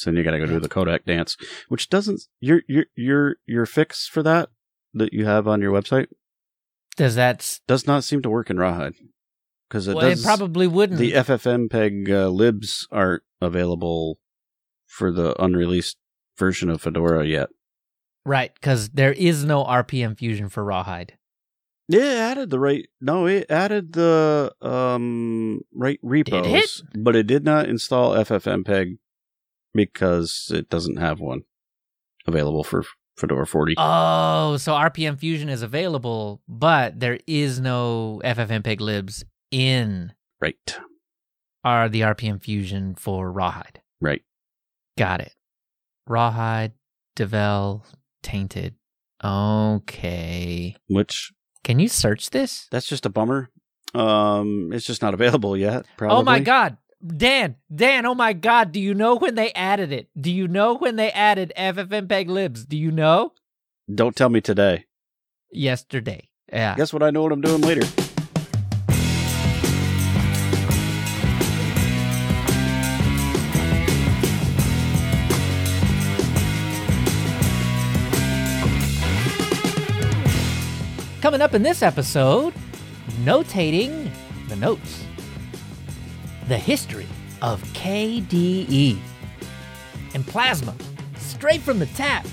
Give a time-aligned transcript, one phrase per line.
[0.00, 1.36] So then you got to go do the codec dance,
[1.68, 4.48] which doesn't your your your your fix for that
[4.94, 6.06] that you have on your website
[6.96, 7.60] Does that?
[7.68, 8.94] does not seem to work in Rawhide
[9.68, 10.22] because it well, does.
[10.22, 10.98] it probably wouldn't.
[10.98, 14.18] the FFmpeg uh, libs aren't available
[14.86, 15.98] for the unreleased
[16.38, 17.50] version of Fedora yet.
[18.24, 21.18] right, because there is no RPM Fusion for Rawhide.
[21.88, 22.88] Yeah, it added the right.
[23.00, 27.04] No, it added the um right repos, it?
[27.04, 28.96] but it did not install FFmpeg
[29.74, 31.42] because it doesn't have one
[32.26, 32.84] available for
[33.16, 33.74] Fedora 40.
[33.78, 40.78] Oh, so RPM Fusion is available, but there is no FFmpeg libs in right,
[41.64, 43.80] are the RPM Fusion for Rawhide.
[44.00, 44.22] right.
[44.98, 45.34] Got it.
[46.06, 46.72] Rawhide,
[47.16, 47.84] Devel,
[48.22, 48.74] Tainted.
[49.22, 50.76] Okay.
[50.88, 51.32] Which
[51.64, 52.66] Can you search this?
[52.70, 53.50] that's just a bummer.
[53.94, 55.84] Um, it's just not available yet.
[55.96, 56.16] Probably.
[56.16, 56.76] Oh my god.
[57.04, 60.10] Dan, Dan, oh my god, do you know when they added it?
[60.20, 62.66] Do you know when they added FFmpeg libs?
[62.66, 63.32] Do you know?
[63.92, 64.84] Don't tell me today.
[65.50, 66.28] Yesterday.
[66.52, 66.74] Yeah.
[66.76, 67.02] Guess what?
[67.02, 67.86] I know what I'm doing later.
[81.22, 82.52] Coming up in this episode,
[83.24, 84.10] notating
[84.48, 85.04] the notes.
[86.50, 87.06] The history
[87.42, 88.98] of KDE.
[90.14, 90.74] And plasma,
[91.16, 92.24] straight from the tap.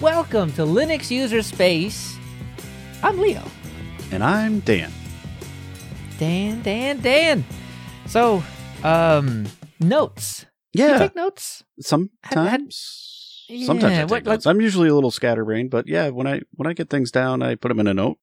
[0.00, 2.16] Welcome to Linux User Space.
[3.00, 3.44] I'm Leo.
[4.10, 4.90] And I'm Dan.
[6.18, 7.44] Dan, Dan, Dan.
[8.06, 8.42] So,
[8.82, 9.46] um,
[9.78, 10.46] notes.
[10.78, 11.64] You Yeah, take notes?
[11.80, 13.44] sometimes.
[13.48, 14.46] Yeah, sometimes I take what- notes.
[14.46, 17.54] I'm usually a little scatterbrained, but yeah, when I when I get things down, I
[17.54, 18.18] put them in a note.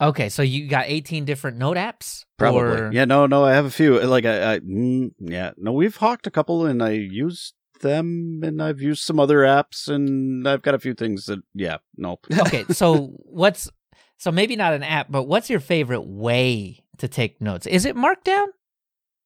[0.00, 2.24] Okay, so you got 18 different note apps?
[2.36, 2.60] Probably.
[2.60, 3.98] Or- Yeah, no, no, I have a few.
[4.00, 8.62] Like I, I mm, yeah, no, we've hawked a couple, and I used them, and
[8.62, 12.18] I've used some other apps, and I've got a few things that, yeah, no.
[12.40, 13.70] okay, so what's
[14.18, 17.66] so maybe not an app, but what's your favorite way to take notes?
[17.66, 18.46] Is it Markdown?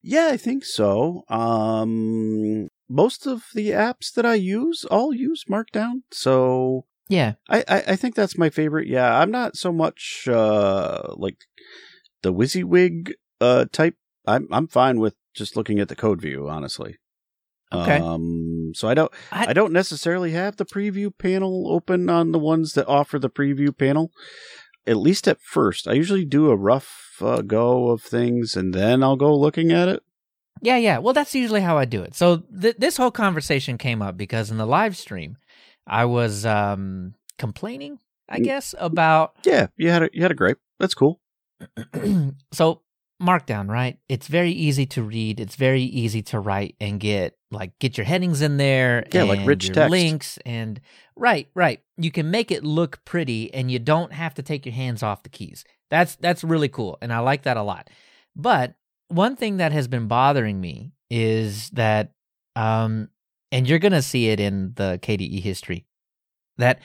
[0.02, 1.24] Yeah, I think so.
[1.28, 7.34] Um, most of the apps that I use all use Markdown, so Yeah.
[7.48, 8.88] I, I, I think that's my favorite.
[8.88, 11.38] Yeah, I'm not so much uh like
[12.22, 13.94] the WYSIWYG uh type.
[14.26, 16.96] I'm I'm fine with just looking at the code view, honestly.
[17.72, 17.98] Okay.
[17.98, 22.38] Um, so I don't I- I, don't necessarily have the preview panel open on the
[22.38, 24.10] ones that offer the preview panel.
[24.86, 29.02] At least at first, I usually do a rough uh, go of things, and then
[29.02, 30.02] I'll go looking at it.
[30.62, 30.98] Yeah, yeah.
[30.98, 32.14] Well, that's usually how I do it.
[32.14, 35.36] So th- this whole conversation came up because in the live stream,
[35.86, 37.98] I was um complaining,
[38.28, 38.44] I Mm.
[38.44, 40.58] guess, about Yeah, you had a you had a grape.
[40.78, 41.20] That's cool.
[42.52, 42.82] so
[43.20, 43.98] markdown right?
[44.08, 45.40] It's very easy to read.
[45.40, 49.46] It's very easy to write and get like get your headings in there Yeah, like
[49.46, 49.90] rich your text.
[49.90, 50.80] links and
[51.16, 51.80] right right.
[51.98, 55.22] You can make it look pretty and you don't have to take your hands off
[55.22, 55.64] the keys.
[55.90, 57.90] That's that's really cool and i like that a lot.
[58.36, 58.74] But
[59.08, 62.12] one thing that has been bothering me is that
[62.56, 63.08] um
[63.52, 65.84] and you're gonna see it in the kde history
[66.58, 66.78] that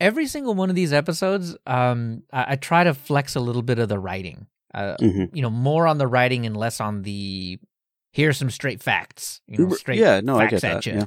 [0.00, 3.78] every single one of these episodes um i, I try to flex a little bit
[3.78, 7.58] of the writing uh, hmm you know, more on the writing and less on the
[8.12, 9.40] here's some straight facts.
[9.46, 10.86] You know, straight yeah, no, I facts get at that.
[10.86, 10.92] you.
[10.98, 11.04] Yeah.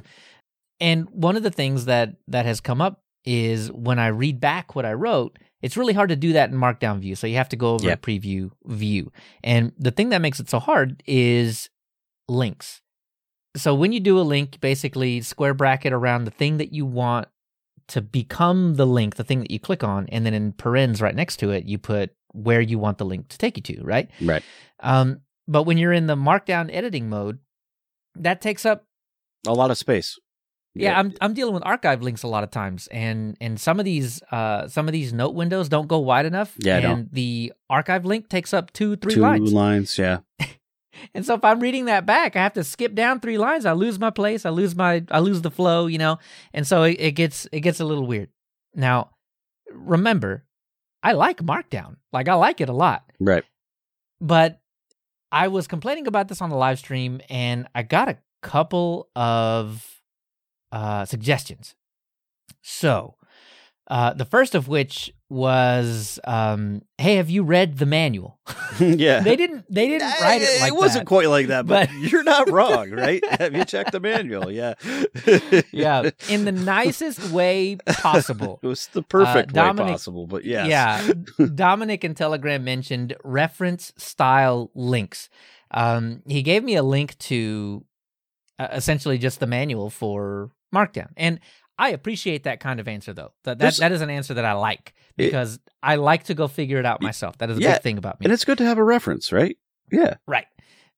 [0.80, 4.74] And one of the things that that has come up is when I read back
[4.74, 7.14] what I wrote, it's really hard to do that in Markdown view.
[7.14, 7.92] So you have to go over Yeah.
[7.92, 9.12] a preview view.
[9.44, 11.70] And the thing that makes it so hard is
[12.28, 12.80] links.
[13.56, 17.28] So when you do a link, basically square bracket around the thing that you want
[17.88, 21.14] to become the link, the thing that you click on, and then in parens right
[21.14, 24.10] next to it, you put where you want the link to take you to, right?
[24.20, 24.42] Right.
[24.80, 27.38] Um, but when you're in the markdown editing mode,
[28.16, 28.84] that takes up
[29.46, 30.18] A lot of space.
[30.74, 33.84] yeah, I'm I'm dealing with archive links a lot of times, and and some of
[33.84, 36.54] these uh some of these note windows don't go wide enough.
[36.58, 37.12] Yeah, and don't.
[37.12, 39.98] the archive link takes up two three two lines, lines.
[39.98, 40.18] Yeah.
[41.14, 43.66] and so if I'm reading that back, I have to skip down three lines.
[43.66, 44.46] I lose my place.
[44.46, 46.18] I lose my I lose the flow, you know,
[46.54, 48.28] and so it, it gets it gets a little weird.
[48.74, 49.10] Now,
[49.70, 50.44] remember,
[51.02, 53.04] I like Markdown, like I like it a lot.
[53.20, 53.44] Right.
[54.20, 54.60] but
[55.32, 60.02] I was complaining about this on the live stream and I got a couple of
[60.70, 61.74] uh, suggestions.
[62.60, 63.16] So,
[63.88, 68.38] Uh, the first of which was, um, "Hey, have you read the manual?"
[68.80, 69.20] yeah.
[69.20, 69.64] they didn't.
[69.68, 70.76] They didn't write it like that.
[70.76, 71.08] it wasn't that.
[71.08, 73.22] quite like that, but, But- you're not wrong, right?
[73.40, 74.50] Have you checked the manual?
[74.50, 74.74] Yeah.
[75.72, 78.60] yeah, in the nicest way possible.
[78.62, 80.68] It was the perfect way Dominic- possible, but yes.
[80.68, 81.46] Yeah.
[81.54, 85.28] Dominic in Telegram mentioned reference style links.
[85.72, 87.84] Um, he gave me a link to
[88.58, 91.08] uh, essentially just the manual for Markdown.
[91.16, 91.40] And
[91.78, 93.32] I appreciate that kind of answer, though.
[93.44, 96.46] That, that, that is an answer that I like It- because I like to go
[96.48, 97.38] figure it out myself.
[97.38, 98.24] That is a Yeah, big thing about me.
[98.26, 99.56] And it's good to have a reference, right?
[99.90, 100.14] Yeah.
[100.26, 100.46] Right.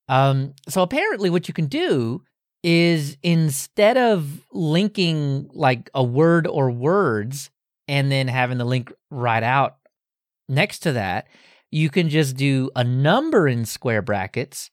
[0.09, 2.23] Um, so apparently, what you can do
[2.63, 7.51] is instead of linking like a word or words
[7.89, 9.77] and then having the link right out
[10.49, 11.27] next to that,
[11.71, 14.71] you can just do a number in square brackets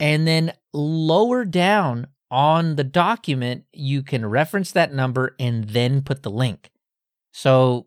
[0.00, 6.22] and then lower down on the document, you can reference that number and then put
[6.22, 6.70] the link.
[7.32, 7.86] So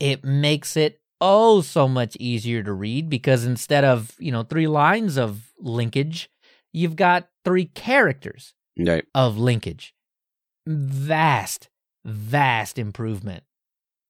[0.00, 4.66] it makes it oh so much easier to read because instead of, you know, three
[4.66, 6.30] lines of linkage,
[6.72, 9.04] you've got three characters Right.
[9.14, 9.94] of linkage.
[10.66, 11.68] Vast,
[12.04, 13.44] vast improvement.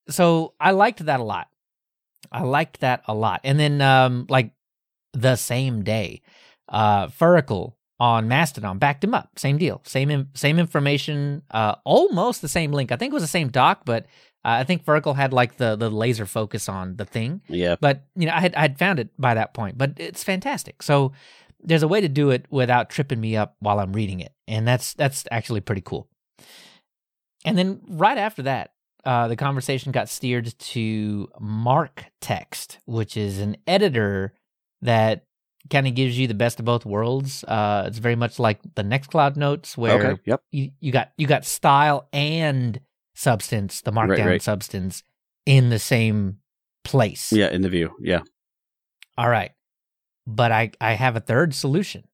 [0.08, 1.48] So I liked that a lot.
[2.30, 3.40] I liked that a lot.
[3.44, 4.52] And then um like
[5.12, 6.22] the same day,
[6.68, 9.38] uh Furicle on Mastodon backed him up.
[9.38, 9.80] Same deal.
[9.84, 12.90] Same in, same information, uh almost the same link.
[12.90, 14.06] I think it was the same doc, but
[14.44, 17.42] uh, I think Furicle had like the the laser focus on the thing.
[17.48, 17.76] Yeah.
[17.80, 19.78] But you know, I had I had found it by that point.
[19.78, 20.82] But it's fantastic.
[20.82, 21.12] So
[21.60, 24.66] there's a way to do it without tripping me up while I'm reading it, and
[24.66, 26.08] that's that's actually pretty cool.
[27.44, 28.72] And then right after that,
[29.04, 34.34] uh, the conversation got steered to Mark Text, which is an editor
[34.80, 35.26] that
[35.70, 37.44] kind of gives you the best of both worlds.
[37.44, 40.20] Uh, it's very much like the Nextcloud notes, where Okay.
[40.26, 40.42] Yep.
[40.50, 42.80] you, you got you got style and
[43.14, 44.42] substance, the Right, markdown right.
[44.42, 45.02] substance,
[45.46, 46.38] in the same
[46.84, 47.32] place.
[47.32, 47.50] Yeah.
[47.50, 47.90] In the view.
[48.00, 48.20] Yeah.
[49.16, 49.52] All right.
[50.26, 52.04] But I I have a third solution.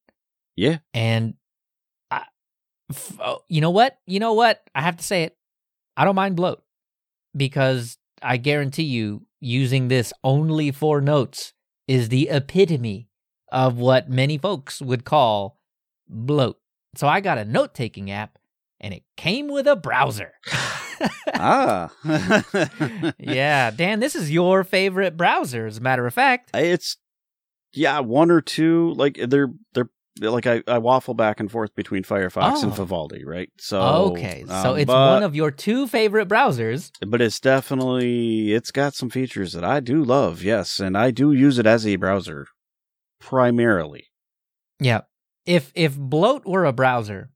[0.55, 0.77] Yeah.
[0.93, 1.35] And
[2.11, 2.23] I,
[2.91, 3.97] f- oh, you know what?
[4.05, 4.61] You know what?
[4.75, 5.37] I have to say it.
[5.95, 6.61] I don't mind bloat
[7.35, 11.53] because I guarantee you using this only for notes
[11.87, 13.08] is the epitome
[13.51, 15.59] of what many folks would call
[16.07, 16.57] bloat.
[16.95, 18.37] So I got a note-taking app
[18.79, 20.33] and it came with a browser.
[21.33, 21.91] ah.
[23.19, 26.51] yeah, Dan, this is your favorite browser as a matter of fact.
[26.53, 26.97] It's
[27.73, 28.93] yeah, one or two.
[28.95, 29.89] Like they're they're
[30.21, 32.75] like I, I waffle back and forth between Firefox and Oh.
[32.75, 33.49] Vivaldi, right?
[33.57, 33.79] So
[34.11, 36.91] okay, so um, it's but, one of your two favorite browsers.
[37.07, 40.41] but it's definitely it's got some features that I do love.
[40.43, 42.47] Yes, and I do use it as a browser
[43.19, 44.07] primarily.
[44.79, 45.01] Yeah.
[45.45, 47.31] If if bloat were a browser,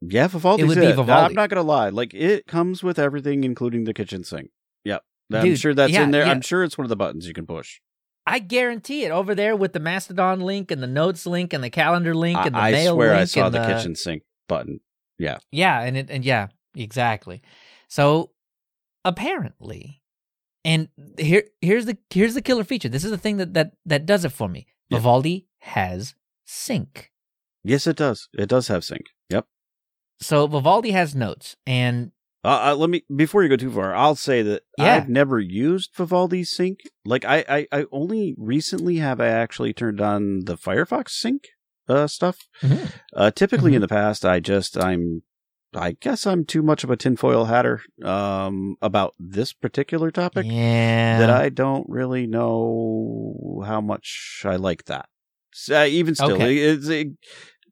[0.00, 0.96] Yeah, Vivaldi's It would be it.
[0.96, 1.12] Vivaldi.
[1.26, 1.88] I'm not gonna lie.
[1.88, 4.50] Like it comes with everything, including the kitchen sink.
[4.84, 5.02] Yep,
[5.32, 6.24] I'm Dude, sure that's yeah, in there.
[6.24, 6.30] yeah.
[6.30, 7.80] I'm sure it's one of the buttons you can push.
[8.26, 11.70] I guarantee it over there with the Mastodon link and the notes link and the
[11.70, 14.80] calendar link and the I mail swear link I saw and the kitchen sink button.
[15.18, 15.38] Yeah.
[15.50, 17.42] Yeah, and it and yeah, exactly.
[17.88, 18.30] So
[19.04, 20.02] apparently,
[20.64, 20.88] and
[21.18, 22.88] here here's the here's the killer feature.
[22.88, 24.66] This is the thing that that that does it for me.
[24.90, 24.98] Yeah.
[24.98, 26.14] Vivaldi has
[26.44, 27.10] sync.
[27.64, 28.28] Yes, it does.
[28.32, 29.06] It does have sync.
[29.30, 29.46] Yep.
[30.20, 32.12] So Vivaldi has notes, and
[32.44, 33.94] Uh, uh, let me before you go too far.
[33.94, 34.94] I'll say that Yeah.
[34.96, 36.78] I've never used Vivaldi sync.
[37.04, 41.48] Like I, I, I only recently have I actually turned on the Firefox sync
[41.88, 42.46] uh, stuff.
[42.62, 42.92] Mhm.
[43.14, 43.76] Uh, typically Mhm.
[43.76, 45.22] in the past, I just I'm.
[45.74, 51.18] I guess I'm too much of a tinfoil hatter um, about this particular topic yeah,
[51.18, 55.08] that I don't really know how much I like that.
[55.70, 56.56] Uh, even still, Okay.
[56.56, 57.08] it, it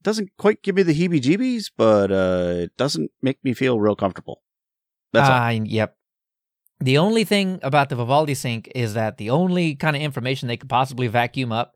[0.02, 4.42] doesn't quite give me the heebie-jeebies, but uh, it doesn't make me feel real comfortable.
[5.12, 5.28] That's.
[5.28, 5.97] Uh, yep.
[6.80, 10.59] The only thing about the Vivaldi sync is that the only kind of information they
[10.59, 11.75] could possibly vacuum up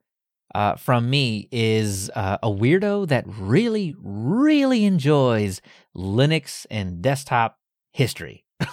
[0.55, 5.61] uh, from me is uh, a weirdo that really, really enjoys
[5.97, 7.59] Linux and desktop
[7.93, 8.45] history.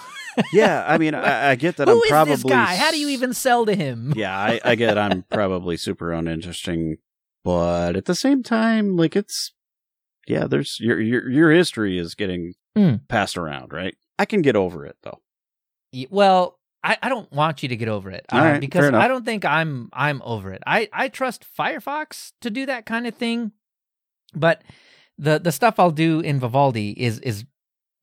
[0.53, 2.75] Yeah, I mean, I, I get that Who I'm is probably this guy?
[2.75, 4.13] How do you even sell to him?
[4.15, 6.97] Yeah, I, I get I'm probably super uninteresting,
[7.43, 9.53] but at the same time, like it's
[10.27, 12.97] yeah, there's your your your history is getting Hmm.
[13.09, 13.95] passed around, right?
[14.19, 15.21] I can get over it though.
[16.11, 16.56] Well,
[16.87, 18.93] I, I don't want you to get over it All right, because.
[18.93, 20.63] I don't think I'm I'm over it.
[20.65, 23.51] I, I trust Firefox to do that kind of thing,
[24.33, 24.61] but
[25.17, 27.45] the the stuff I'll do in Vivaldi is is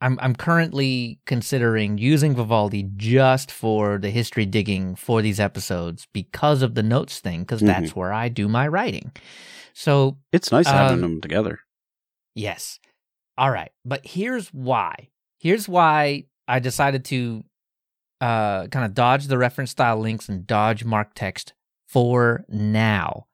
[0.00, 6.60] I'm I'm currently considering using Vivaldi just for the history digging for these episodes because
[6.60, 7.66] of the notes thing because Mhm.
[7.66, 9.12] that's where I do my writing.
[9.72, 11.60] So It's nice having Um, them together.
[12.34, 12.80] Yes.
[13.38, 13.70] All right.
[13.84, 15.08] But here's why.
[15.38, 17.44] Here's why I decided to
[18.20, 21.52] uh, kind of dodge the reference style links and dodge MarkText
[21.88, 23.26] for now.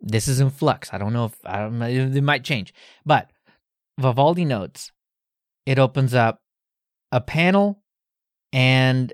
[0.00, 0.90] This is in flux.
[0.92, 1.80] I don't know if I don't.
[1.82, 2.74] It might change,
[3.06, 3.30] but
[3.98, 4.90] Vivaldi Notes.
[5.64, 6.40] It opens up
[7.12, 7.82] a panel,
[8.52, 9.12] and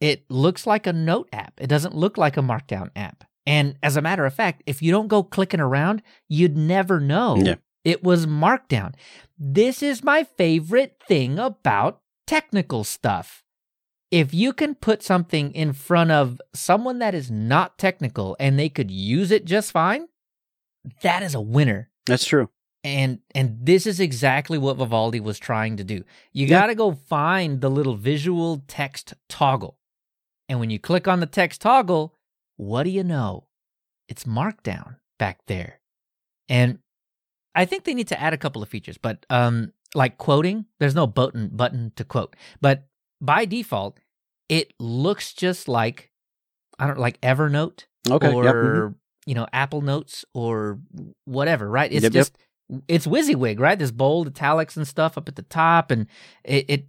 [0.00, 1.54] it looks like a note app.
[1.58, 3.24] It doesn't look like a Markdown app.
[3.46, 7.36] And as a matter of fact, if you don't go clicking around, you'd never know
[7.36, 7.54] Yeah.
[7.84, 8.94] it was Markdown.
[9.38, 13.42] This is my favorite thing about technical stuff.
[14.10, 18.68] If you can put something in front of someone that is not technical and they
[18.68, 20.08] could use it just fine,
[21.02, 21.90] that is a winner.
[22.06, 22.50] That's true.
[22.82, 26.02] And and this is exactly what Vivaldi was trying to do.
[26.32, 26.60] You Yeah.
[26.60, 29.78] got to go find the little visual text toggle.
[30.48, 32.16] And when you click on the text toggle,
[32.56, 33.46] what do you know?
[34.08, 35.80] It's Markdown back there.
[36.48, 36.78] And
[37.54, 40.94] I think they need to add a couple of features, but um like quoting, there's
[40.94, 42.34] no button button to quote.
[42.60, 42.84] But
[43.20, 43.98] by default,
[44.48, 46.10] it looks just like
[46.78, 48.32] I don't like Evernote Okay.
[48.32, 48.54] or yep.
[48.54, 48.94] mhm.
[49.26, 50.78] you know Apple Notes or
[51.24, 51.92] whatever, right?
[51.92, 52.20] It's Yep, yep.
[52.20, 52.38] just
[52.88, 53.76] it's WYSIWYG, right?
[53.78, 56.06] There's bold italics and stuff up at the top, and
[56.44, 56.86] it it,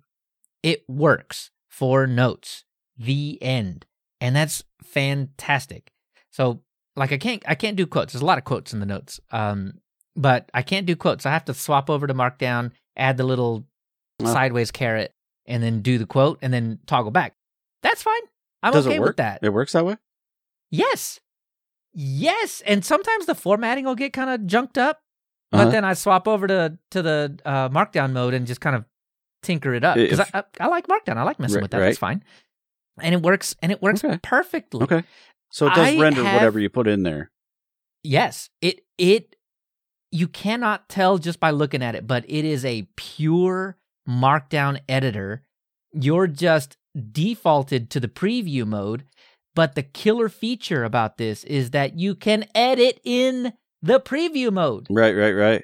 [0.63, 2.63] it works for notes.
[2.97, 3.85] The end,
[4.19, 5.91] and that's fantastic.
[6.29, 6.61] So,
[6.95, 8.13] like, I can't I can't do quotes.
[8.13, 9.73] There's a lot of quotes in the notes, um,
[10.15, 11.25] but I can't do quotes.
[11.25, 13.65] I have to swap over to Markdown, add the little
[14.23, 14.31] Oh.
[14.31, 17.35] sideways caret, and then do the quote, and then toggle back.
[17.83, 18.21] That's fine.
[18.63, 19.39] I'm Does okay with that.
[19.41, 19.97] It works that way.
[20.69, 21.19] Yes.
[21.93, 22.61] Yes.
[22.65, 25.01] And sometimes the formatting will get kind of junked up,
[25.51, 25.69] but Uh-huh.
[25.71, 28.85] then I swap over to to the uh, markdown mode and just kind of
[29.43, 31.17] tinker it up because I, I, I like markdown.
[31.17, 31.79] I like messing Right, with that.
[31.79, 31.85] right.
[31.87, 32.23] That's fine.
[33.01, 34.19] And it works and it works Okay.
[34.21, 34.83] perfectly.
[34.83, 35.03] Okay.
[35.49, 37.31] So it does I render have- whatever you put in there.
[38.03, 38.49] Yes.
[38.61, 39.35] It it
[40.11, 43.77] you cannot tell just by looking at it, but it is a pure
[44.11, 45.43] markdown editor.
[45.93, 46.77] You're just
[47.11, 49.05] defaulted to the preview mode,
[49.55, 54.87] but the killer feature about this is that you can edit in the preview mode.
[54.89, 55.15] Right.
[55.15, 55.33] Right.
[55.33, 55.63] Right.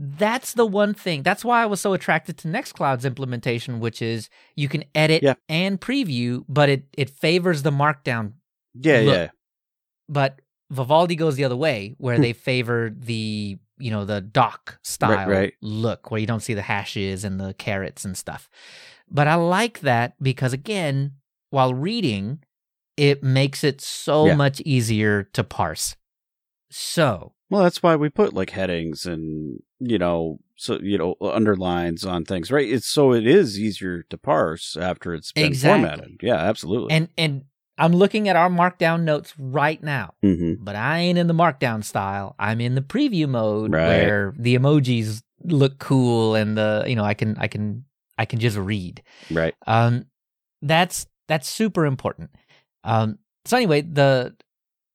[0.00, 1.24] That's the one thing.
[1.24, 5.34] That's why I was so attracted to Nextcloud's implementation, which is you can edit Yeah.
[5.48, 8.34] and preview, but it it favors the markdown
[8.74, 9.00] Yeah.
[9.00, 9.28] Look, yeah.
[10.08, 12.22] but Vivaldi goes the other way, where hmm.
[12.22, 15.54] they favor the you know the doc style right.
[15.62, 18.48] look, where you don't see the hashes and the carrots and stuff.
[19.10, 21.14] But I like that because again,
[21.50, 22.40] while reading,
[22.96, 24.34] it makes it so Yeah.
[24.34, 25.96] much easier to parse.
[26.70, 32.04] So Well, that's why we put like headings and you know, so you know, underlines
[32.04, 32.68] on things, right?
[32.68, 35.80] It's so it is easier to parse after it's been Exactly.
[35.86, 36.20] formatted.
[36.22, 36.94] Yeah, absolutely.
[36.94, 37.44] and and
[37.78, 40.14] I'm looking at our markdown notes right now.
[40.22, 42.34] hmm but I ain't in the markdown style.
[42.38, 43.86] I'm in the preview mode Right.
[43.86, 47.84] where the emojis look cool and the you know I can I can
[48.18, 49.02] I can just read.
[49.30, 49.54] Right.
[49.66, 50.06] Um,
[50.62, 52.30] that's that's super important.
[52.84, 54.34] Um, so anyway, the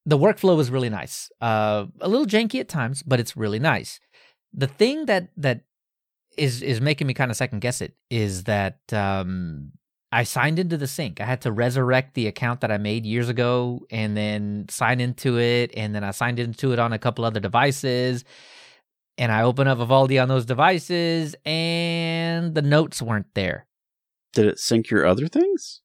[0.06, 1.32] the workflow is really nice.
[1.40, 4.00] Uh, a little janky at times, but it's really nice.
[4.54, 5.62] The thing that that
[6.38, 9.72] is is making me kind of second guess it is that um,
[10.14, 11.20] I signed into the sync.
[11.20, 15.40] I had to resurrect the account that I made years ago and then sign into
[15.40, 18.24] it, and then I signed into it on a couple other devices.
[19.18, 23.66] And I open up Vivaldi on those devices, and the notes weren't there.
[24.34, 25.82] Did it sync your other things?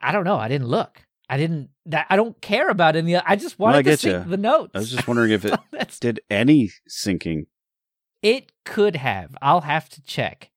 [0.00, 0.36] I don't know.
[0.38, 1.02] I didn't look.
[1.28, 1.68] I didn't.
[1.86, 3.14] That, I don't care about any.
[3.16, 4.30] I just Well, I wanted to sync ya.
[4.30, 4.72] the notes.
[4.74, 7.46] I was just wondering if it did any syncing.
[8.22, 9.36] it could have.
[9.42, 10.50] I'll have to check.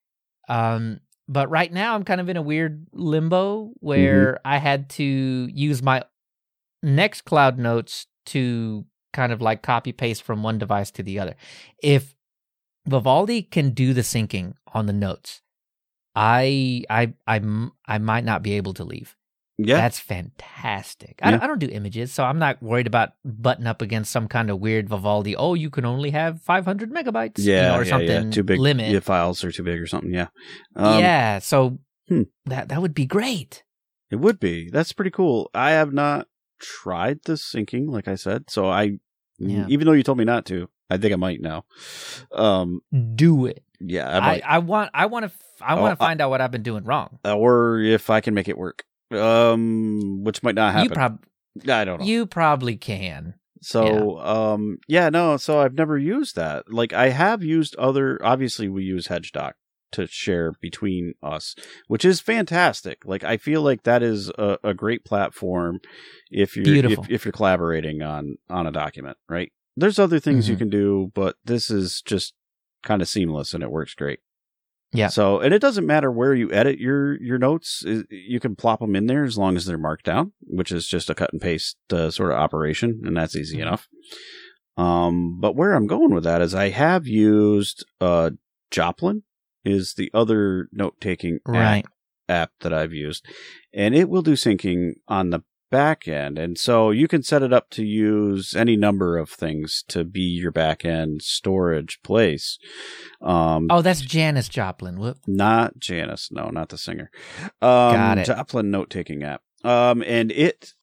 [0.49, 4.47] Um, but right now I'm kind of in a weird limbo where Mm-hmm.
[4.47, 6.03] I had to use my
[6.83, 11.35] Nextcloud notes to kind of like copy paste from one device to the other.
[11.81, 12.15] If
[12.85, 15.41] Vivaldi can do the syncing on the notes,
[16.15, 17.41] I I I
[17.87, 19.15] I might not be able to leave.
[19.65, 19.77] Yeah.
[19.77, 21.19] That's fantastic.
[21.21, 24.27] I, don't, I don't do images, so I'm not worried about butting up against some
[24.27, 25.35] kind of weird Vivaldi.
[25.35, 28.31] Oh, you can only have 500 megabytes, you yeah, know, or yeah, something yeah.
[28.31, 28.59] Too big.
[28.59, 28.91] limit.
[28.91, 30.13] Yeah, files are too big or something.
[30.13, 30.27] Yeah.
[30.75, 32.23] Um, yeah, so hmm.
[32.45, 33.63] that that would be great.
[34.11, 34.69] It would be.
[34.69, 35.49] That's pretty cool.
[35.53, 36.27] I have not
[36.59, 38.49] tried the syncing, like I said.
[38.49, 38.99] So I,
[39.39, 39.65] Yeah.
[39.69, 41.65] even though you told me not to, I think I might now.
[42.31, 42.81] Um,
[43.15, 43.63] Do it.
[43.79, 44.41] yeah, I I.
[44.45, 46.63] I want I want to I Oh, want to I- find out what I've been
[46.63, 47.19] doing wrong.
[47.25, 48.83] or if I can make it work.
[49.15, 50.89] Um, which might not happen.
[50.91, 51.23] You prob
[51.69, 52.05] I don't know.
[52.05, 53.35] you probably can.
[53.61, 55.37] So, um, yeah, no.
[55.37, 56.71] So I've never used that.
[56.71, 58.19] Like I have used other.
[58.23, 59.53] Obviously, we use HedgeDoc
[59.93, 61.55] to share between us,
[61.87, 63.05] which is fantastic.
[63.05, 65.79] Like I feel like that is a, a great platform
[66.31, 69.51] if you're if, if you're collaborating on on a document, right?
[69.77, 70.59] There's other things you Mhm.
[70.59, 72.33] can do, but this is just
[72.83, 74.19] kind of seamless and it works great.
[74.93, 75.07] Yeah.
[75.07, 78.95] So, and it doesn't matter where you edit your your notes; you can plop them
[78.95, 81.77] in there as long as they're marked down, which is just a cut and paste
[81.91, 83.61] uh, sort of operation, and that's easy Mhm.
[83.61, 83.87] enough.
[84.77, 88.31] Um, but where I'm going with that is, I have used uh,
[88.71, 89.23] Joplin
[89.63, 91.85] is the other note taking Right.
[92.27, 93.25] app that I've used,
[93.73, 95.41] and it will do syncing on the
[95.73, 96.37] back end.
[96.37, 100.21] And so you can set it up to use any number of things to be
[100.21, 102.57] your back end storage place.
[103.21, 104.99] Um, Oh, that's Janis Joplin.
[104.99, 105.17] Whoop.
[105.27, 107.09] not Janice, no, not the singer.
[107.61, 108.25] Um, Got it.
[108.27, 109.41] Joplin note taking app.
[109.63, 110.73] Um, and it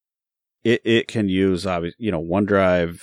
[0.65, 3.01] it it can use obviously you know OneDrive,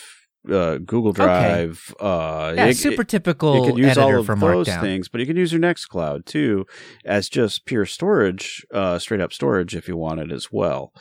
[0.51, 1.93] uh, Google Drive.
[1.99, 4.81] Uh, Yeah, it- super typical you can use all of those Markdown.
[4.81, 6.65] things, but you can use your Nextcloud too
[7.05, 10.91] as just pure storage, uh, straight up storage if you want it as well.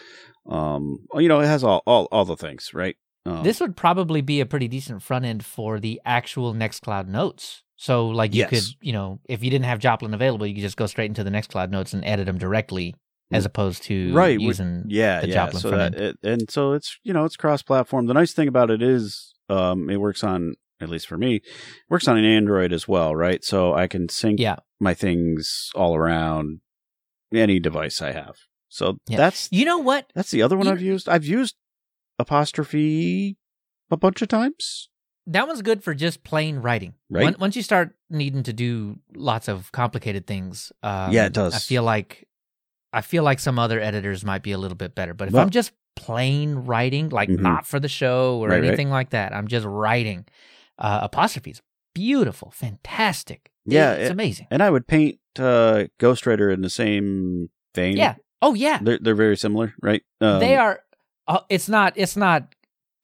[0.48, 2.96] Um, you know, it has all all, all the things, right?
[3.24, 7.62] Um, This would probably be a pretty decent front end for the actual Nextcloud notes.
[7.78, 8.50] So, like, you Yes.
[8.50, 11.22] could, you know, if you didn't have Joplin available, you could just go straight into
[11.24, 12.94] the Nextcloud notes and edit them directly,
[13.32, 16.72] as opposed to right using yeah the yeah Joplin so front that it, and so
[16.72, 20.22] it's you know it's cross platform the nice thing about it is um it works
[20.22, 21.40] on at least for me
[21.88, 24.56] works on an android as well right so i can sync Yeah.
[24.78, 26.60] my things all around
[27.34, 28.36] any device i have
[28.68, 29.16] so Yeah.
[29.18, 30.10] that's You know what?
[30.14, 31.54] that's the other one You- i've used i've used
[32.18, 33.36] apostrophe
[33.90, 34.88] a bunch of times
[35.28, 36.94] That one's good for just plain writing.
[37.10, 37.24] Right.
[37.24, 41.52] Once- Once you start needing to do lots of complicated things, um, Yeah, it does.
[41.52, 42.28] I feel like
[42.92, 45.14] I feel like some other editors might be a little bit better.
[45.14, 47.40] But if Well- I'm just plain writing, like Mhm.
[47.40, 48.68] not for the show or Right, right.
[48.68, 50.26] anything like that, I'm just writing.
[50.78, 51.60] Uh, apostrophes,
[51.92, 53.50] beautiful, fantastic.
[53.64, 54.46] Yeah, it's it- amazing.
[54.52, 58.14] and i would paint uh ghostwriter in the same vein Yeah.
[58.42, 60.80] Oh yeah, they're, they're very similar right Um, they are.
[61.26, 61.94] Uh, it's not.
[61.96, 62.54] It's not.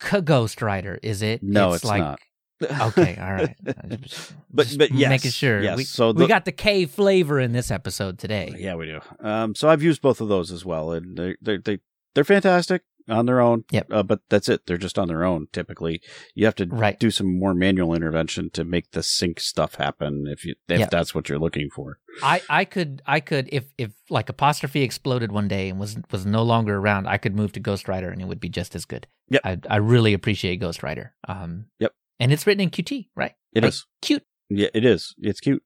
[0.00, 1.42] K- Ghostwriter, is it?
[1.42, 2.18] No, it's like, not.
[2.62, 3.56] Okay, all right.
[4.02, 5.60] Just- But- just but yes, making sure.
[5.62, 5.76] yes.
[5.76, 8.54] We, So we got the K flavor in this episode today.
[8.58, 9.00] Yeah, we do.
[9.20, 11.78] Um, so I've used both of those as well, and they they they
[12.14, 13.64] they're fantastic on their own.
[13.70, 13.86] Yep.
[13.90, 14.66] Uh, but that's it.
[14.66, 15.48] They're just on their own.
[15.52, 16.00] Typically,
[16.34, 16.98] you have to Right.
[16.98, 20.24] do some more manual intervention to make the sync stuff happen.
[20.28, 20.90] If you if Yep.
[20.90, 21.98] that's what you're looking for.
[22.22, 26.24] I, I could I could if if like apostrophe exploded one day and was was
[26.26, 29.06] no longer around, I could move to Ghostwriter and it would be just as good.
[29.30, 29.40] Yep.
[29.44, 31.10] I I really appreciate Ghostwriter.
[31.26, 31.66] Um.
[31.80, 31.92] Yep.
[32.20, 33.32] And it's written in Qt, right?
[33.52, 33.86] It Like, is.
[34.00, 34.22] cute.
[34.48, 35.14] Yeah, it is.
[35.18, 35.62] It's cute.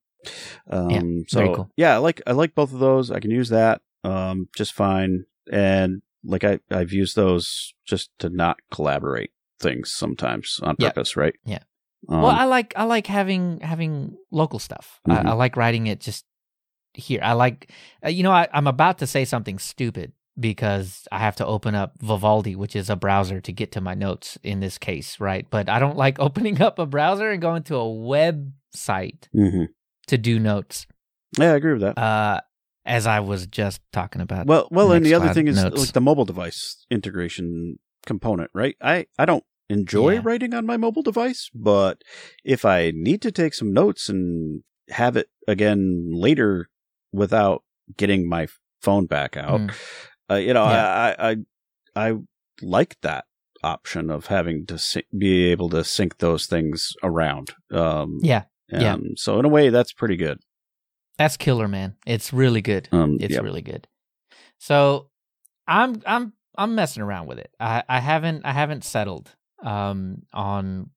[0.71, 1.71] Um, Yeah, so very cool.
[1.77, 3.11] yeah, I like I like both of those.
[3.11, 8.29] I can use that um just fine, and like I I've used those just to
[8.29, 10.89] not collaborate things sometimes on Yeah.
[10.91, 11.35] purpose, right?
[11.45, 11.61] Yeah.
[12.09, 15.01] Um, well, I like I like having having local stuff.
[15.09, 15.27] Mhm.
[15.27, 16.25] I, I like writing it just
[16.95, 17.21] here.
[17.23, 17.71] I like
[18.05, 21.75] uh, you know I, I'm about to say something stupid because I have to open
[21.75, 25.47] up Vivaldi, which is a browser to get to my notes in this case, right?
[25.49, 29.69] But I don't like opening up a browser and going to a website mhm.
[30.07, 30.87] to do notes.
[31.39, 31.99] yeah, I agree with that.
[31.99, 32.41] Uh,
[32.87, 34.47] as I was just talking about.
[34.47, 35.79] Well, well, and the other thing is notes.
[35.79, 38.77] like the mobile device integration component, right?
[38.81, 40.21] I I don't enjoy Yeah.
[40.25, 42.03] writing on my mobile device, but
[42.45, 46.69] if I need to take some notes and have it again later
[47.13, 47.65] without
[47.97, 48.47] getting my
[48.81, 49.75] phone back out, Mm.
[50.31, 50.87] uh, you know, Yeah.
[51.19, 51.37] I, I
[51.97, 52.15] I I
[52.63, 53.25] like that
[53.65, 57.55] option of having to sy- be able to sync those things around.
[57.73, 58.95] Um, yeah, yeah.
[58.95, 60.39] um, So in a way, that's pretty good.
[61.19, 61.97] That's killer, man.
[62.07, 62.89] It's really good.
[62.93, 63.41] Um, It's yeah.
[63.41, 63.87] really good.
[64.59, 65.09] So
[65.67, 67.51] I'm I'm I'm messing around with it.
[67.61, 70.91] I, I haven't I haven't settled um on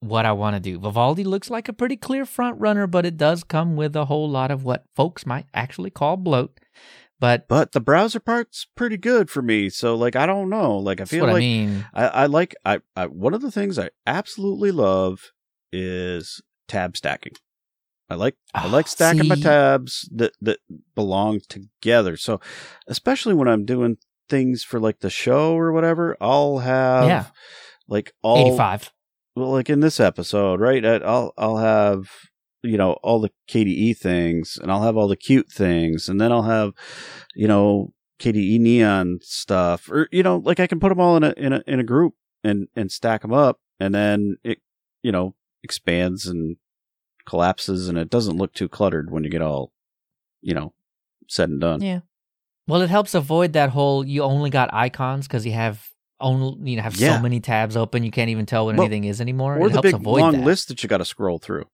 [0.00, 0.78] what I want to do.
[0.78, 4.28] Vivaldi looks like a pretty clear front runner, but it does come with a whole
[4.28, 6.58] lot of what folks might actually call bloat.
[7.20, 9.70] But but the browser part's pretty good for me.
[9.70, 10.78] So like I don't know.
[10.78, 11.86] Like I feel what like I mean.
[11.92, 15.32] I, I like I, I one of the things I absolutely love
[15.72, 17.32] is tab stacking.
[18.10, 20.58] I like I Ah, like stacking my tabs that that
[20.94, 22.16] belong together.
[22.16, 22.40] So
[22.86, 27.24] especially when I'm doing things for like the show or whatever, I'll have Yeah.
[27.86, 28.92] like all 85.
[29.36, 30.84] well, like in this episode, right?
[30.84, 32.08] I- I'll I'll have
[32.62, 36.32] you know all the KDE things, and I'll have all the cute things, and then
[36.32, 36.72] I'll have
[37.36, 41.24] you know KDE neon stuff, or you know, like I can put them all in
[41.24, 44.58] a in a in a group and and stack them up, and then it
[45.02, 46.56] you know expands and
[47.28, 49.72] collapses, and it doesn't look too cluttered when you get all
[50.42, 50.72] you know
[51.28, 51.80] said and done.
[51.82, 52.00] Yeah.
[52.66, 55.88] Well, it helps avoid that whole you only got icons because you have
[56.20, 57.16] only you know have Yeah.
[57.16, 59.56] so many tabs open you can't even tell what Well, anything is anymore.
[59.56, 60.44] Or it the helps big avoid long that.
[60.44, 61.64] list that you got to scroll through.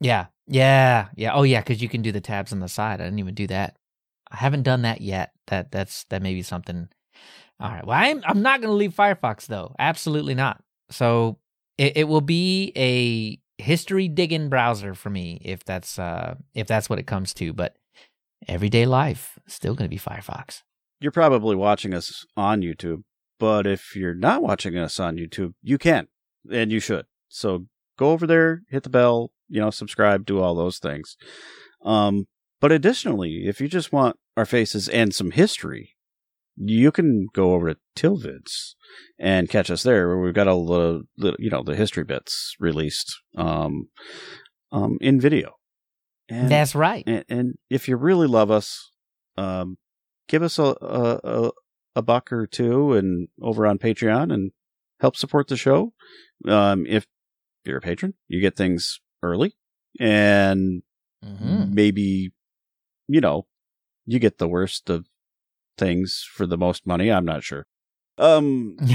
[0.00, 1.32] Yeah, yeah, yeah.
[1.32, 3.00] Oh, yeah, because you can do the tabs on the side.
[3.00, 3.76] I didn't even do that.
[4.30, 5.32] I haven't done that yet.
[5.46, 6.88] That that's that may be something.
[7.60, 7.86] All right.
[7.86, 9.74] Well, I'm I'm not going to leave Firefox though.
[9.78, 10.62] Absolutely not.
[10.90, 11.38] So
[11.78, 16.88] it, it will be a history digging browser for me if that's uh if that's
[16.90, 17.52] what it comes to.
[17.52, 17.76] But
[18.46, 20.62] everyday life still going to be Firefox.
[21.00, 23.02] You're probably watching us on YouTube,
[23.38, 26.08] but if you're not watching us on YouTube, you can
[26.50, 27.06] and you should.
[27.28, 27.66] So
[27.98, 31.16] go over there, hit the bell, you know, subscribe, do all those things.
[31.84, 32.26] Um,
[32.60, 35.95] but additionally, if you just want our faces and some history,
[36.56, 38.74] you can go over to TILvids
[39.18, 42.54] and catch us there, where we've got all the, the you know the history bits
[42.58, 43.88] released um,
[44.72, 45.52] um, in video.
[46.28, 47.04] And, That's right.
[47.06, 48.90] And, and, if you really love us,
[49.36, 49.76] um,
[50.28, 51.50] give us a, a
[51.94, 54.52] a buck or two and over on Patreon and
[55.00, 55.92] help support the show.
[56.46, 57.06] Um, if
[57.64, 59.56] you're a patron, you get things early
[59.98, 60.82] and
[61.24, 61.74] mm-hmm.
[61.74, 62.32] maybe,
[63.08, 63.46] you know,
[64.04, 65.06] you get the worst of
[65.78, 67.10] things for the most money.
[67.10, 67.66] I'm not sure.
[68.18, 68.76] Um,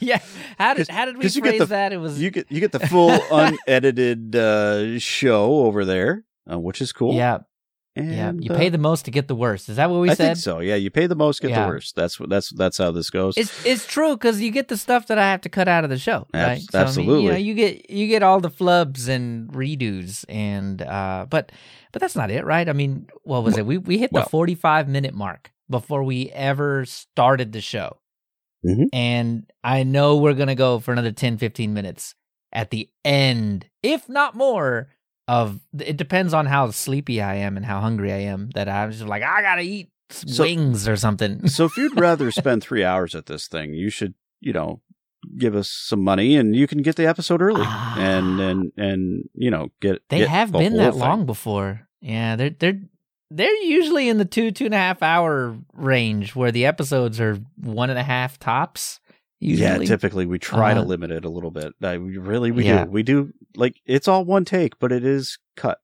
[0.00, 0.20] yeah.
[0.58, 1.92] How did how did we phrase the, that?
[1.92, 6.80] It was you get you get the full unedited uh, show over there, uh, which
[6.80, 7.14] is cool.
[7.14, 7.38] Yeah.
[7.96, 9.68] And, yeah, you uh, pay the most to get the worst.
[9.68, 10.26] Is that what we I said?
[10.26, 10.60] think so.
[10.60, 11.64] Yeah, you pay the most, get yeah.
[11.64, 11.96] the worst.
[11.96, 13.36] That's what that's that's how this goes.
[13.36, 15.90] It's it's true because you get the stuff that I have to cut out of
[15.90, 16.28] the show.
[16.32, 16.62] Right?
[16.70, 17.14] so, absolutely.
[17.14, 21.26] I mean, you, know, you get you get all the flubs and redos, and uh,
[21.28, 21.50] but
[21.90, 22.68] but that's not it, right?
[22.68, 23.66] I mean, what was it?
[23.66, 27.98] We we hit the forty five minute mark before we ever started the show,
[28.66, 28.84] mm-hmm.
[28.92, 32.14] and I know we're gonna go for another 10, 15 minutes
[32.52, 34.88] at the end, if not more
[35.28, 38.90] of it depends on how sleepy I am and how hungry I am that I'm
[38.90, 41.46] just like I gotta eat so, wings or something.
[41.48, 44.80] so if you'd rather spend three hours at this thing, you should you know
[45.38, 47.98] give us some money and you can get the episode early ah.
[47.98, 51.00] and and and you know get they get have been that thing.
[51.00, 51.86] long before.
[52.00, 52.80] Yeah, they're they're
[53.30, 57.38] they're usually in the two two and a half hour range where the episodes are
[57.56, 59.00] one and a half tops.
[59.42, 59.86] Usually.
[59.86, 60.88] Yeah, typically we try uh, to uh-huh.
[60.88, 61.72] limit it a little bit.
[61.80, 62.84] We really we yeah.
[62.84, 62.90] do.
[62.90, 65.78] We do like it's all one take, but it is cut.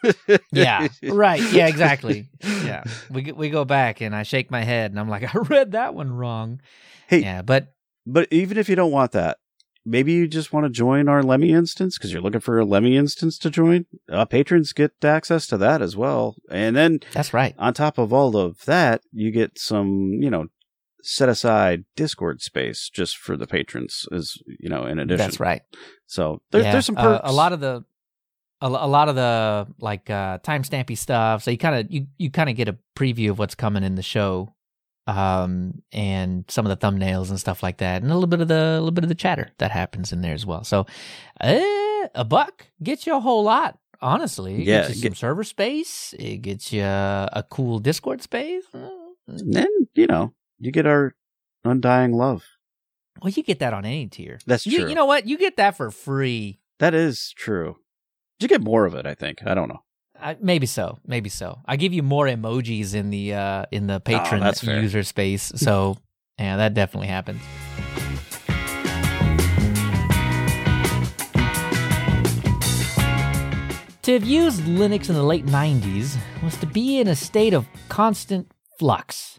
[0.52, 1.42] yeah, right.
[1.52, 2.28] Yeah, exactly.
[2.42, 5.72] Yeah, we we go back and I shake my head and I'm like, I read
[5.72, 6.60] that one wrong.
[7.08, 7.72] Hey, yeah, but
[8.06, 9.38] but even if you don't want that,
[9.84, 12.96] maybe you just want to join our Lemmy instance because you're looking for a Lemmy
[12.96, 13.86] instance to join.
[14.10, 17.54] Uh, patrons get access to that as well, and then that's right.
[17.58, 20.48] On top of all of that, you get some you know
[21.02, 25.18] set aside Discord space just for the patrons, as you know, in addition.
[25.18, 25.62] That's right.
[26.06, 26.72] So there, yeah.
[26.72, 27.24] there's some perks.
[27.24, 27.84] Uh, a lot of the,
[28.60, 31.42] a, a lot of the like uh, timestampy stuff.
[31.42, 33.96] So you kind of you you kind of get a preview of what's coming in
[33.96, 34.54] the show,
[35.06, 38.48] um, and some of the thumbnails and stuff like that, and a little bit of
[38.48, 40.64] the a little bit of the chatter that happens in there as well.
[40.64, 40.86] So,
[41.40, 41.60] uh,
[42.14, 44.54] a buck gets you a whole lot honestly.
[44.54, 46.14] It yeah, gets you get, some server space.
[46.18, 48.64] It gets you a cool Discord space.
[48.74, 51.14] And then, you know, you get our
[51.64, 52.44] undying love.
[53.22, 54.40] Well, you get that on any tier.
[54.46, 54.72] That's true.
[54.72, 55.26] You, you know what?
[55.26, 56.58] You get that for free.
[56.80, 57.76] That is true.
[58.40, 59.46] You get more of it, I think.
[59.46, 59.82] I don't know.
[60.22, 60.98] I, maybe so.
[61.06, 61.60] Maybe so.
[61.66, 65.52] I give you more emojis in the uh in the oh, patron oh, user space.
[65.56, 65.96] So
[66.38, 67.40] yeah, that definitely happens.
[74.02, 77.68] To have used Linux in the late 90s was to be in a state of
[77.88, 79.38] constant flux.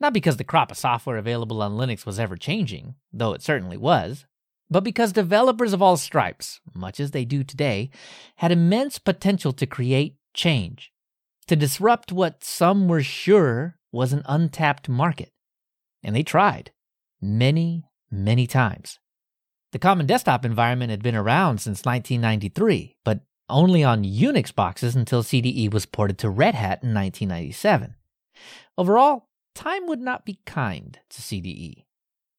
[0.00, 3.76] Not because the crop of software available on Linux was ever changing, though it certainly
[3.76, 4.24] was,
[4.70, 7.90] but because developers of all stripes, much as they do today,
[8.36, 10.92] had immense potential to create change,
[11.48, 15.32] to disrupt what some were sure was an untapped market.
[16.02, 16.70] And they tried
[17.20, 18.98] many, many times.
[19.72, 25.22] The common desktop environment had been around since 1993, but only on Unix boxes until
[25.22, 27.94] CDE was ported to Red Hat in 1997.
[28.78, 31.84] Overall, time would not be kind to CDE,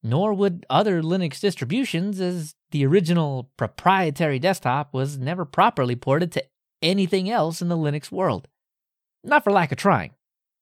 [0.02, 6.44] nor would other Linux distributions, as the original proprietary desktop was never properly ported to
[6.80, 8.48] anything else in the Linux world.
[9.22, 10.12] Not for lack of trying,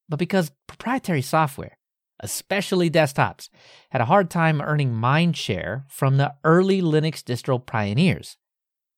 [0.08, 1.78] but because proprietary software,
[2.20, 3.48] especially desktops,
[3.90, 8.36] had a hard time earning mind share from the early Linux distro pioneers.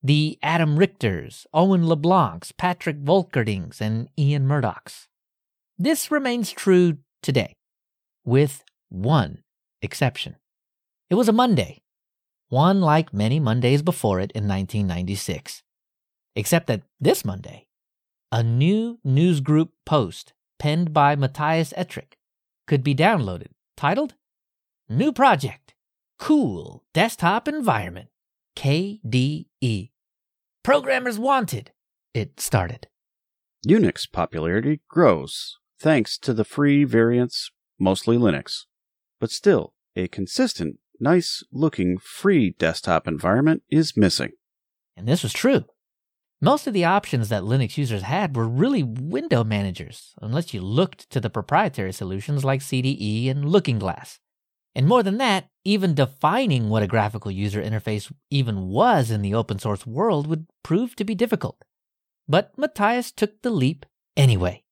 [0.03, 5.07] The Adam Richters, Owen LeBlancs, Patrick Volkerdings, and Ian Murdochs.
[5.79, 7.55] This remains true today,
[8.25, 9.45] with one
[9.83, 10.37] exception.
[11.11, 11.83] It was a Monday,
[12.49, 15.63] one like many Mondays before it in 1996.
[16.35, 17.67] Except that this Monday,
[18.31, 22.15] a new newsgroup post penned by Matthias Ettrich
[22.67, 24.15] could be downloaded titled
[24.89, 25.75] New Project
[26.19, 28.09] Cool Desktop Environment
[28.57, 29.91] KDE.
[30.63, 31.73] Programmers Wanted,
[32.15, 32.87] it started.
[33.67, 38.67] Unix popularity grows thanks to the free variants, mostly Linux.
[39.23, 44.33] But still, a consistent, nice looking free desktop environment is missing.
[44.97, 45.65] And this was true.
[46.41, 51.09] Most of the options that Linux users had were really window managers, unless you looked
[51.11, 54.19] to the proprietary solutions like CDE and Looking Glass.
[54.75, 59.35] And more than that, even defining what a graphical user interface even was in the
[59.35, 61.63] open source world would prove to be difficult.
[62.27, 64.65] But Matthias took the leap anyway.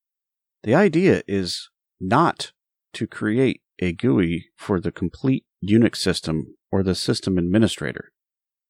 [0.64, 2.50] The idea is not
[2.94, 8.12] to create a GUI for the complete Unix system or the system administrator.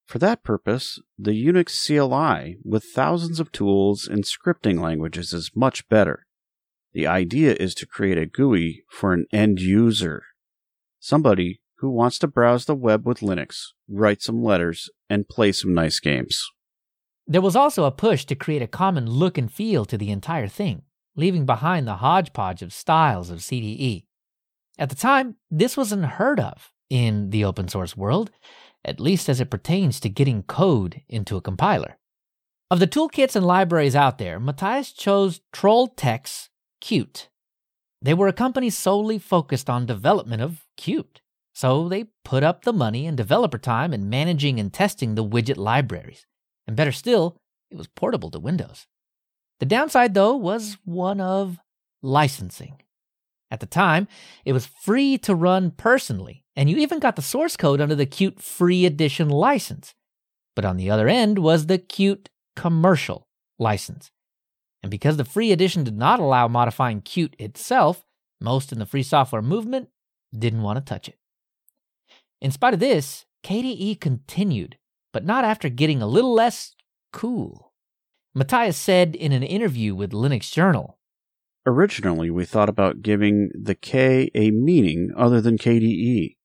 [0.07, 5.89] For that purpose, the Unix CLI with thousands of tools and scripting languages is much
[5.89, 6.27] better.
[6.93, 10.23] The idea is to create a GUI for an end user
[11.03, 15.73] Somebody who wants to browse the web with Linux, write some letters, and play some
[15.73, 16.45] nice games.
[17.27, 20.47] There was also a push to create a common look and feel to the entire
[20.47, 20.83] thing,
[21.17, 24.05] leaving behind the hodgepodge of styles of CDE.
[24.81, 28.33] At the time, this was unheard of in the open source world,
[28.85, 31.99] at least as it pertains to getting code into a compiler.
[32.73, 36.49] Of the toolkits and libraries out there, Matthias chose Trolltech's
[36.83, 37.29] Qt
[38.03, 41.19] they were a company solely focused on development of Qt.
[41.53, 45.59] So they put up the money and developer time in managing and testing the widget
[45.59, 46.25] libraries.
[46.67, 47.37] And better still,
[47.71, 48.87] it was portable to Windows.
[49.59, 51.59] The downside, though, was one of
[52.03, 52.81] licensing.
[53.51, 54.07] At the time,
[54.45, 58.07] it was free to run personally, and you even got the source code under the
[58.07, 59.95] Qt Free Edition license.
[60.55, 63.27] But on the other end was the Qt Commercial
[63.59, 64.11] license.
[64.83, 68.05] And because the free edition did not allow modifying Qt itself,
[68.41, 69.89] most in the free software movement
[70.37, 71.19] didn't want to touch it.
[72.41, 74.79] In spite of this, KDE continued,
[75.13, 76.75] but not after getting a little less
[77.13, 77.73] cool.
[78.35, 80.99] Matthias said in an interview with Linux Journal
[81.67, 86.37] Originally, we thought about giving the K a meaning other than KDE,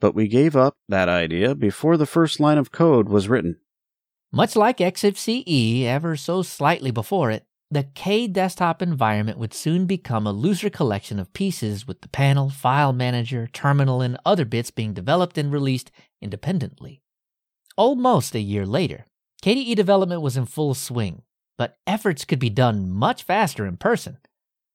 [0.00, 3.56] but we gave up that idea before the first line of code was written.
[4.30, 10.26] Much like XFCE ever so slightly before it, the K desktop environment would soon become
[10.26, 14.92] a looser collection of pieces with the panel, file manager, terminal, and other bits being
[14.92, 15.90] developed and released
[16.22, 17.02] independently.
[17.76, 19.04] Almost a year later,
[19.42, 21.22] KDE development was in full swing,
[21.58, 24.18] but efforts could be done much faster in person.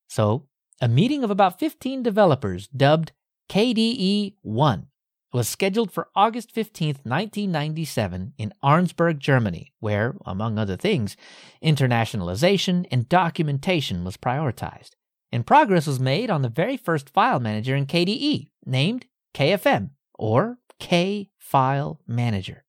[0.10, 0.48] So,
[0.82, 3.12] a meeting of about 15 developers dubbed
[3.48, 4.88] KDE 1
[5.32, 11.15] was scheduled for August 15, 1997, in Arnsberg, Germany, where, among other things,
[11.63, 14.91] internationalization and documentation was prioritized.
[15.32, 20.58] And progress was made on the very first file manager in KDE, named KFM, or
[20.80, 22.65] K File Manager.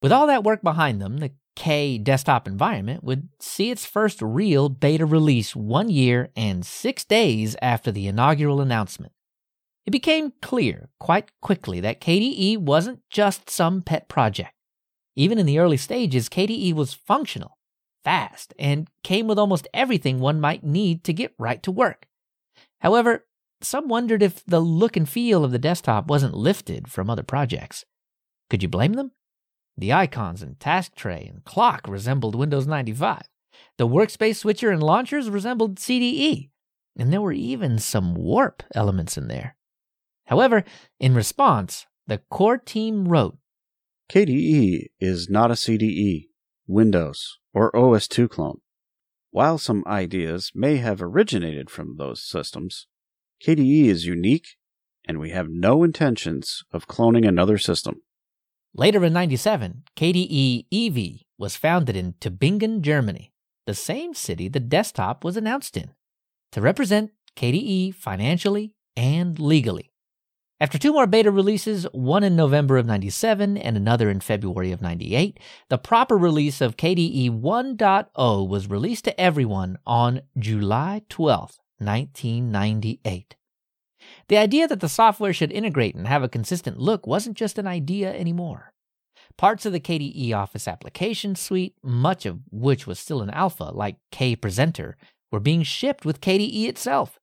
[0.00, 4.68] With all that work behind them, the K desktop environment would see its first real
[4.68, 9.12] beta release one year and six days after the inaugural announcement.
[9.84, 14.52] It became clear quite quickly that KDE wasn't just some pet project.
[15.16, 17.58] Even in the early stages, KDE was functional,
[18.04, 22.06] fast, and came with almost everything one might need to get right to work.
[22.82, 23.26] However,
[23.62, 27.84] some wondered if the look and feel of the desktop wasn't lifted from other projects.
[28.48, 29.10] Could you blame them?
[29.78, 33.22] The icons and task tray and clock resembled Windows 95.
[33.76, 36.50] The workspace switcher and launchers resembled CDE.
[36.98, 39.56] And there were even some warp elements in there.
[40.26, 40.64] However,
[40.98, 43.38] in response, the core team wrote
[44.10, 46.24] KDE is not a CDE,
[46.66, 48.60] Windows, or OS2 clone.
[49.30, 52.88] While some ideas may have originated from those systems,
[53.46, 54.56] KDE is unique
[55.06, 58.02] and we have no intentions of cloning another system.
[58.74, 63.32] Later in 97, KDE EV was founded in Tübingen, Germany,
[63.66, 65.90] the same city the desktop was announced in,
[66.52, 69.92] to represent KDE financially and legally.
[70.60, 74.82] After two more beta releases, one in November of 97 and another in February of
[74.82, 83.36] 98, the proper release of KDE 1.0 was released to everyone on July 12, 1998.
[84.28, 87.66] The idea that the software should integrate and have a consistent look wasn't just an
[87.66, 88.72] idea anymore.
[89.36, 93.96] Parts of the KDE Office application suite, much of which was still in alpha, like
[94.12, 94.94] KPresenter,
[95.30, 97.18] were being shipped with KDE itself.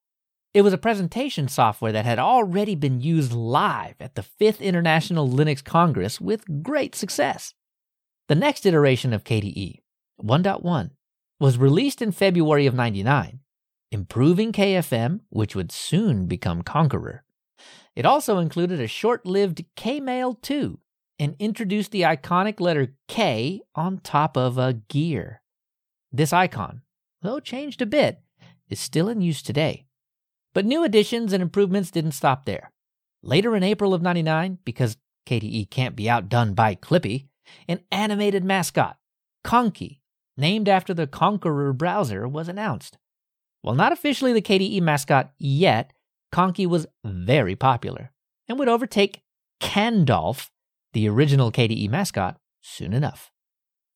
[0.54, 5.28] It was a presentation software that had already been used live at the 5th International
[5.28, 7.54] Linux Congress with great success.
[8.30, 9.82] The next iteration of KDE,
[10.24, 10.92] 1.1,
[11.40, 13.42] was released in February of 99,
[13.92, 17.22] improving KFM, which would soon become Konqueror.
[17.96, 20.80] It also included a short lived Kmail 2
[21.20, 25.42] and introduced the iconic letter K on top of a gear.
[26.12, 26.82] This icon,
[27.22, 28.22] though changed a bit,
[28.70, 29.86] is still in use today.
[30.54, 32.72] But new additions and improvements didn't stop there.
[33.22, 37.28] Later in April of 99, because KDE can't be outdone by Clippy,
[37.68, 38.98] an animated mascot,
[39.44, 40.00] Konqi,
[40.38, 42.98] named after the Konqueror browser, was announced.
[43.66, 45.92] While not officially the KDE mascot yet,
[46.32, 48.12] Konqi was very popular
[48.48, 49.24] and would overtake
[49.60, 50.52] Kandalf,
[50.94, 53.32] the original KDE mascot, soon enough.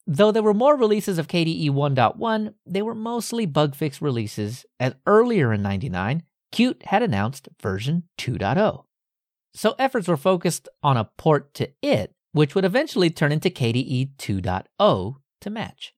[0.08, 4.96] Though there were more releases of KDE 1.1, they were mostly bug fix releases, as
[5.06, 8.86] earlier in 99, Qt had announced version 2.0.
[9.54, 14.16] So efforts were focused on a port to it, which would eventually turn into KDE
[14.16, 15.94] 2.0 to match.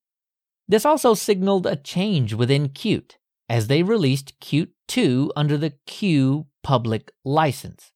[0.67, 3.11] This also signaled a change within Qt,
[3.51, 7.91] as they released Qt 2 under the Q public license.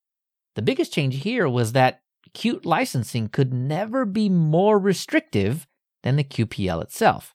[0.56, 2.02] The biggest change here was that
[2.34, 5.66] Qt licensing could never be more restrictive
[6.04, 7.34] than the QPL itself.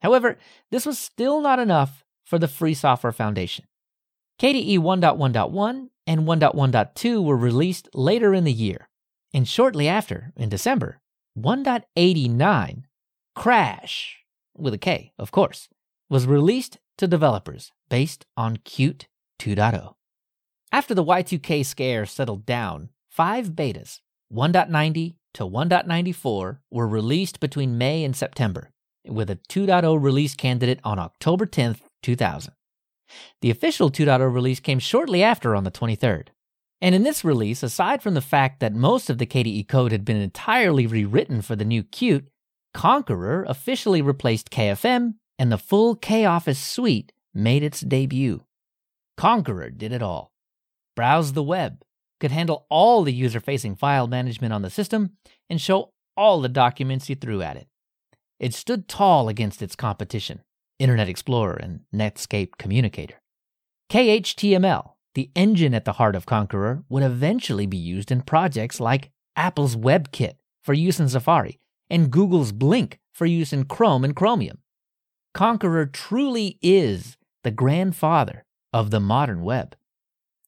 [0.00, 0.38] However,
[0.70, 3.66] this was still not enough for the Free Software Foundation.
[4.40, 8.88] KDE 1.1.1 and 1.1.2 were released later in the year,
[9.34, 11.02] and shortly after, in December,
[11.38, 12.84] 1.89,
[13.36, 14.24] Crash,
[14.56, 15.68] with a K, of course,
[16.08, 19.06] was released to developers based on Qt
[19.38, 19.94] 2.0.
[20.70, 24.00] After the Y2K scare settled down, five betas,
[24.32, 28.70] 1.90 to 1.94, were released between May and September,
[29.06, 32.54] with a 2.0 release candidate on October 10, 2000.
[33.42, 36.28] The official 2.0 release came shortly after on the 23rd.
[36.80, 40.04] And in this release, aside from the fact that most of the KDE code had
[40.04, 42.26] been entirely rewritten for the new Qt,
[42.74, 48.44] Konqueror officially replaced KFM and the full K Office suite made its debut.
[49.18, 50.30] Konqueror did it all.
[50.94, 51.82] Browse the web,
[52.20, 55.16] could handle all the user facing file management on the system,
[55.50, 57.66] and show all the documents you threw at it.
[58.38, 60.42] It stood tall against its competition,
[60.78, 63.20] Internet Explorer and Netscape Communicator.
[63.90, 69.10] KHTML, the engine at the heart of Konqueror, would eventually be used in projects like
[69.34, 71.58] Apple's WebKit for use in Safari
[71.90, 74.61] and Google's Blink for use in Chrome and Chromium.
[75.34, 79.74] Konqueror truly is the grandfather of the modern web.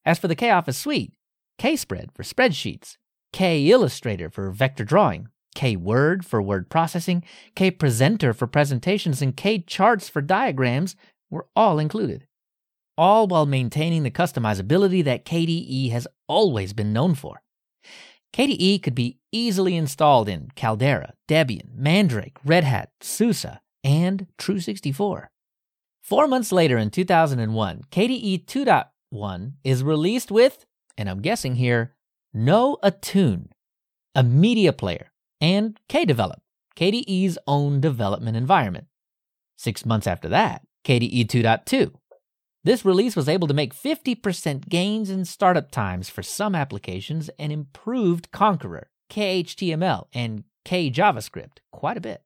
[0.05, 1.13] As for the K-Office suite,
[1.59, 2.97] KSpread for spreadsheets,
[3.33, 7.23] KIllustrator for vector drawing, KWord for word processing,
[7.55, 10.95] KPresenter for presentations, and KCharts for diagrams
[11.31, 12.27] were all included.
[12.97, 17.41] All while maintaining the customizability that KDE has always been known for.
[18.33, 23.45] KDE could be easily installed in Caldera, Debian, Mandrake, Red Hat, SUSE,
[23.85, 25.27] and Tru64.
[26.01, 30.65] Four months later in 2001, KDE 2.1 is released with,
[30.97, 31.95] and I'm guessing here,
[32.35, 33.47] Noatun,
[34.13, 36.39] a media player, and KDevelop,
[36.75, 38.87] KDE's own development environment.
[39.55, 41.93] Six months after that, KDE 2.2.
[42.63, 47.51] This release was able to make 50% gains in startup times for some applications and
[47.51, 52.24] improved Konqueror, KHTML, and KJavaScript quite a bit.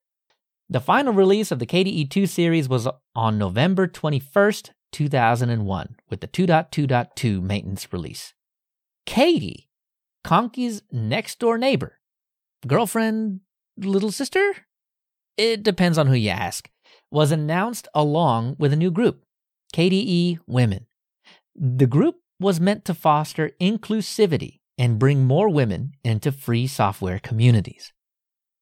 [0.71, 6.27] The final release of the KDE 2 series was on November 21st, 2001, with the
[6.27, 8.35] 2.2.2 maintenance release.
[9.07, 9.67] Katie,
[10.23, 11.97] Konqi's next door neighbor,
[12.67, 13.39] girlfriend,
[13.77, 14.57] little sister?
[15.37, 16.69] It depends on who you ask.
[17.09, 19.23] Was announced along with a new group,
[19.73, 20.85] KDE Women.
[21.55, 27.91] The group was meant to foster inclusivity and bring more women into free software communities.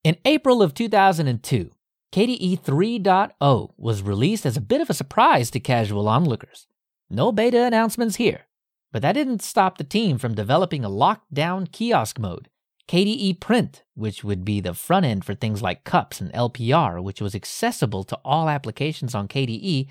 [0.05, 1.71] In April of 2002,
[2.13, 6.67] KDE 3.0 was released as a bit of a surprise to casual onlookers.
[7.09, 8.47] No beta announcements here,
[8.93, 12.49] but that didn't stop the team from developing a lockdown kiosk mode,
[12.87, 17.21] KDE Print, which would be the front end for things like CUPS and LPR, which
[17.21, 19.87] was accessible to all applications on KDE,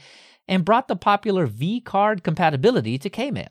[0.49, 3.49] and brought the popular vCard compatibility to Kmail.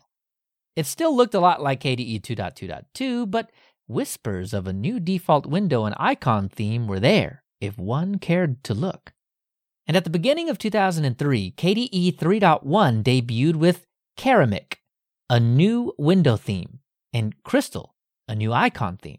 [0.74, 3.52] It still looked a lot like KDE 2.2.2, but
[3.86, 8.74] whispers of a new default window and icon theme were there if one cared to
[8.74, 9.12] look.
[9.86, 13.86] And at the beginning of 2003, KDE 3.1 debuted with
[14.18, 14.76] Keramik,
[15.30, 16.80] a new window theme,
[17.12, 17.94] and Crystal,
[18.26, 19.18] a new icon theme.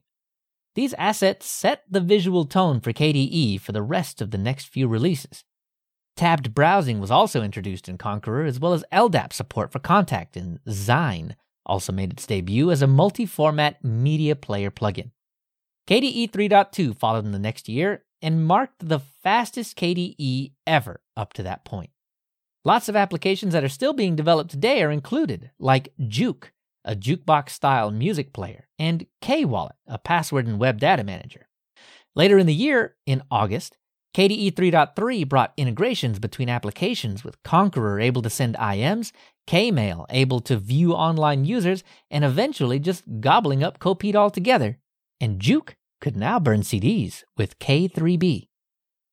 [0.76, 4.88] These assets set the visual tone for KDE for the rest of the next few
[4.88, 5.44] releases.
[6.16, 10.60] Tabbed browsing was also introduced in Konqueror, as well as LDAP support for contact, and
[10.68, 15.12] Xine also made its debut as a multi format media player plugin.
[15.88, 21.44] KDE 3.2 followed in the next year and marked the fastest KDE ever up to
[21.44, 21.92] that point.
[22.66, 26.46] Lots of applications that are still being developed today are included, like JuK,
[26.84, 31.48] a jukebox style music player, and K Wallet, a password and web data manager.
[32.16, 33.78] Later in the year, in August,
[34.16, 39.12] KDE 3.3 brought integrations between applications with Konqueror able to send IMs,
[39.48, 44.80] Kmail able to view online users, and eventually just gobbling up Kopete altogether.
[45.22, 48.48] And JuK could now burn CDs with K3B.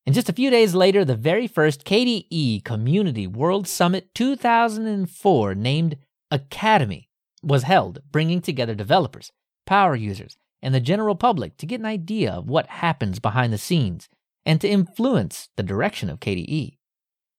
[0.06, 5.96] And just a few days later, the very first KDE Community World Summit 2004, named
[6.32, 7.08] aKademy,
[7.42, 9.32] was held, bringing together developers,
[9.66, 13.58] power users, and the general public to get an idea of what happens behind the
[13.58, 14.08] scenes
[14.44, 16.76] and to influence the direction of KDE.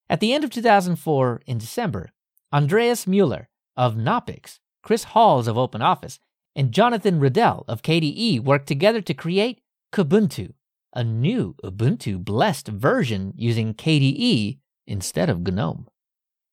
[0.09, 2.11] At the end of 2004, in December,
[2.53, 6.19] Andreas Mueller of Knoppix, Chris Halls of OpenOffice,
[6.55, 10.53] and Jonathan Riddell of KDE worked together to create Kubuntu,
[10.93, 15.87] a new Ubuntu blessed version using KDE instead of GNOME.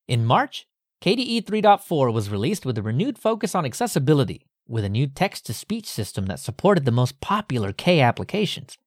[0.09, 0.67] In March,
[1.03, 5.55] KDE 3.4 was released with a renewed focus on accessibility, with a new text to
[5.55, 8.79] speech system that supported the most popular K applications.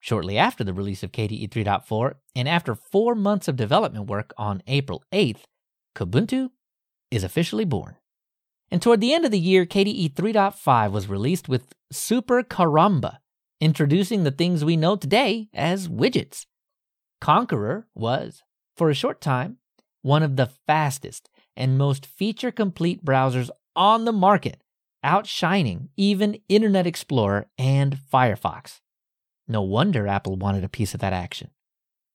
[0.00, 4.62] Shortly after the release of KDE 3.4, and after four months of development work on
[4.66, 5.42] April 8th,
[5.94, 6.50] Kubuntu
[7.10, 7.96] is officially born.
[8.72, 13.18] And toward the end of the year, KDE 3.5 was released with SuperKaramba,
[13.60, 16.46] introducing the things we know today as widgets.
[17.20, 18.42] Konqueror was,
[18.74, 19.58] for a short time,
[20.00, 24.62] one of the fastest and most feature complete browsers on the market,
[25.04, 28.80] outshining even Internet Explorer and Firefox.
[29.46, 31.50] No wonder Apple wanted a piece of that action.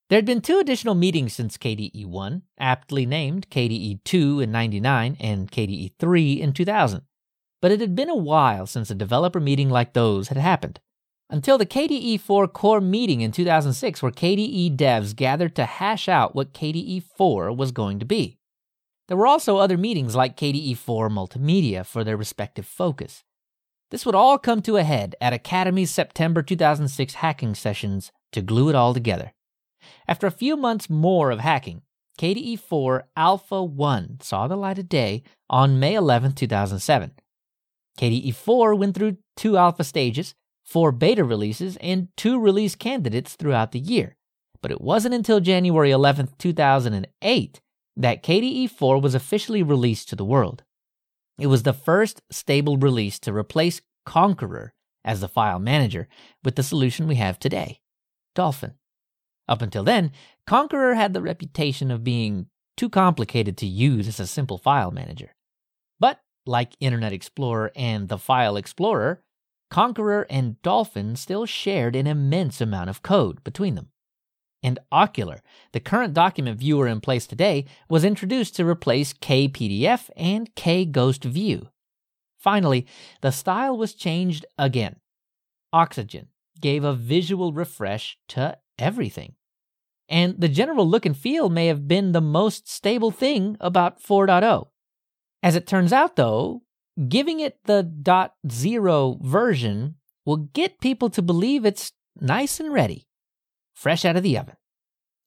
[0.10, 5.18] There had been two additional meetings since KDE 1, aptly named KDE 2 in 99
[5.20, 7.02] and KDE 3 in 2000.
[7.62, 10.80] But it had been a while since a developer meeting like those had happened.
[11.30, 16.34] Until the KDE 4 core meeting in 2006, where KDE devs gathered to hash out
[16.34, 18.38] what KDE 4 was going to be.
[19.10, 23.26] There were also other meetings like KDE 4 Multimedia for their respective focus.
[23.92, 28.70] This would all come to a head at aKademy's September 2006 hacking sessions to glue
[28.70, 29.34] it all together.
[30.08, 31.82] After a few months more of hacking,
[32.20, 37.12] KDE 4 Alpha 1 saw the light of day on May 11, 2007.
[37.98, 40.34] KDE 4 went through two alpha stages,
[40.64, 44.16] four beta releases, and two release candidates throughout the year.
[44.62, 47.62] But it wasn't until January 11, 2008
[47.96, 50.64] that KDE 4 was officially released to the world.
[51.40, 54.72] It was the first stable release to replace Konqueror
[55.04, 56.08] as the file manager
[56.44, 57.80] with the solution we have today,
[58.36, 58.74] Dolphin.
[59.48, 60.12] Up until then,
[60.46, 65.34] Konqueror had the reputation of being too complicated to use as a simple file manager.
[66.00, 69.24] But, like Internet Explorer and the File Explorer,
[69.72, 73.90] Konqueror and Dolphin still shared an immense amount of code between them.
[74.64, 75.40] And Okular,
[75.72, 81.68] the current document viewer in place today, was introduced to replace KPDF and KGhostView.
[82.38, 82.88] Finally,
[83.22, 84.98] the style was changed again.
[85.74, 86.28] Oxygen
[86.60, 89.36] gave a visual refresh to everything.
[90.10, 94.68] And the general look and feel may have been the most stable thing about 4.0.
[95.44, 96.64] As it turns out, though,
[97.08, 103.08] giving it the .0 version will get people to believe it's nice and ready,
[103.74, 104.56] fresh out of the oven.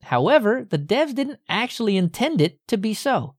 [0.03, 3.37] However, the devs didn't actually intend it to be so.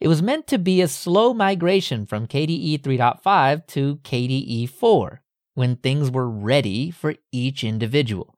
[0.00, 5.22] It was meant to be a slow migration from KDE 3.5 to KDE 4
[5.54, 8.37] when things were ready for each individual.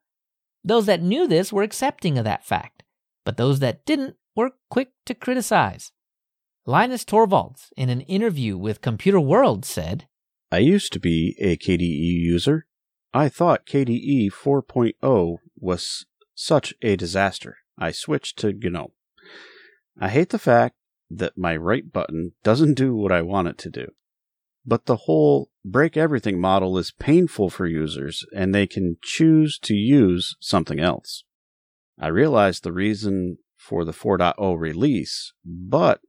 [0.65, 2.83] Those that knew this were accepting of that fact,
[3.25, 5.93] but those that didn't were quick to criticize.
[6.67, 10.07] Linus Torvalds, in an interview with Computer World, said,
[10.53, 12.67] I used to be a KDE user.
[13.15, 17.57] I thought KDE 4.0 was such a disaster.
[17.79, 18.93] I switched to GNOME.
[19.99, 20.77] I hate the fact
[21.11, 23.87] that my right button doesn't do what I want it to do.
[24.71, 29.75] But the whole break everything model is painful for users and they can choose to
[29.75, 31.25] use something else.
[31.99, 36.03] I realize the reason for the 4.0 release, but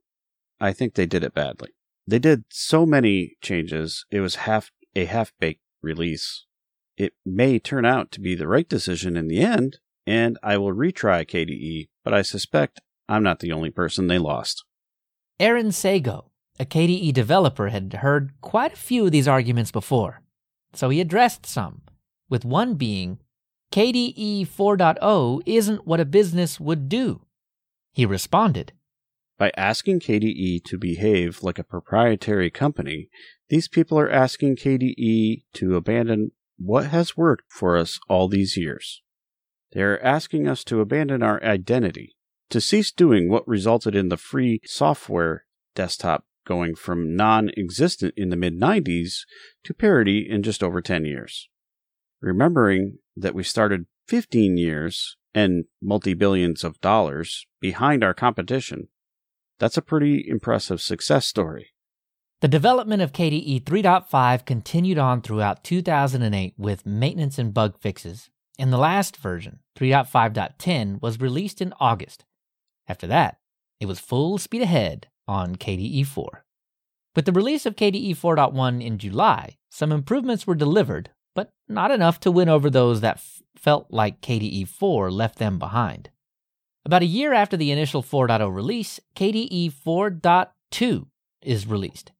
[0.60, 1.70] I think they did it badly.
[2.06, 6.46] They did so many changes, it was half a half baked release.
[6.96, 10.72] It may turn out to be the right decision in the end, and I will
[10.72, 14.64] retry KDE, but I suspect I'm not the only person they lost.
[15.40, 16.26] Aaron Seigo,
[16.62, 20.22] a KDE developer, had heard quite a few of these arguments before,
[20.72, 21.82] so he addressed some,
[22.30, 23.18] with one being
[23.72, 27.22] KDE 4.0 isn't what a business would do.
[27.90, 28.72] He responded
[29.38, 33.08] By asking KDE to behave like a proprietary company,
[33.48, 39.02] these people are asking KDE to abandon what has worked for us all these years.
[39.72, 42.14] They are asking us to abandon our identity,
[42.50, 45.44] to cease doing what resulted in the free software
[45.74, 49.20] desktop going from non existent in the mid 90s
[49.64, 51.48] to parity in just over 10 years.
[52.20, 58.88] Remembering that we started 15 years and multi billions of dollars behind our competition,
[59.58, 61.68] that's a pretty impressive success story.
[62.40, 68.72] The development of KDE 3.5 continued on throughout 2008 with maintenance and bug fixes, and
[68.72, 72.24] the last version, 3.5.10, was released in August.
[72.88, 73.38] After that,
[73.78, 76.44] it was full speed ahead on KDE 4.
[77.14, 82.20] With the release of KDE 4.1 in July, some improvements were delivered, but not enough
[82.20, 86.10] to win over those that f- felt like KDE 4 left them behind.
[86.84, 91.06] About a year after the initial 4.0 release, KDE 4.2
[91.42, 92.12] is released.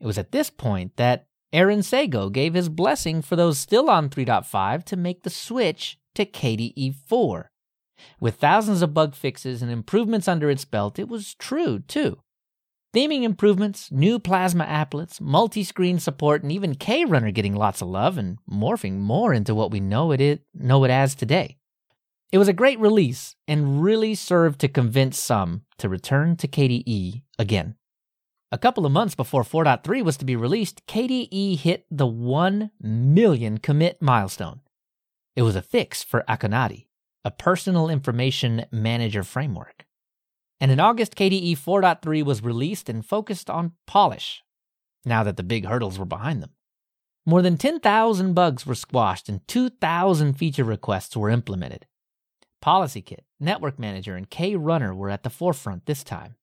[0.00, 4.10] It was at this point that Aaron Seigo gave his blessing for those still on
[4.10, 7.50] 3.5 to make the switch to KDE 4.
[8.20, 12.18] With thousands of bug fixes and improvements under its belt, it was true, too.
[12.94, 18.16] Theming improvements, new Plasma applets, multi screen support, and even KRunner getting lots of love
[18.16, 21.58] and morphing more into what we know it, is, know it as today.
[22.30, 27.22] It was a great release and really served to convince some to return to KDE
[27.36, 27.74] again.
[28.52, 33.58] A couple of months before 4.3 was to be released, KDE hit the 1 million
[33.58, 34.60] commit milestone.
[35.34, 36.86] It was a fix for Akonadi,
[37.24, 39.84] a personal information manager framework.
[40.64, 44.42] And in August, KDE 4.3 was released and focused on polish,
[45.04, 46.52] now that the big hurdles were behind them.
[47.26, 51.84] More than 10,000 bugs were squashed and 2,000 feature requests were implemented.
[52.64, 56.36] PolicyKit, Network Manager, and KRunner were at the forefront this time.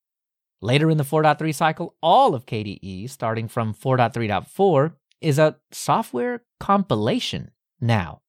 [0.62, 7.50] Later in the 4.3 cycle, all of KDE, starting from 4.3.4, is a software compilation
[7.80, 8.22] now,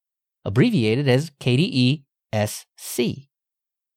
[0.47, 3.29] abbreviated as KDE SC.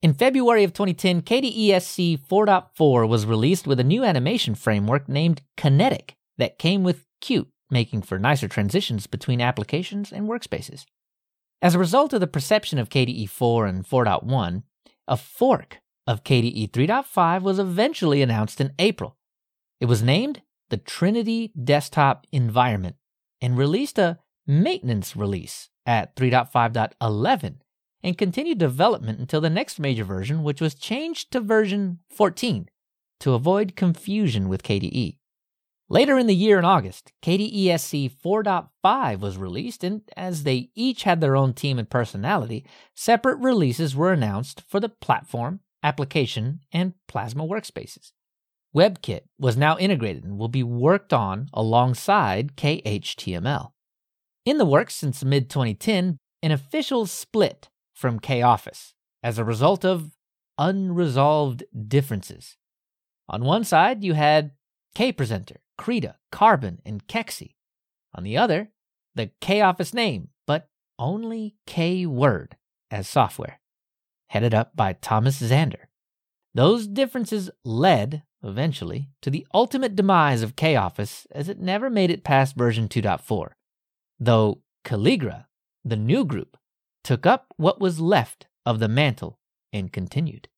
[0.06, 5.42] In February of 2010, KDE SC 4.4 was released with a new animation framework named
[5.58, 10.86] Kinetic that came with Qt, making for nicer transitions between applications and workspaces.
[11.60, 14.62] As a result of the perception of KDE 4 and 4.1,
[15.08, 19.18] a fork of KDE 3.5 was eventually announced in April.
[19.82, 22.96] It was named the Trinity Desktop Environment
[23.42, 27.56] and released a maintenance release at 3.5.11
[28.06, 32.70] and continued development until the next major version, which was changed to version 14
[33.20, 35.18] to avoid confusion with KDE.
[35.90, 41.02] Later in the year in August, KDE SC 4.5 was released, and as they each
[41.02, 42.64] had their own team and personality,
[42.96, 48.12] separate releases were announced for the platform application, and Plasma workspaces.
[48.76, 53.72] WebKit was now integrated and will be worked on alongside KHTML.
[54.46, 58.94] In the works since mid 2010, an official split from K Office
[59.24, 60.12] as a result of
[60.60, 62.58] unresolved differences.
[63.28, 64.52] On one side, you had
[64.94, 67.56] K Presenter, Krita, Karbon, and Kexi.
[68.14, 68.70] On the other,
[69.16, 70.70] the K Office name, but
[71.00, 72.58] only K Word
[72.92, 73.60] as software
[74.30, 75.88] headed up by Thomas Zander.
[76.54, 82.12] Those differences led, eventually, to the ultimate demise of K Office as it never made
[82.12, 83.50] it past version 2.4,
[84.20, 85.46] though Calligra,
[85.84, 86.58] the new group,
[87.06, 89.40] took up what was left of the mantle
[89.72, 90.50] and continued.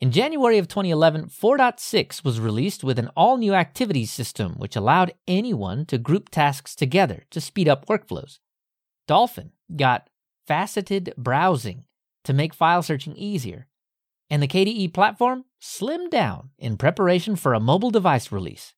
[0.00, 5.12] In January of 2011, 4.6 was released with an all new activities system which allowed
[5.28, 8.38] anyone to group tasks together to speed up workflows.
[9.06, 10.08] Dolphin got
[10.46, 11.84] faceted browsing
[12.24, 13.68] to make file searching easier,
[14.30, 18.74] and the KDE platform slimmed down in preparation for a mobile device release.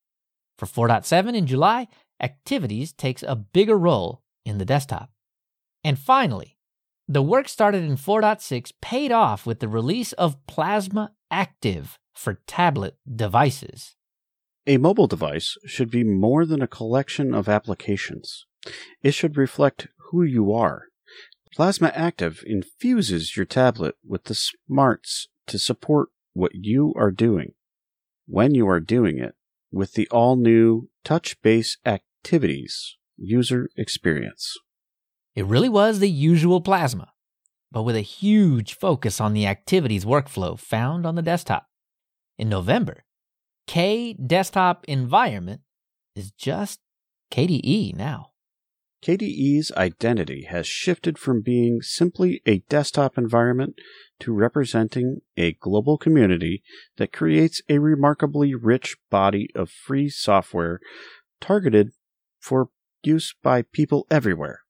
[0.59, 1.89] For 4.7 in July,
[2.21, 5.11] Activities takes a bigger role in the desktop.
[5.83, 6.54] And finally,
[7.07, 12.97] the work started in 4.6 paid off with the release of Plasma Active for tablet
[13.13, 13.97] devices.
[14.67, 18.47] A mobile device should be more than a collection of applications.
[19.03, 20.85] It should reflect who you are
[21.55, 27.53] Plasma Active infuses your tablet with the smarts to support what you are doing
[28.27, 29.37] when you are doing it
[29.71, 34.57] with the all new touch based activities user experience.
[35.35, 37.13] It really was the usual Plasma,
[37.73, 41.67] but with a huge focus on the activities workflow found on the desktop.
[42.39, 43.05] In November,
[43.67, 45.63] K Desktop Environment
[46.15, 46.81] is just
[47.33, 48.31] KDE now.
[49.05, 53.75] KDE's identity has shifted from being simply a desktop environment
[54.21, 56.63] to representing a global community
[56.97, 60.81] that creates a remarkably rich body of free software
[61.41, 61.91] targeted
[62.41, 62.71] for
[63.03, 64.64] use by people everywhere.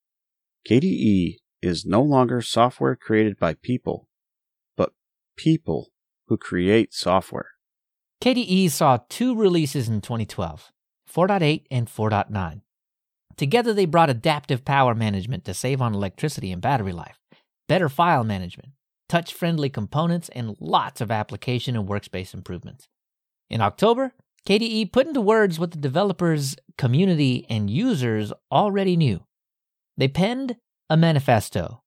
[0.68, 4.08] KDE is no longer software created by people,
[4.76, 4.92] but
[5.36, 5.90] people
[6.28, 7.50] who create software.
[8.22, 10.72] KDE saw two releases in 2012
[11.12, 12.62] 4.8 and 4.9.
[13.36, 17.20] Together, they brought adaptive power management to save on electricity and battery life,
[17.68, 18.70] better file management,
[19.08, 22.88] touch friendly components, and lots of application and workspace improvements.
[23.50, 24.12] In October,
[24.48, 29.20] KDE put into words what the developers, community, and users already knew.
[29.96, 30.56] They penned
[30.90, 31.82] a manifesto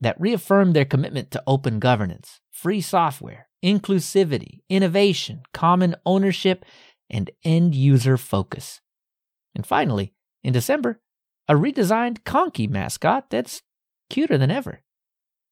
[0.00, 6.64] that reaffirmed their commitment to open governance, free software, inclusivity, innovation, common ownership,
[7.08, 8.80] and end user focus.
[9.54, 10.12] And finally,
[10.44, 11.00] in December,
[11.48, 13.62] a redesigned Konqi mascot that's
[14.10, 14.82] cuter than ever.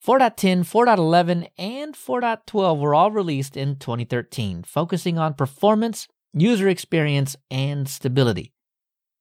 [0.04, 7.88] 4.10, 4.11, and 4.12 were all released in 2013, focusing on performance, user experience, and
[7.88, 8.52] stability.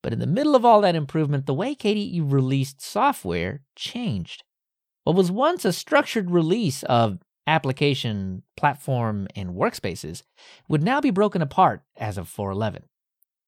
[0.03, 4.43] But in the middle of all that improvement, the way KDE released software changed.
[5.05, 10.23] What was once a structured release of application, platform, and workspaces
[10.67, 12.83] would now be broken apart as of 4.11.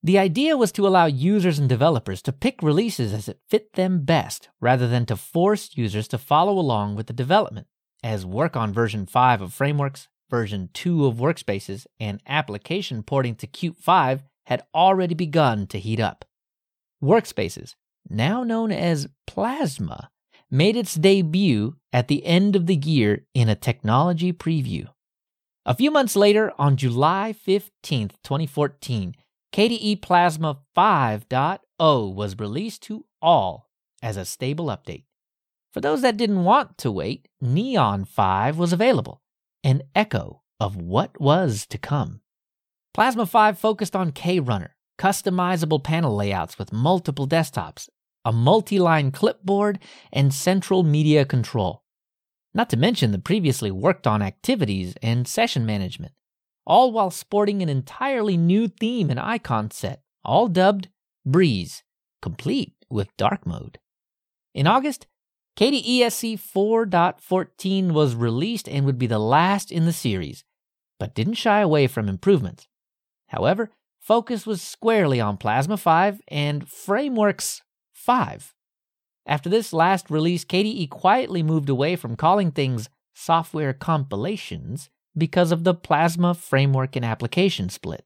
[0.01, 4.05] The idea was to allow users and developers to pick releases as it fit them
[4.05, 7.67] best, rather than to force users to follow along with the development,
[8.03, 13.47] as work on version 5 of frameworks, version 2 of workspaces, and application porting to
[13.47, 16.23] Qt 5 had already begun to heat up.
[17.05, 17.75] Workspaces,
[18.09, 20.09] now known as Plasma,
[20.49, 24.87] made its debut at the end of the year in a technology preview.
[25.65, 29.15] A few months later, on July 15, 2014,
[29.53, 33.69] KDE Plasma 5.0 was released to all
[34.01, 35.05] as a stable update.
[35.73, 39.21] For those that didn't want to wait, Neon 5 was available,
[39.63, 42.21] an echo of what was to come.
[42.93, 47.89] Plasma 5 focused on KRunner, customizable panel layouts with multiple desktops,
[48.23, 49.79] a multi line clipboard,
[50.11, 51.83] and central media control.
[52.53, 56.13] Not to mention the previously worked on activities and session management
[56.65, 60.89] all while sporting an entirely new theme and icon set, all dubbed
[61.25, 61.83] Breeze,
[62.21, 63.79] complete with dark mode.
[64.53, 65.07] In August,
[65.57, 70.43] KDESC 4.14 was released and would be the last in the series,
[70.99, 72.67] but didn't shy away from improvements.
[73.27, 73.71] However,
[74.05, 78.53] focus was squarely on Plasma 5 and Frameworks 5.
[79.25, 85.63] After this last release, KDE quietly moved away from calling things software compilations because of
[85.63, 88.05] the Plasma framework and application split.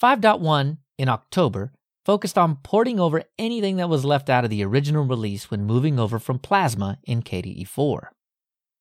[0.00, 1.72] 5.1 in October
[2.04, 5.98] focused on porting over anything that was left out of the original release when moving
[5.98, 8.12] over from Plasma in KDE 4.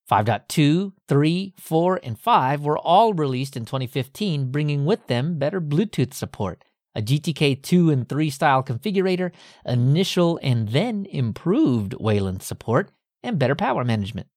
[0.10, 6.14] 5.2, 3, 4, and 5 were all released in 2015, bringing with them better Bluetooth
[6.14, 9.32] support, a GTK 2 and 3 style configurator,
[9.66, 12.92] initial and then improved Wayland support,
[13.24, 14.28] and better power management.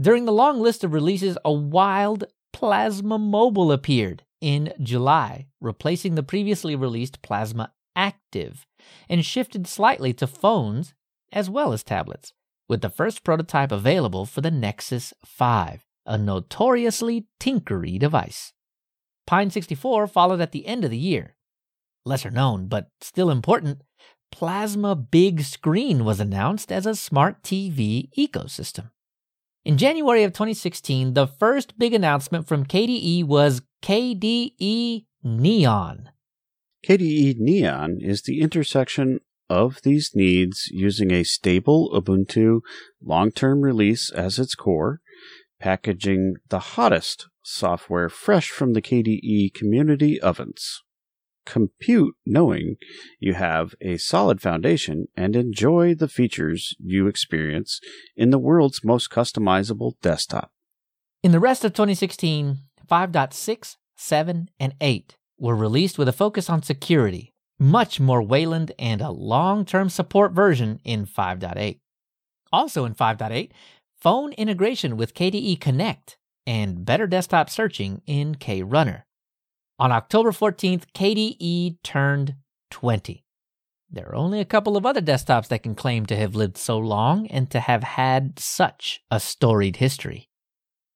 [0.00, 6.22] During the long list of releases, a wild Plasma Mobile appeared in July, replacing the
[6.22, 8.66] previously released Plasma Active,
[9.08, 10.94] and shifted slightly to phones
[11.32, 12.32] as well as tablets,
[12.68, 18.52] with the first prototype available for the Nexus 5, a notoriously tinkery device.
[19.26, 21.36] Pine 64 followed at the end of the year.
[22.04, 23.82] Lesser known, but still important,
[24.32, 28.90] Plasma Big Screen was announced as a smart TV ecosystem.
[29.64, 36.10] In January of 2016, the first big announcement from KDE was KDE Neon.
[36.84, 39.20] KDE Neon is the intersection
[39.52, 42.62] of these needs using a stable Ubuntu
[43.02, 45.00] long term release as its core,
[45.60, 50.82] packaging the hottest software fresh from the KDE community ovens
[51.44, 52.76] compute knowing
[53.18, 57.80] you have a solid foundation and enjoy the features you experience
[58.16, 60.52] in the world's most customizable desktop.
[61.22, 66.62] In the rest of 2016, 5.6, 7, and 8 were released with a focus on
[66.62, 67.31] security,
[67.62, 71.78] much more Wayland, and a long term support version in 5.8.
[72.52, 73.50] Also in 5.8,
[73.98, 79.04] phone integration with KDE Connect and better desktop searching in KRunner.
[79.78, 82.34] On October 14th, KDE turned
[82.70, 83.24] 20.
[83.90, 86.78] There are only a couple of other desktops that can claim to have lived so
[86.78, 90.28] long and to have had such a storied history.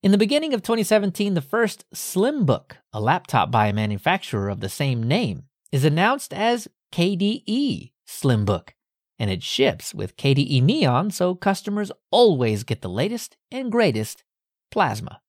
[0.03, 4.69] In the beginning of 2017, the first Slimbook, a laptop by a manufacturer of the
[4.69, 8.71] same name, is announced as KDE Slimbook,
[9.19, 14.25] and it ships with KDE Neon so customers always get the latest and greatest
[14.71, 15.21] plasma.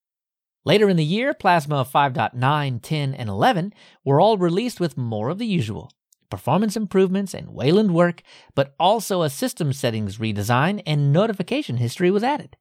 [0.65, 3.73] Later in the year, Plasma 5.9, 10, and 11
[4.03, 5.91] were all released with more of the usual
[6.29, 8.21] performance improvements and Wayland work,
[8.53, 12.57] but also a system settings redesign and notification history was added.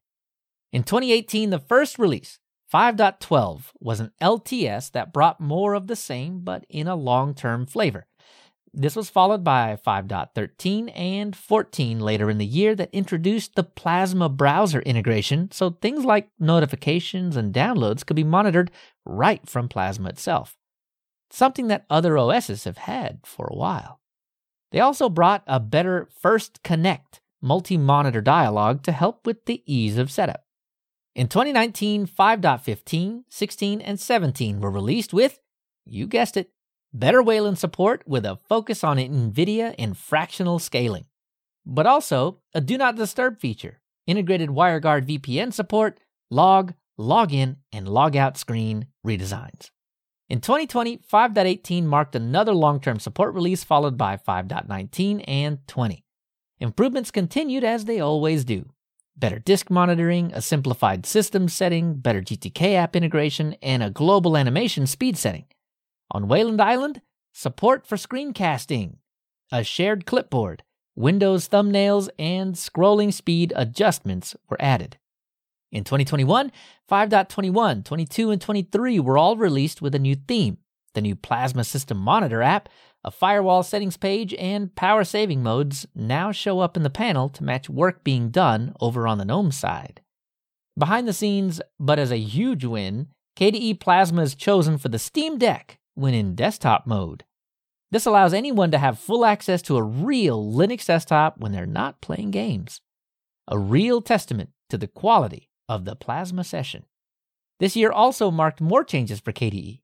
[0.71, 2.39] In 2018, the first release,
[2.71, 7.65] 5.12, was an LTS that brought more of the same but in a long term
[7.65, 8.07] flavor.
[8.73, 14.29] This was followed by 5.13 and 14 later in the year that introduced the Plasma
[14.29, 18.69] browser integration, so things like notifications and downloads could be monitored
[19.05, 20.57] right from Plasma itself.
[21.31, 23.99] Something that other OSs have had for a while.
[24.71, 29.97] They also brought a better First Connect, multi monitor dialog to help with the ease
[29.97, 30.46] of setup.
[31.17, 35.39] In 2019, 5.15, 16, and 17 were released with,
[35.83, 36.51] you guessed it,
[36.93, 41.05] better Wayland support with a focus on NVIDIA and fractional scaling.
[41.65, 45.99] But also a do not disturb feature, integrated WireGuard VPN support,
[46.29, 49.71] log, login, and logout screen redesigns.
[50.29, 56.05] In 2020, 5.18 marked another long term support release, followed by 5.19 and 20.
[56.59, 58.69] Improvements continued as they always do
[59.17, 64.87] better disk monitoring, a simplified system setting, better GTK app integration, and a global animation
[64.87, 65.45] speed setting.
[66.11, 67.01] On Wayland Island,
[67.33, 68.97] support for screencasting,
[69.51, 70.63] a shared clipboard,
[70.95, 74.97] Windows thumbnails, and scrolling speed adjustments were added.
[75.71, 76.51] In 2021,
[76.89, 80.57] 5.21, 22, and 23 were all released with a new theme.
[80.93, 82.69] The new Plasma System Monitor app,
[83.07, 87.41] a firewall settings page, and power saving modes now show up in the panel to
[87.41, 90.01] match work being done over on the GNOME side.
[90.77, 93.07] Behind the scenes, but as a huge win,
[93.39, 97.23] KDE Plasma is chosen for the Steam Deck when in desktop mode.
[97.91, 102.01] This allows anyone to have full access to a real Linux desktop when they're not
[102.01, 102.81] playing games.
[103.47, 106.83] A real testament to the quality of the Plasma session.
[107.61, 109.79] This year also marked more changes for KDE.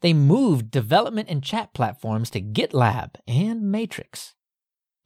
[0.00, 4.34] They moved development and chat platforms to GitLab and Matrix.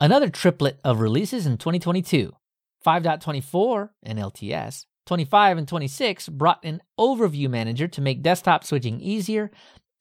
[0.01, 2.35] Another triplet of releases in 2022
[2.85, 9.51] 5.24 and LTS, 25 and 26 brought an overview manager to make desktop switching easier,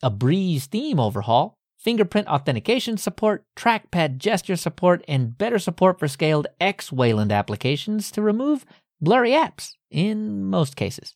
[0.02, 6.48] a Breeze theme overhaul, fingerprint authentication support, trackpad gesture support, and better support for scaled
[6.60, 8.66] X Wayland applications to remove
[9.00, 11.16] blurry apps in most cases.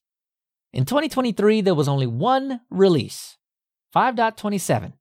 [0.71, 3.37] In 2023, there was only one release
[3.95, 4.93] 5.27.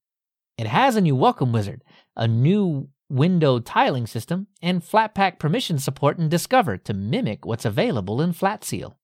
[0.57, 1.83] It has a new welcome wizard,
[2.17, 8.21] a new window tiling system, and Flatpak permission support in Discover to mimic what's available
[8.21, 8.95] in Flatseal.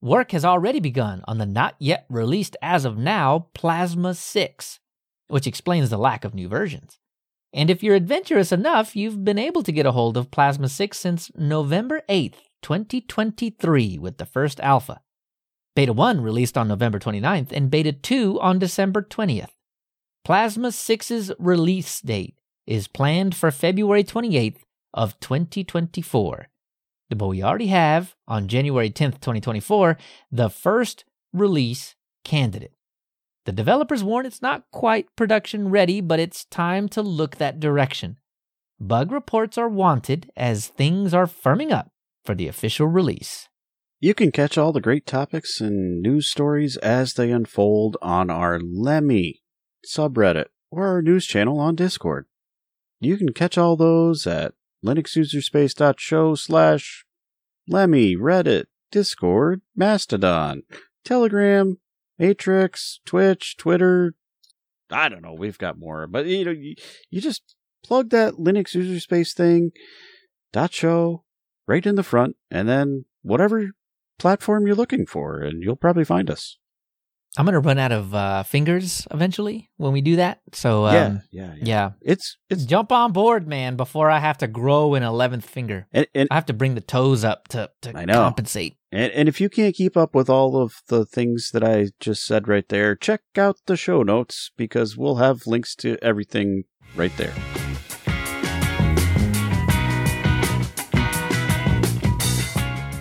[0.00, 4.80] Work has already begun on the not yet released as of now Plasma 6,
[5.26, 6.98] which explains the lack of new versions.
[7.52, 10.96] And if you're adventurous enough, you've been able to get a hold of Plasma 6
[10.96, 15.00] since November 8th, 2023, with the first alpha.
[15.78, 19.52] Beta 1 released on November 29th and Beta 2 on December 20th.
[20.24, 22.34] Plasma 6's release date
[22.66, 24.56] is planned for February 28th
[24.92, 26.48] of 2024.
[27.10, 29.96] But we already have, on January 10th, 2024,
[30.32, 32.72] the first release candidate.
[33.46, 38.16] The developers warn it's not quite production ready, but it's time to look that direction.
[38.80, 41.92] Bug reports are wanted as things are firming up
[42.24, 43.48] for the official release.
[44.00, 48.60] You can catch all the great topics and news stories as they unfold on our
[48.60, 49.42] Lemmy
[49.84, 52.26] subreddit or our news channel on Discord.
[53.00, 54.54] You can catch all those at
[54.86, 57.06] linuxuserspace.show slash
[57.66, 60.62] Lemmy, Reddit, Discord, Mastodon,
[61.04, 61.78] Telegram,
[62.20, 64.14] Matrix, Twitch, Twitter.
[64.92, 65.34] I don't know.
[65.34, 66.76] We've got more, but you know, you,
[67.10, 69.72] you just plug that Linux user space thing
[70.52, 71.24] dot show
[71.66, 73.72] right in the front, and then whatever
[74.18, 76.58] platform you're looking for, and you'll probably find us.
[77.36, 80.40] I'm gonna run out of uh, fingers eventually when we do that.
[80.52, 81.90] So um, yeah, yeah, yeah, yeah.
[82.00, 85.86] It's it's Jump on board, man, before I have to grow an eleventh finger.
[85.92, 88.14] and, and I have to bring the toes up to, to I know.
[88.14, 88.76] compensate.
[88.90, 92.24] And, and if you can't keep up with all of the things that I just
[92.24, 96.64] said right there, check out the show notes because we'll have links to everything
[96.96, 97.34] right there.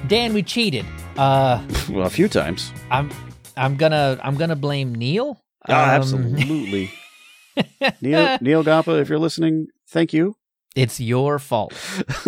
[0.08, 0.86] Dan, we cheated.
[1.18, 2.72] Uh, Well, a few times.
[2.92, 3.10] I'm
[3.56, 5.42] I'm gonna I'm gonna blame Neil.
[5.68, 6.92] Oh, Um, absolutely.
[8.02, 10.36] Neil Neil Gompa, if you're listening, thank you.
[10.76, 11.74] It's your fault.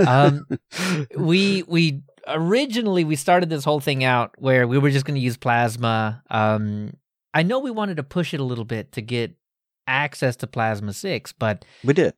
[0.06, 0.48] Um,
[1.18, 5.22] we we originally we started this whole thing out where we were just going to
[5.22, 6.24] use plasma.
[6.32, 6.94] Um,
[7.34, 9.36] I know we wanted to push it a little bit to get
[9.86, 12.14] access to plasma 6, but we did.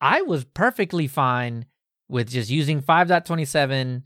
[0.00, 1.66] I was perfectly fine
[2.08, 4.02] with just using 5.27,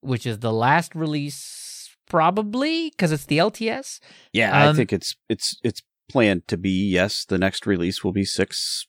[0.00, 4.00] which is the last release probably because it's the LTS.
[4.32, 7.24] Yeah, I Um, think it's it's it's planned to be yes.
[7.24, 8.86] The next release will be six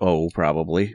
[0.00, 0.94] oh probably.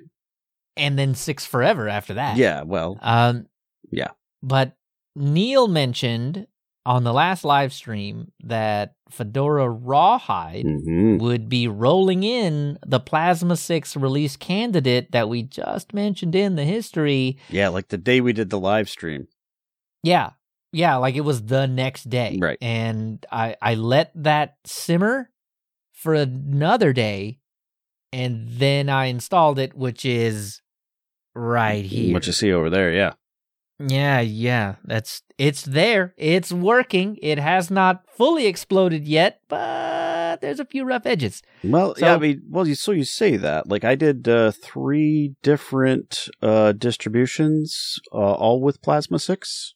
[0.77, 2.37] And then 6 forever after that.
[2.37, 3.47] Yeah, well, Um,
[3.91, 4.11] Yeah.
[4.41, 4.77] But
[5.17, 6.47] Neil mentioned
[6.85, 11.19] on the last live stream that Fedora Rawhide mhm.
[11.19, 16.63] would be rolling in the Plasma 6 release candidate that we just mentioned in the
[16.65, 17.37] history.
[17.49, 19.27] yeah, like the day we did the live stream.
[20.03, 20.31] Yeah.
[20.73, 22.37] Yeah, like it was the next day.
[22.41, 22.57] Right.
[22.61, 25.29] And I I let that simmer
[25.93, 27.39] for another day
[28.13, 30.61] and then I installed it which is
[31.35, 32.13] right here.
[32.13, 33.13] What you see over there, yeah.
[33.79, 34.75] Yeah, yeah.
[34.85, 36.13] That's it's there.
[36.17, 37.17] It's working.
[37.21, 41.41] It has not fully exploded yet, but there's a few rough edges.
[41.63, 43.67] Well, So- yeah, I mean, well, you, so you say that.
[43.67, 49.73] Like, I did uh, three different uh, distributions, uh, all with Plasma 6.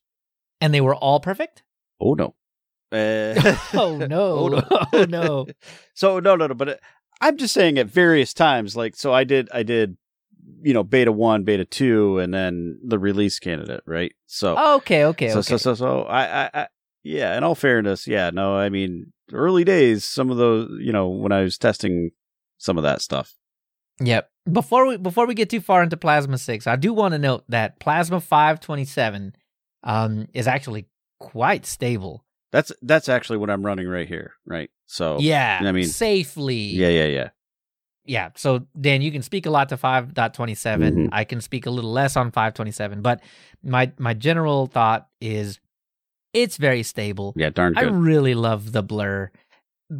[0.65, 1.61] And they were all perfect?
[2.01, 2.33] Oh, no.
[2.91, 4.31] Uh, Oh no.
[4.31, 4.63] Oh, no.
[4.93, 5.45] oh no.
[5.93, 6.55] so, no, no, no.
[6.55, 6.75] But uh,
[7.21, 9.95] I'm just saying at various times, like, so I did, I did,
[10.63, 14.13] you know, beta 1, beta 2, and then the release candidate, right?
[14.25, 15.49] So, Okay, okay, so, okay.
[15.49, 16.67] so, so, so, I, I, I,
[17.03, 21.09] yeah, in all fairness, yeah, no, I mean, early days, some of those, you know,
[21.09, 22.09] when I was testing
[22.57, 23.35] some of that stuff.
[23.99, 24.31] Yep.
[24.51, 27.43] Before we before we get too far into Plasma 6, I do want to note
[27.47, 29.35] that Plasma 527
[29.85, 30.87] um is actually
[31.19, 32.23] quite stable.
[32.51, 34.69] That's that's actually what I'm running right here, right?
[34.85, 35.61] So yeah.
[35.63, 36.55] I mean- safely.
[36.55, 37.29] yeah, yeah, yeah.
[38.05, 38.29] yeah.
[38.35, 40.13] So Dan, you can speak a lot to 5.27.
[40.93, 41.09] Mhm.
[41.11, 43.21] I can speak a little less on 527, but
[43.63, 45.59] my my general thought is
[46.33, 47.33] it's very stable.
[47.35, 49.31] Yeah, darn I really love the blur.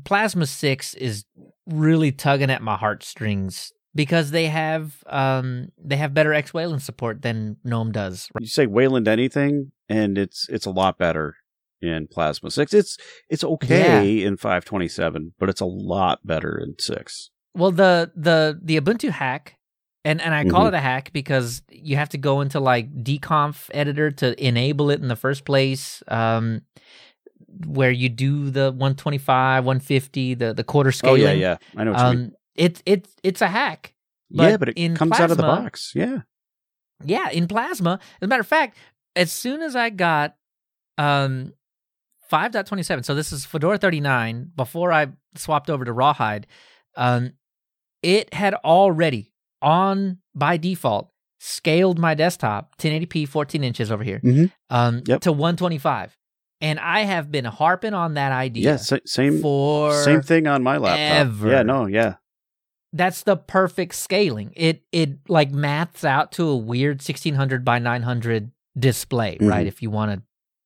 [0.04, 1.26] Plasma 6 is
[1.68, 7.22] really tugging at my heartstrings because they have um they have better X Wayland support
[7.22, 8.30] than GNOME does.
[8.40, 11.38] you say Wayland anything, and it's it's a lot better
[11.82, 12.74] in Plasma Six.
[12.74, 12.98] It's
[13.30, 17.30] it's okay in 527, but it's a lot better in six.
[17.56, 19.56] Well, the the the Ubuntu hack,
[20.04, 20.68] and and I call Mhm.
[20.70, 25.00] it a hack because you have to go into like dconf editor to enable it
[25.02, 26.04] in the first place.
[26.08, 26.62] Um,
[27.66, 31.22] where you do the 125, 150, the the quarter scaling.
[31.22, 31.58] Oh yeah, yeah.
[31.78, 32.26] I know what you mean.
[32.26, 33.94] Um, it's it's it's a hack.
[34.30, 35.92] yeah, but but it comes out of the box.
[35.96, 36.22] Yeah.
[37.04, 38.00] Yeah, in Plasma.
[38.22, 38.78] As a matter of fact,
[39.16, 40.36] as soon as I got
[40.98, 41.54] um
[42.32, 46.48] 5.27, so this is Fedora 39, before I swapped over to Rawhide,
[46.96, 47.34] um,
[48.02, 49.32] it had already
[49.62, 54.52] on by default scaled my desktop 1080p 14 inches over here Mhm.
[54.70, 55.22] um Yep.
[55.22, 56.18] to 125
[56.62, 59.00] and i have been harping on that idea Yeah.
[59.06, 61.00] same for same thing on my laptop.
[61.28, 61.50] ever.
[61.52, 61.64] Yeah.
[61.64, 61.86] No.
[61.88, 62.16] Yeah.
[62.96, 64.52] That's the perfect scaling.
[64.56, 69.50] It it like maths out to a weird 1600 by 900 display, Mhm.
[69.50, 69.68] right?
[69.68, 70.22] If you want to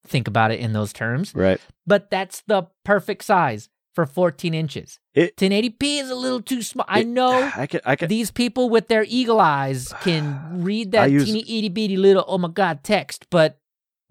[0.07, 1.33] think about it in those terms.
[1.35, 1.59] Right.
[1.85, 4.99] But that's the perfect size for 14 inches.
[5.13, 6.85] It- 1080p is a little too small.
[6.87, 7.81] I know I can.
[7.85, 8.07] I can.
[8.07, 12.37] these people with their eagle eyes can read that use- teeny itty bitty little oh
[12.37, 13.59] my god text, but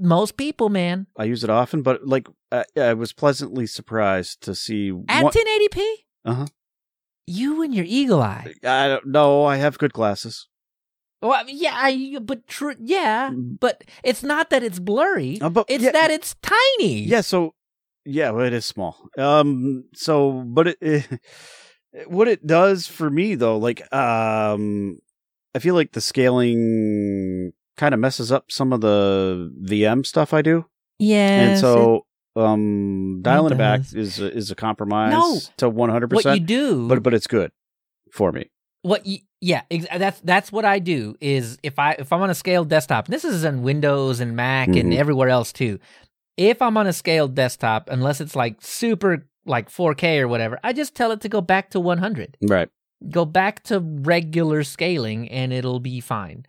[0.00, 4.54] most people, man, I use it often, but like I, I was pleasantly surprised to
[4.54, 4.90] see.
[5.08, 5.84] at one- 1080p,
[6.24, 6.46] Uh-huh.
[7.28, 8.54] You and your eagle eye.
[8.64, 9.44] I don't know.
[9.44, 10.48] I have good glasses.
[11.20, 13.58] Well, yeah, I, but tr- yeah, Mm.
[13.60, 15.38] but it's not that it's blurry.
[15.40, 17.02] Uh, but It's yeah, that it's tiny.
[17.02, 17.54] Yeah, so
[18.04, 18.96] yeah, well, it is small.
[19.18, 21.20] Um, so but it, it
[22.06, 24.98] what it does for me though, like um,
[25.54, 30.42] I feel like the scaling kind of messes up some of the VM stuff I
[30.42, 30.66] do,
[31.00, 32.06] Yeah, and so
[32.36, 35.38] um, dialing it, back is a, is a compromise No.
[35.58, 36.26] to one hundred percent.
[36.26, 37.50] what you do, But but it's good
[38.12, 38.50] for me.
[38.82, 41.16] what you, yeah, ex- that's that's what I do.
[41.20, 44.36] Is if I if I'm on a scaled desktop, and this is in Windows and
[44.36, 44.96] Mac and Mhm.
[44.96, 45.78] everywhere else too.
[46.36, 50.72] If I'm on a scaled desktop, unless it's like super like 4K or whatever, I
[50.72, 52.36] just tell it to go back to 100.
[52.42, 52.68] Right.
[53.10, 56.44] Go back to regular scaling, and it'll be fine.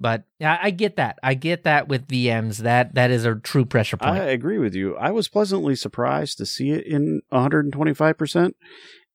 [0.00, 1.18] But I, I get that.
[1.22, 2.58] I get that with VMs.
[2.58, 4.12] That that is a true pressure point.
[4.12, 4.96] I agree with you.
[4.96, 8.52] I was pleasantly surprised to see it in 125%.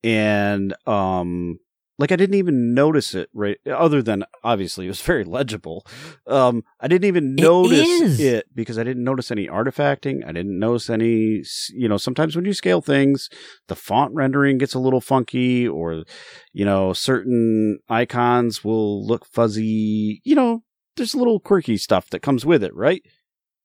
[0.04, 1.58] And um
[1.98, 5.84] like I didn't even notice it right other than obviously it was very legible.
[6.28, 8.20] Um I didn't even notice is.
[8.20, 10.24] it because I didn't notice any artifacting.
[10.24, 13.28] I didn't notice any you know, sometimes when you scale things,
[13.66, 16.04] the font rendering gets a little funky or
[16.52, 20.20] you know, certain icons will look fuzzy.
[20.22, 20.62] You know,
[20.96, 23.02] there's a little quirky stuff that comes with it, right?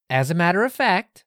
[0.09, 1.25] As a matter of fact,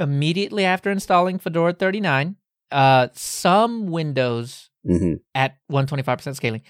[0.00, 2.36] immediately after installing Fedora 39,
[2.70, 5.20] uh, some Windows Mhm.
[5.34, 6.62] at 125% scaling,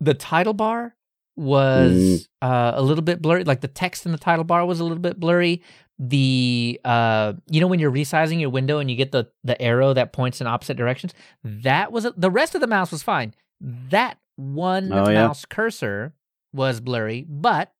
[0.00, 0.94] the title bar
[1.36, 2.28] was Mm.
[2.42, 3.44] uh, a little bit blurry.
[3.44, 5.62] Like the text in the title bar was a little bit blurry.
[5.98, 9.94] The uh, you know when you're resizing your window and you get the the arrow
[9.94, 13.34] that points in opposite directions, that was the rest of the mouse was fine.
[13.60, 15.24] That one Oh, yeah.
[15.26, 16.14] mouse cursor
[16.52, 17.72] was blurry, but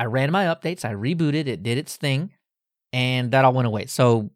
[0.00, 2.30] I ran my updates, I rebooted, it did its thing,
[2.90, 3.84] and that all went away.
[3.84, 4.30] So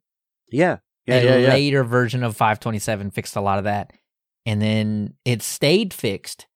[0.53, 0.79] Yeah.
[1.07, 1.49] Yeah, a yeah, yeah.
[1.49, 3.93] later version of 527 fixed a lot of that.
[4.45, 6.47] And then it stayed fixed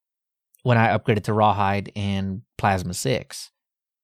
[0.61, 3.51] when I upgraded to Rawhide and Plasma 6.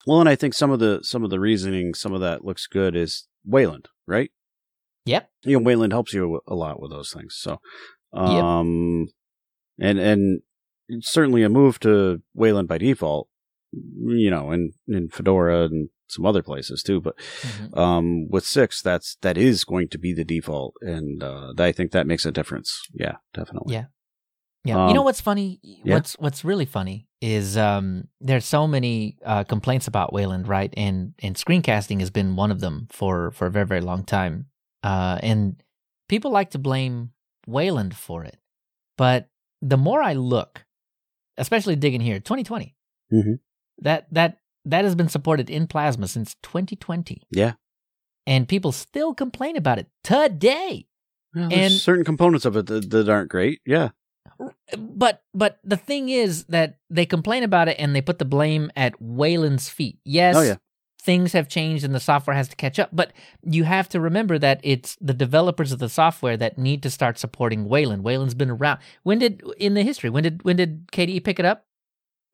[0.08, 2.66] Well, and I think some of the some of the reasoning, some of that looks
[2.68, 4.32] good is Wayland, right?
[5.06, 5.30] Yep.
[5.43, 7.36] You know, Wayland helps you a lot with those things.
[7.38, 7.58] So,
[8.14, 9.08] um,
[9.80, 10.41] and and
[11.01, 13.30] certainly a move to Wayland by default
[14.05, 17.01] you know, in in Fedora and some other places too.
[17.01, 17.78] But Mhm.
[17.78, 21.91] um, with six, that's that is going to be the default, and uh, I think
[21.91, 22.82] that makes a difference.
[22.93, 23.73] Yeah, definitely.
[23.73, 23.86] Yeah.
[24.63, 24.88] Yeah.
[24.88, 25.59] you know Um, what's funny?
[25.63, 25.93] yeah.
[25.93, 30.73] What's what's really funny is um there's so many uh complaints about Wayland, right?
[30.76, 34.45] And and screencasting has been one of them for for a very very long time.
[34.84, 35.61] Uh and
[36.09, 37.11] people like to blame
[37.47, 38.38] Wayland for it.
[38.97, 39.30] But
[39.61, 40.65] the more I look,
[41.38, 42.76] especially digging here, 2020.
[43.13, 43.39] Mhm.
[43.80, 47.21] That that that has been supported in Plasma since 2020.
[47.32, 47.53] Yeah.
[48.28, 50.88] And people still complain about it today.
[51.36, 53.59] Well, there's And- certain components of it that, that aren't great.
[53.65, 53.89] Yeah.
[54.78, 58.71] But but the thing is that they complain about it and they put the blame
[58.76, 59.99] at Wayland's feet.
[60.03, 60.55] Yes, Oh, yeah.
[61.01, 63.13] things have changed and the software has to catch up, but
[63.43, 67.19] you have to remember that it's the developers of the software that need to start
[67.19, 68.03] supporting Wayland.
[68.03, 68.80] Wayland's been around.
[69.03, 70.09] When did in the history?
[70.09, 71.64] When did when did KDE pick it up?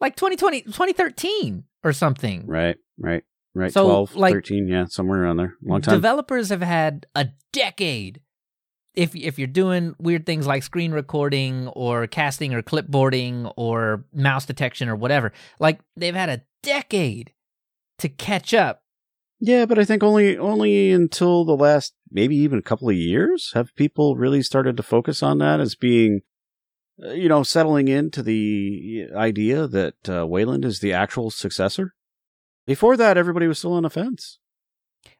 [0.01, 2.45] Like 2020 2013 or something.
[2.47, 2.75] Right.
[2.97, 3.23] Right.
[3.53, 3.71] Right.
[3.71, 4.67] So, 12, like- 13.
[4.67, 4.85] Yeah.
[4.85, 5.55] Somewhere around there.
[5.63, 5.95] Long time.
[5.95, 8.21] Developers have had a decade.
[8.93, 14.45] If if you're doing weird things like screen recording or casting or clipboarding or mouse
[14.45, 15.31] detection or whatever,
[15.61, 17.31] like they've had a decade
[17.99, 18.81] to catch up.
[19.39, 23.51] Yeah, but I think only only until the last maybe even a couple of years
[23.53, 26.21] have people really started to focus on that as being,
[27.01, 31.93] you know, settling into the idea that uh, Wayland is the actual successor.
[32.67, 34.39] Before that, everybody was still on the fence.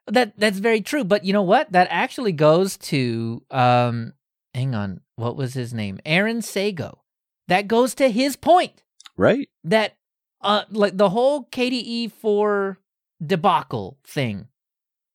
[0.07, 1.03] That that's very true.
[1.03, 1.71] But you know what?
[1.71, 4.13] That actually goes to um
[4.53, 5.99] hang on, what was his name?
[6.05, 6.99] Aaron Seigo.
[7.47, 8.83] That goes to his point.
[9.17, 9.49] Right?
[9.63, 9.97] that
[10.41, 12.79] uh like the whole KDE 4
[13.25, 14.47] debacle thing.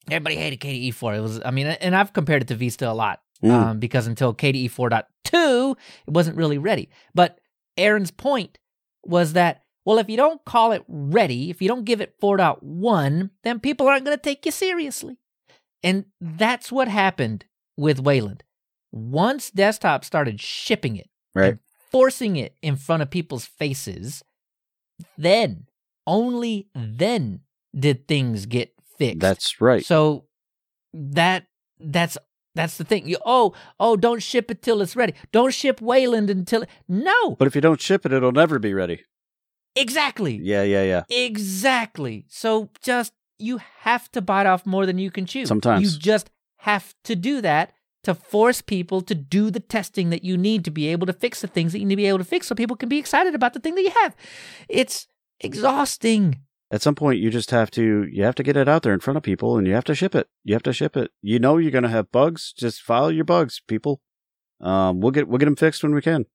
[0.08, 1.14] Everybody hated KDE 4.
[1.14, 3.51] It was I mean and I've compared it to Vista a lot Mm.
[3.51, 5.76] um because until KDE 4.2
[6.07, 6.89] it wasn't really ready.
[7.14, 7.39] But
[7.76, 8.59] Aaron's point
[9.05, 13.30] was that well if you don't call it ready, if you don't give it 4.1,
[13.45, 15.18] then people aren't going to take you seriously.
[15.82, 17.45] And that's what happened
[17.76, 18.43] with Wayland.
[18.93, 21.59] Once desktop started shipping it Right.
[21.93, 24.22] forcing it in front of people's faces,
[25.18, 25.66] then,
[26.07, 27.41] only then
[27.78, 29.20] did things get fixed.
[29.20, 29.84] That's right.
[29.84, 30.24] So
[30.95, 31.47] that
[31.78, 32.16] that's
[32.57, 33.07] that's the thing.
[33.09, 35.14] You oh oh don't ship it till it's ready.
[35.32, 39.04] Don't ship Wayland until no but if you don't ship it, it'll never be ready.
[39.74, 41.02] exactly Yeah, yeah, yeah.
[41.09, 42.26] exactly.
[42.28, 45.46] So just you have to bite off more than you can chew.
[45.46, 45.82] Sometimes.
[45.82, 50.36] you just have to do that to force people to do the testing that you
[50.38, 52.24] need to be able to fix the things that you need to be able to
[52.24, 54.14] fix so people can be excited about the thing that you have.
[54.68, 55.09] It's
[55.40, 56.40] exhausting.
[56.70, 59.00] At some point, you just have to you have to get it out there in
[59.00, 60.28] front of people, and you have to ship it.
[60.44, 61.10] You have to ship it.
[61.22, 62.52] You know you're going to have bugs.
[62.52, 64.00] Just file your bugs, people.
[64.60, 66.26] Um, we'll get we'll get them fixed when we can.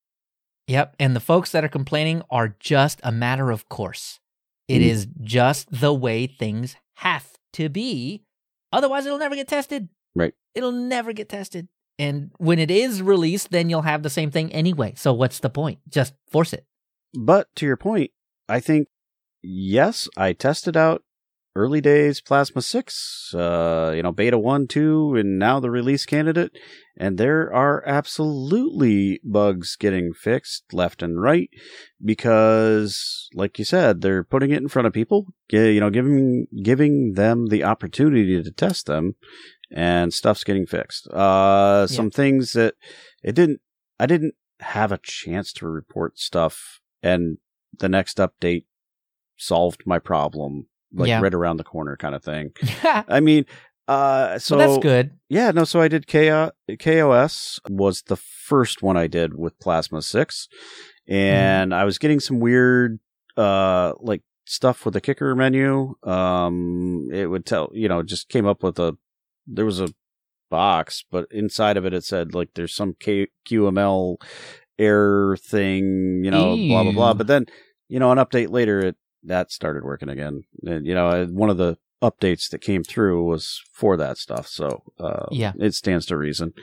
[0.67, 0.95] Yep.
[0.99, 4.19] And the folks that are complaining are just a matter of course.
[4.67, 4.86] It Mm.
[4.86, 8.23] is just the way things have to be.
[8.71, 9.89] Otherwise, it'll never get tested.
[10.15, 10.34] Right.
[10.55, 11.67] It'll never get tested.
[11.99, 14.93] And when it is released, then you'll have the same thing anyway.
[14.95, 15.79] So what's the point?
[15.89, 16.65] Just force it.
[17.13, 18.11] But to your point,
[18.47, 18.88] I think
[19.42, 21.04] yes, I tested out
[21.56, 26.52] early days Plasma 6, uh, you know, beta 1, 2, and now the release candidate.
[26.98, 31.50] And there are absolutely bugs getting fixed left and right
[32.04, 37.14] because, like you said, they're putting it in front of people, you know, giving, giving
[37.14, 39.16] them the opportunity to test them
[39.72, 41.08] and stuff's getting fixed.
[41.08, 42.76] Uh, some things that
[43.24, 43.62] it didn't,
[44.00, 47.38] I didn't have a chance to report stuff and
[47.80, 48.66] the next update
[49.42, 51.20] solved my problem like Yeah.
[51.22, 52.52] right around the corner kind of thing.
[52.84, 53.46] well, I mean,
[53.88, 55.12] uh so that's good.
[55.30, 60.02] yeah, no, so I did K- KaOS was the first one I did with Plasma
[60.02, 60.48] 6
[61.08, 63.00] and I was getting some weird
[63.38, 65.96] uh like stuff with the kicker menu.
[66.04, 68.96] Um it would tell, you know, just came up with a
[69.48, 69.89] there was a
[70.52, 74.18] box, but inside of it it said like there's some K- QML
[74.78, 77.14] error thing, you know, blah blah blah.
[77.14, 77.46] But then,
[77.89, 80.43] you know, an update later it that started working again.
[80.65, 84.47] And you know, one of the updates that came through was for that stuff.
[84.47, 85.53] So, uh, Yeah.
[85.59, 86.53] it stands to reason.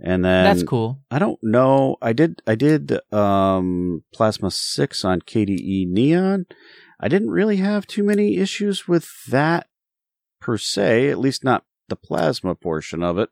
[0.00, 1.00] And then that's cool.
[1.10, 1.96] I don't know.
[2.00, 6.46] I did I did um Plasma 6 on KDE Neon.
[7.00, 9.66] I didn't really have too many issues with that
[10.40, 13.30] per se, at least not the plasma portion of it.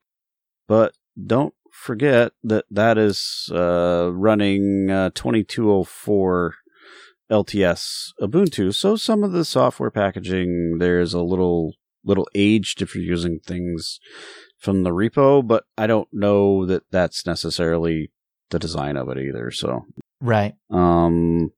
[0.67, 6.55] But don't forget that that is uh running uh 2204
[7.31, 8.75] LTS Ubuntu.
[8.75, 11.75] So some of the software packaging there's a little
[12.05, 13.99] little aged if you're using things
[14.59, 18.11] from the repo, but I don't know that that's necessarily
[18.51, 19.51] the design of it either.
[19.51, 19.83] So,
[20.21, 20.55] Right.
[20.71, 21.51] um,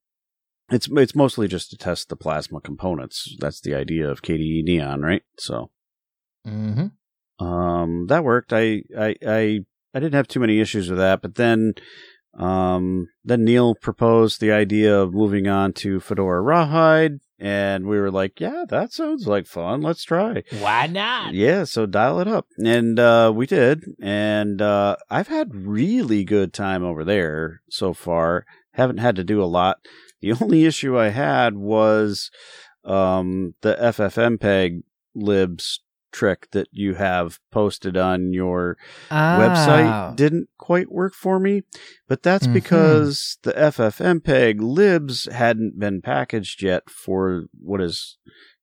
[0.70, 3.36] It's it's mostly just to test the plasma components.
[3.38, 5.22] That's the idea of KDE Neon, right?
[5.38, 5.70] So
[6.46, 7.44] Mm-hmm.
[7.44, 8.52] um, that worked.
[8.52, 9.60] I, I I
[9.94, 11.74] I didn't have too many issues with that, but then
[12.38, 18.12] um, then Neil proposed the idea of moving on to Fedora Rawhide, and we were
[18.12, 19.82] like, "Yeah, that sounds like fun.
[19.82, 21.34] Let's try." Why not?
[21.34, 26.52] Yeah, so dial it up, and uh, we did, and uh, I've had really good
[26.52, 28.46] time over there so far.
[28.72, 29.78] Haven't had to do a lot.
[30.20, 32.30] The only issue I had was
[32.84, 34.82] um, the FFmpeg
[35.14, 35.80] libs
[36.12, 38.76] trick that you have posted on your
[39.10, 39.38] Ah.
[39.38, 41.62] website didn't quite work for me,
[42.08, 42.52] but that's Mhm.
[42.54, 48.18] because the FFmpeg libs hadn't been packaged yet for what is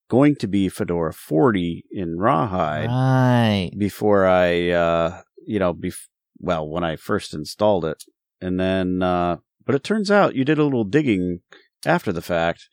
[0.10, 3.72] going to be Fedora 40 in Rawhide Right.
[3.78, 6.08] before I, uh, you know, bef-
[6.40, 8.04] well, when I first installed it.
[8.42, 11.40] And then, uh, but it turns out you did a little digging
[11.86, 12.68] after the fact.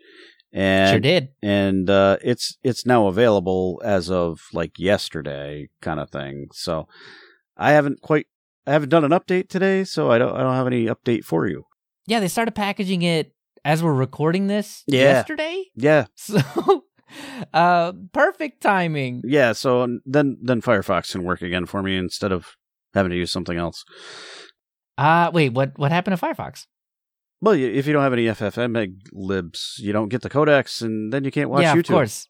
[0.52, 1.28] And sure did.
[1.42, 6.48] and uh, it's it's now available as of like yesterday, kind of thing.
[6.52, 6.86] So
[7.56, 8.26] I haven't quite
[8.66, 11.46] I haven't done an update today, so I don't I don't have any update for
[11.46, 11.64] you.
[12.06, 13.32] Yeah, they started packaging it
[13.64, 15.00] as we're recording this Yeah.
[15.04, 15.64] yesterday.
[15.74, 16.84] Yeah, So,
[17.54, 19.22] uh, perfect timing.
[19.24, 19.52] yeah.
[19.52, 22.56] So then then Firefox can work again for me instead of
[22.92, 23.84] having to use something else.
[24.98, 26.66] Uh, wait, what, what happened to Firefox?
[27.42, 31.24] Well, if you don't have any FFmpeg libs, you don't get the codecs, and then
[31.24, 31.80] you can't watch yeah, YouTube.
[31.80, 32.28] of course.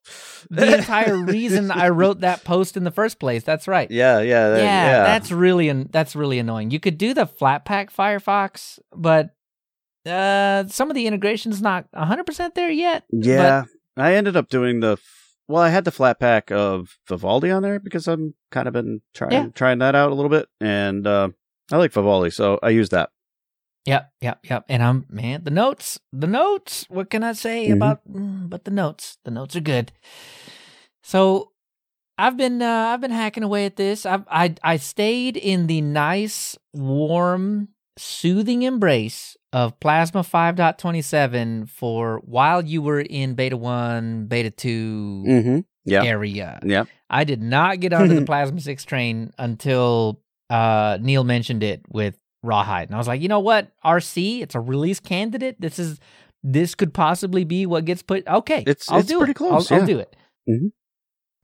[0.48, 3.44] The entire reason I wrote that post in the first place.
[3.44, 3.90] That's right.
[3.90, 5.02] Yeah, yeah, that- yeah, yeah.
[5.04, 6.70] that's really an, that's really annoying.
[6.70, 9.34] You could do the Flatpak Firefox, but
[10.06, 13.04] uh, some of the integration's not 100% there yet.
[13.12, 13.64] Yeah,
[13.98, 14.96] I ended up doing the.
[15.46, 19.32] Well, I had the Flatpak of Vivaldi on there because I'm kind of been trying
[19.32, 19.46] Yeah.
[19.54, 21.28] trying that out a little bit, and uh,
[21.70, 23.10] I like Vivaldi, so I use that.
[23.86, 24.64] Yep, yep, yep.
[24.68, 26.86] And I'm man, the notes, the notes.
[26.88, 27.72] What can I say Mhm.
[27.72, 28.00] about?
[28.08, 29.90] mm, But the notes, the notes are good.
[31.02, 31.50] So
[32.18, 34.06] I've been uh, I've been hacking away at this.
[34.06, 37.68] I I I stayed in the nice, warm,
[37.98, 45.58] soothing embrace of Plasma 5.27 for while you were in Beta One, Beta 2 Mm-hmm.
[45.84, 46.60] Yeah, area.
[46.64, 46.84] yeah.
[47.10, 52.16] I did not get onto the Plasma 6 train until uh, Neil mentioned it with
[52.42, 52.88] Rawhide.
[52.88, 53.70] And I was like, you know what?
[53.84, 55.60] RC, it's a release candidate.
[55.60, 55.98] This is
[56.42, 58.60] this could possibly be what gets put okay.
[58.66, 59.34] It's- I'll it's do pretty it.
[59.34, 59.80] close, I'll, yeah.
[59.82, 60.16] I'll do it.
[60.48, 60.72] Mhm.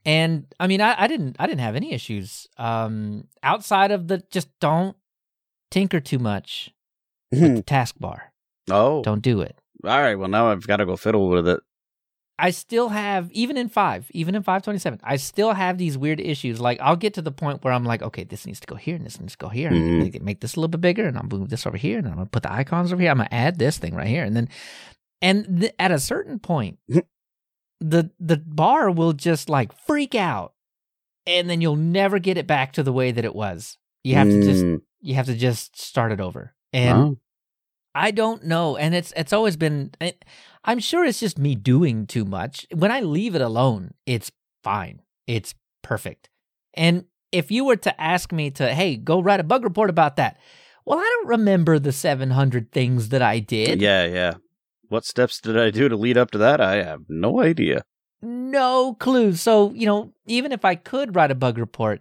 [0.04, 2.46] And I mean I, I didn't I didn't have any issues.
[2.56, 4.96] Um outside of the just don't
[5.70, 6.70] tinker too much
[7.30, 8.20] with the taskbar.
[8.70, 9.56] oh, Don't do it.
[9.84, 10.14] all right.
[10.16, 11.60] Well, now I've got to go fiddle with it.
[12.38, 16.60] I still have, even in five, even in 527, I still have these weird issues.
[16.60, 18.94] Like, I'll get to the point where I'm like, okay, this needs to go here
[18.94, 19.68] and this needs to go here.
[19.70, 20.22] And Mhm.
[20.22, 22.26] make, this a little bit bigger and I'll move this over here and I'm to
[22.26, 23.10] put the icons over here.
[23.10, 24.22] I'm to add this thing right here.
[24.24, 24.48] And then,
[25.20, 26.78] and th- at a certain point,
[27.80, 30.52] the, the bar will just like freak out
[31.26, 33.78] and then you'll never get it back to the way that it was.
[34.04, 36.54] You have to just, Mm, you have to just start it over.
[36.72, 37.16] And wow.
[37.94, 39.90] I don't know, and it's it's always been.
[40.00, 40.24] It,
[40.64, 42.66] I'm sure it's just me doing too much.
[42.74, 44.30] When I leave it alone, it's
[44.62, 45.02] fine.
[45.26, 46.28] It's perfect.
[46.74, 50.16] And if you were to ask me to, hey, go write a bug report about
[50.16, 50.38] that,
[50.84, 53.80] well, I don't remember the 700 things that I did.
[53.80, 54.34] Yeah, yeah.
[54.88, 56.60] What steps did I do to lead up to that?
[56.60, 57.84] I have no idea.
[58.22, 59.34] No clue.
[59.34, 62.00] So you know, even if I could write a bug report,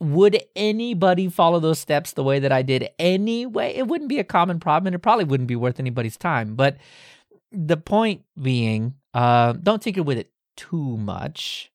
[0.00, 3.72] would anybody follow those steps the way that I did anyway?
[3.74, 6.54] It wouldn't be a common problem and it probably wouldn't be worth anybody's time.
[6.54, 6.76] But
[7.54, 11.70] the point being, uh, don't tinker with it too much.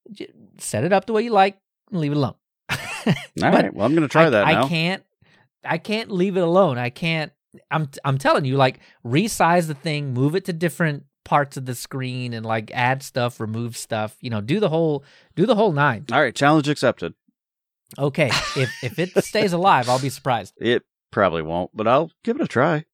[0.57, 1.59] Set it up the way you like
[1.91, 2.35] and leave it alone.
[2.69, 3.73] All right.
[3.73, 5.03] Well, I'm going to try I, that I can't
[5.63, 6.77] I can't leave it alone.
[6.77, 7.31] I can't
[7.71, 11.75] I'm I'm telling you, like resize the thing, move it to different parts of the
[11.75, 15.03] screen and like add stuff, remove stuff, you know, do the whole
[15.35, 16.05] do the whole nine.
[16.11, 16.35] All right.
[16.35, 17.13] Challenge accepted.
[17.97, 18.29] Okay.
[18.55, 20.53] if if it stays alive, I'll be surprised.
[20.57, 22.85] It probably won't, but I'll give it a try.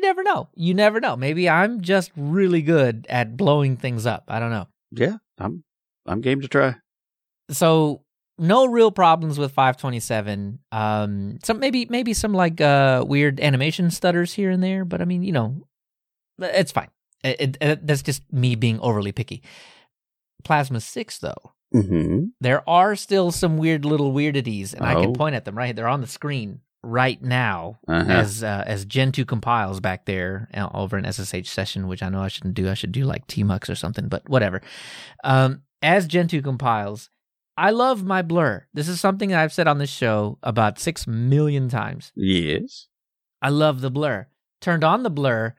[0.00, 0.48] You never know.
[0.54, 1.14] You never know.
[1.14, 4.24] Maybe I'm just really good at blowing things up.
[4.28, 4.66] I don't know.
[4.92, 5.62] Yeah, I'm
[6.06, 6.76] I'm game to try.
[7.50, 8.02] so
[8.38, 14.32] no real problems with 527 um some maybe maybe some like uh weird animation stutters
[14.32, 15.60] here and there but i mean you know
[16.38, 16.88] it's fine
[17.22, 19.42] it, it- it- that's just me being overly picky
[20.44, 22.24] plasma 6 though Mm-hmm.
[22.40, 25.02] there are still some weird little weirdities and i Oh.
[25.02, 28.10] can point at them right they're on the screen right now Uh-huh.
[28.10, 32.22] as uh, as Gentoo compiles back there uh, over an ssh session which i know
[32.22, 34.62] i shouldn't do i should do like tmux or something but whatever
[35.24, 37.10] um as Gentoo compiles
[37.58, 41.06] i love my blur this is something that i've said on this show about 6
[41.06, 42.88] million times Yes.
[43.42, 44.26] i love the blur
[44.62, 45.54] turned on the blur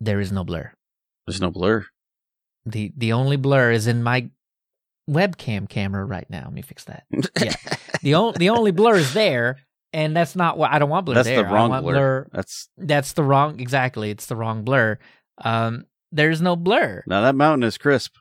[0.00, 0.72] there is no blur.
[1.26, 1.84] There's no blur.
[2.64, 4.30] the The only blur is in my
[5.08, 6.44] webcam camera right now.
[6.44, 7.04] Let me fix that.
[7.40, 7.54] Yeah.
[8.02, 9.58] the only the only blur is there,
[9.92, 11.42] and that's not what I don't want blur That's there.
[11.42, 12.28] the wrong want blur.
[12.32, 13.60] That's That's the wrong.
[13.60, 14.98] Exactly, it's the wrong blur.
[15.38, 17.02] Um, there's no blur.
[17.06, 18.16] now that mountain is crisp.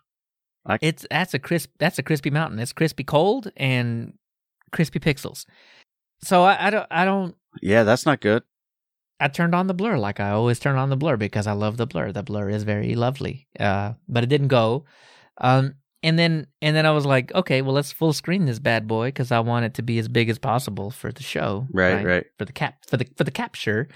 [0.66, 0.78] I...
[0.82, 1.72] It's that's a crisp.
[1.80, 2.60] That's a crispy mountain.
[2.60, 4.14] It's crispy cold and
[4.72, 5.46] crispy pixels.
[6.24, 6.88] So I, I don't.
[6.92, 7.36] I don't.
[7.62, 8.44] Yeah, that's not good.
[9.20, 11.78] I turned on the blur like I always turn on the blur because I love
[11.78, 12.12] the blur.
[12.12, 13.48] The blur is very lovely.
[13.60, 14.86] Uh, but it didn't go.
[15.40, 18.88] Um, and then and then I was like, okay, well let's full screen this bad
[18.88, 21.68] boy because I want it to be as big as possible for the show.
[21.72, 22.26] Right, right.
[22.38, 23.88] For the cap for the for the capture,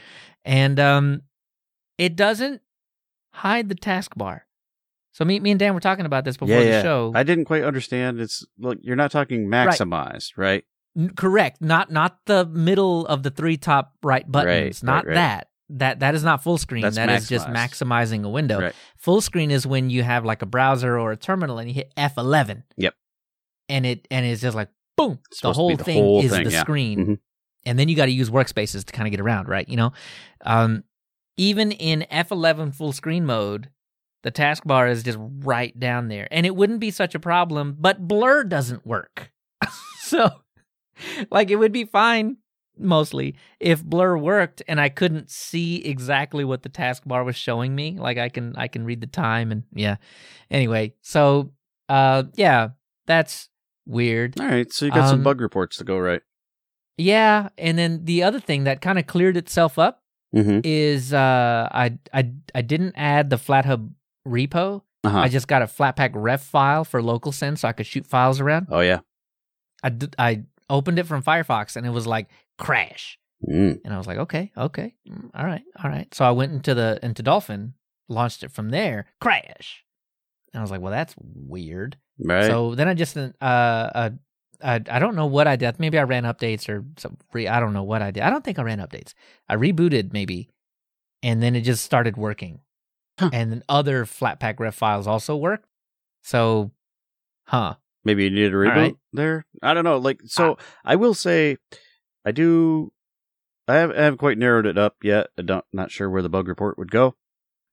[0.44, 1.22] and um,
[1.98, 2.62] it doesn't
[3.32, 4.42] hide the taskbar.
[5.14, 6.82] So me me and Dan were talking about this before yeah, the yeah.
[6.82, 7.12] show.
[7.16, 8.20] I didn't quite understand.
[8.20, 10.64] It's look, you're not talking maximized, right?
[10.98, 15.08] N- correct not not the middle of the three top right buttons Right, not right,
[15.08, 15.16] right.
[15.16, 15.48] that
[15.78, 18.76] that that is not full screen That's That is just maximizing a window Right.
[18.98, 21.92] full screen is when you have like a browser or a terminal and you hit
[21.98, 22.94] f11 Yep.
[23.70, 26.52] and it and it's just like boom the whole the thing whole is thing, the
[26.52, 26.62] yeah.
[26.62, 27.20] screen Mhm.
[27.66, 29.92] and then you got to use workspaces to kind of get around right you know
[30.42, 30.84] um
[31.38, 33.70] even in f11 full screen mode
[34.22, 38.08] the taskbar is just right down there and it wouldn't be such a problem but
[38.08, 39.32] blur doesn't work
[40.02, 40.30] so
[41.32, 42.38] like it would be fine
[42.78, 47.98] mostly if blur worked and i couldn't see exactly what the taskbar was showing me
[48.00, 49.96] like i can i can read the time and yeah
[50.50, 51.52] anyway so
[51.90, 52.70] uh yeah
[53.06, 53.50] that's
[53.86, 56.22] weird All right, so you got some Um, bug reports to go right.
[56.98, 60.00] yeah and then the other thing that kind of cleared itself up
[60.36, 60.62] Mm-hmm.
[60.64, 63.92] is uh i i i didn't add the flathub
[64.28, 65.20] repo Uh-huh.
[65.20, 68.66] i just got a flatpak ref file for LocalSend so i could shoot files around
[68.72, 69.02] oh yeah.
[69.84, 73.18] I, d- I opened it from firefox and it was like crash
[73.48, 73.82] Mm.
[73.84, 76.14] And I was like, okay, okay, mm, all right, all right.
[76.14, 77.74] So I went into the into Dolphin,
[78.08, 79.84] launched it from there, crash.
[80.54, 81.98] And I was like, well, that's weird.
[82.20, 82.46] Right.
[82.46, 84.10] So then I just uh uh
[84.64, 85.80] I, I don't know what I did.
[85.80, 88.24] Maybe I ran updates or some re- I don't know what I did.
[88.24, 89.14] I don't think I ran updates.
[89.50, 90.50] I rebooted maybe,
[91.22, 92.62] and then it just started working.
[93.20, 93.30] Huh.
[93.34, 95.68] And then other Flatpak ref files also worked.
[96.24, 96.72] So,
[97.46, 97.76] huh?
[98.06, 98.96] Maybe you needed a reboot right.
[99.12, 99.46] there.
[99.62, 99.98] I don't know.
[99.98, 101.58] Like, so I will say,
[102.26, 102.92] I do.
[103.68, 105.28] I, have, I haven't quite narrowed it up yet.
[105.38, 107.16] I don't, not sure where the bug report would go,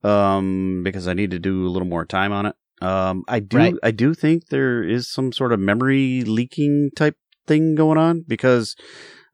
[0.04, 2.56] um, because I need to do a little more time on it.
[2.80, 3.56] Um, I do.
[3.56, 3.74] Right.
[3.82, 7.16] I do think there is some sort of memory leaking type
[7.46, 8.76] thing going on because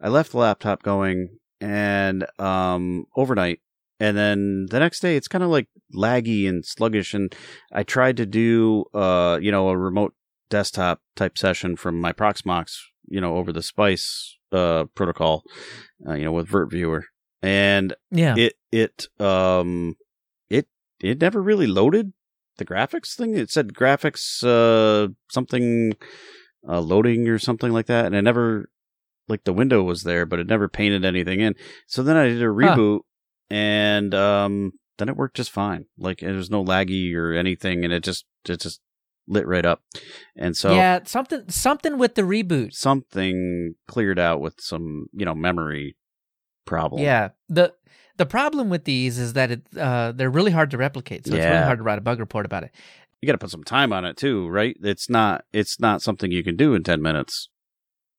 [0.01, 3.61] I left the laptop going and um overnight
[3.99, 7.35] and then the next day it's kind of like laggy and sluggish and
[7.73, 10.15] i tried to do uh you know a remote
[10.51, 12.79] desktop type session from my proxmox
[13.09, 15.43] you know over the spice uh protocol
[16.09, 17.05] uh, you know with virt-viewer.
[17.43, 18.35] And Yeah.
[18.37, 19.97] it it um
[20.51, 20.67] it
[21.01, 22.13] it never really loaded
[22.59, 23.37] the graphics thing.
[23.37, 25.93] It said graphics uh something
[26.69, 28.69] uh loading or something like that and it never
[29.29, 31.55] like the window was there but it never painted anything in.
[31.87, 33.01] So then i did a reboot
[33.51, 35.85] and um then it worked just fine.
[35.99, 38.81] Like there was no laggy or anything and it just it just
[39.29, 39.83] lit right up
[40.37, 42.73] and so yeah, something something with the reboot.
[42.73, 45.97] something cleared out with some you know memory
[46.65, 47.31] problem Yeah.
[47.49, 47.73] The
[48.17, 51.27] the problem with these is that it uh they're really hard to replicate.
[51.27, 52.71] So it's really hard to write a bug report about it.
[53.21, 54.77] you got to put some time on it too, right?
[54.83, 57.49] It's not it's not something you can do in 10 minutes.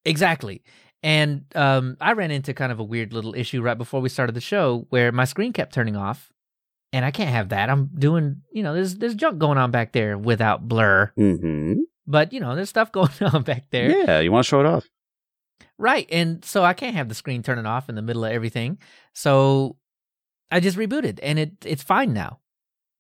[0.05, 0.63] Exactly.
[1.03, 4.35] And um I ran into kind of a weird little issue right before we started
[4.35, 6.31] the show where my screen kept turning off.
[6.93, 7.69] And I can't have that.
[7.69, 11.11] I'm doing, you know, there's there's junk going on back there without blur.
[11.18, 11.80] Mhm.
[12.05, 13.89] But, you know, there's stuff going on back there.
[13.89, 14.85] Yeah, you want to show it off.
[15.77, 16.07] Right.
[16.11, 18.80] And so I can't have the screen turning off in the middle of everything.
[19.14, 19.77] So
[20.49, 22.39] I just rebooted and it it's fine now.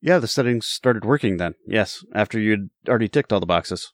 [0.01, 1.55] Yeah, the settings started working then.
[1.65, 3.93] Yes, after you'd already ticked all the boxes.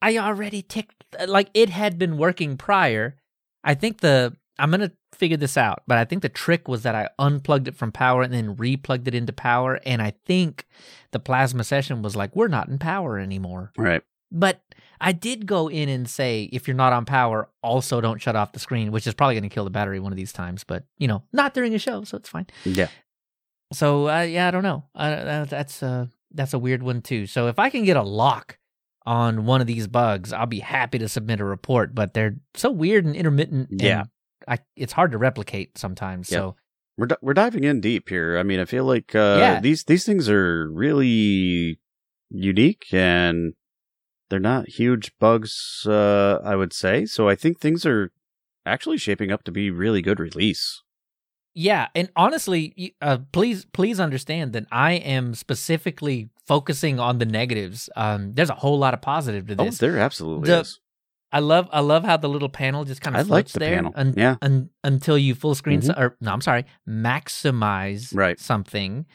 [0.00, 3.16] I already ticked like it had been working prior.
[3.64, 6.94] I think the I'm gonna figure this out, but I think the trick was that
[6.94, 10.66] I unplugged it from power and then replugged it into power, and I think
[11.12, 13.72] the plasma session was like, we're not in power anymore.
[13.78, 14.02] Right.
[14.32, 14.60] But
[15.00, 18.52] I did go in and say, if you're not on power, also don't shut off
[18.52, 20.64] the screen, which is probably gonna kill the battery one of these times.
[20.64, 22.46] But you know, not during a show, so it's fine.
[22.64, 22.88] Yeah.
[23.72, 24.84] So uh, yeah, I don't know.
[24.94, 27.26] Uh, that's uh, that's a weird one too.
[27.26, 28.58] So if I can get a lock
[29.06, 31.94] on one of these bugs, I'll be happy to submit a report.
[31.94, 33.70] But they're so weird and intermittent.
[33.70, 34.04] and Yeah.
[34.48, 36.30] I, it's hard to replicate sometimes.
[36.30, 36.38] Yep.
[36.38, 36.56] So
[36.96, 38.38] We're di- we're diving in deep here.
[38.38, 39.60] I mean, I feel like uh Yeah.
[39.60, 41.78] these these things are really
[42.30, 43.54] unique and
[44.30, 47.06] they're not huge bugs uh I would say.
[47.06, 48.10] So I think things are
[48.66, 50.82] actually shaping up to be really good release.
[51.56, 57.88] Yeah, and honestly, uh, please please understand that I am specifically focusing on the negatives.
[57.94, 59.78] Um, there's a whole lot of positive to Oh, this.
[59.78, 60.80] there absolutely The- is.
[61.34, 63.58] I love I love how the little panel just kind I of like floats the
[63.58, 63.92] there panel.
[63.96, 64.36] un- Yeah.
[64.40, 65.86] un- until you full screen Mhm.
[65.86, 68.38] so- or no, I'm sorry, maximize Right.
[68.38, 69.06] something.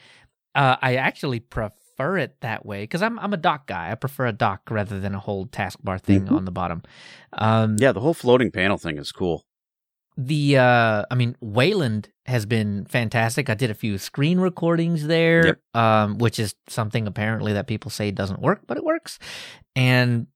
[0.54, 3.90] Uh, I actually prefer it that way because I'm I'm a dock guy.
[3.90, 6.32] I prefer a dock rather than a whole taskbar thing Mhm.
[6.36, 6.82] on the bottom.
[7.32, 9.44] Um, Yeah, the whole floating panel thing is cool.
[10.16, 15.46] the uh i mean wayland has been fantastic i did a few screen recordings there
[15.46, 15.58] Yep.
[15.74, 19.18] um which is something apparently that people say doesn't work but it works
[19.76, 20.26] and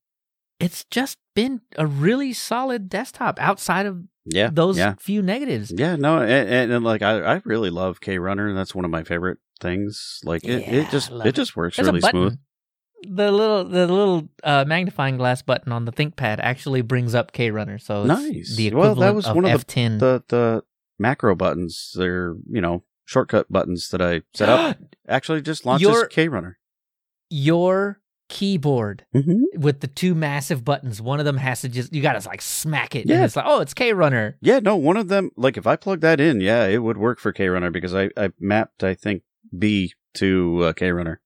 [0.59, 4.49] it's just been a really solid desktop outside of Yeah.
[4.51, 4.95] those Yeah.
[4.99, 8.55] few negatives Yeah, no, and, and, and, like I, I really love KRunner.
[8.55, 10.19] That's one of my favorite things.
[10.23, 12.37] Like it, Yeah, it just I love it just works There's really smooth.
[13.03, 17.79] the little the little uh magnifying glass button on the thinkpad actually brings up krunner
[17.79, 18.55] so it's Nice.
[18.55, 20.63] the Well, that was of one of the- f10 The the
[20.97, 24.77] macro buttons, they're you know shortcut buttons that I set up.
[25.07, 26.55] Actually, just launches KRunner.
[27.29, 29.59] your keyboard Mm-hmm.
[29.61, 31.01] with the two massive buttons.
[31.01, 33.05] One of them has to just you gotta like smack it.
[33.07, 33.15] Yeah.
[33.17, 34.35] And it's like, oh, it's KRunner.
[34.41, 35.31] Yeah, no, one of them.
[35.35, 38.31] Like if I plug that in, yeah, it would work for KRunner because I I
[38.39, 39.23] mapped I think
[39.57, 41.17] B to uh, KRunner.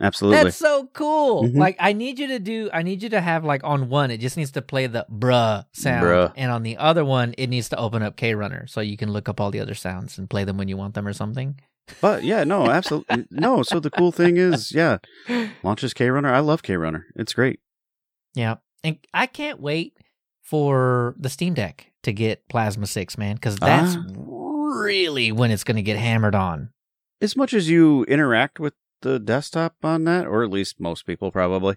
[0.00, 0.44] Absolutely.
[0.44, 1.42] That's so cool.
[1.44, 1.56] Mhm.
[1.56, 4.18] Like I need you to do I need you to have like on one, it
[4.18, 6.04] just needs to play the bruh sound.
[6.06, 6.32] Bruh.
[6.36, 9.28] And on the other one, it needs to open up KRunner so you can look
[9.28, 11.58] up all the other sounds and play them when you want them or something.
[12.00, 13.62] But yeah, no, absolutely no.
[13.62, 14.98] So the cool thing is, yeah,
[15.62, 16.30] launches KRunner.
[16.32, 17.04] I love KRunner.
[17.16, 17.60] It's great.
[18.34, 18.56] Yeah.
[18.84, 19.94] And I can't wait
[20.42, 24.02] for the Steam Deck to get Plasma 6, man, because that's Ah.
[24.14, 26.70] really when it's gonna get hammered on.
[27.20, 31.30] As much as you interact with the desktop on that, or at least most people
[31.30, 31.76] probably,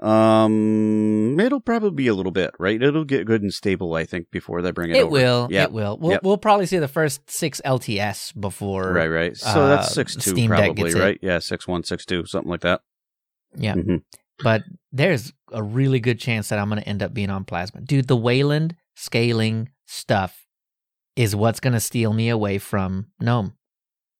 [0.00, 2.80] um, it'll probably be a little bit right.
[2.82, 4.96] It'll get good and stable, I think, before they bring it.
[4.96, 5.10] It over.
[5.12, 5.48] will.
[5.50, 5.68] Yep.
[5.68, 5.98] It will.
[5.98, 6.22] We'll, Yep.
[6.22, 8.92] we'll probably see the first six LTS before.
[8.92, 9.36] Right, right.
[9.36, 11.00] So that's uh, six two Steam probably, gets it.
[11.00, 11.18] right?
[11.22, 12.82] Yeah, six one, six two, something like that.
[13.56, 13.74] Yeah.
[13.74, 14.02] Mhm.
[14.42, 17.82] But there's a really good chance that I'm going to end up being on Plasma.
[17.82, 20.46] Dude, the Wayland scaling stuff
[21.16, 23.52] is what's going to steal me away from GNOME.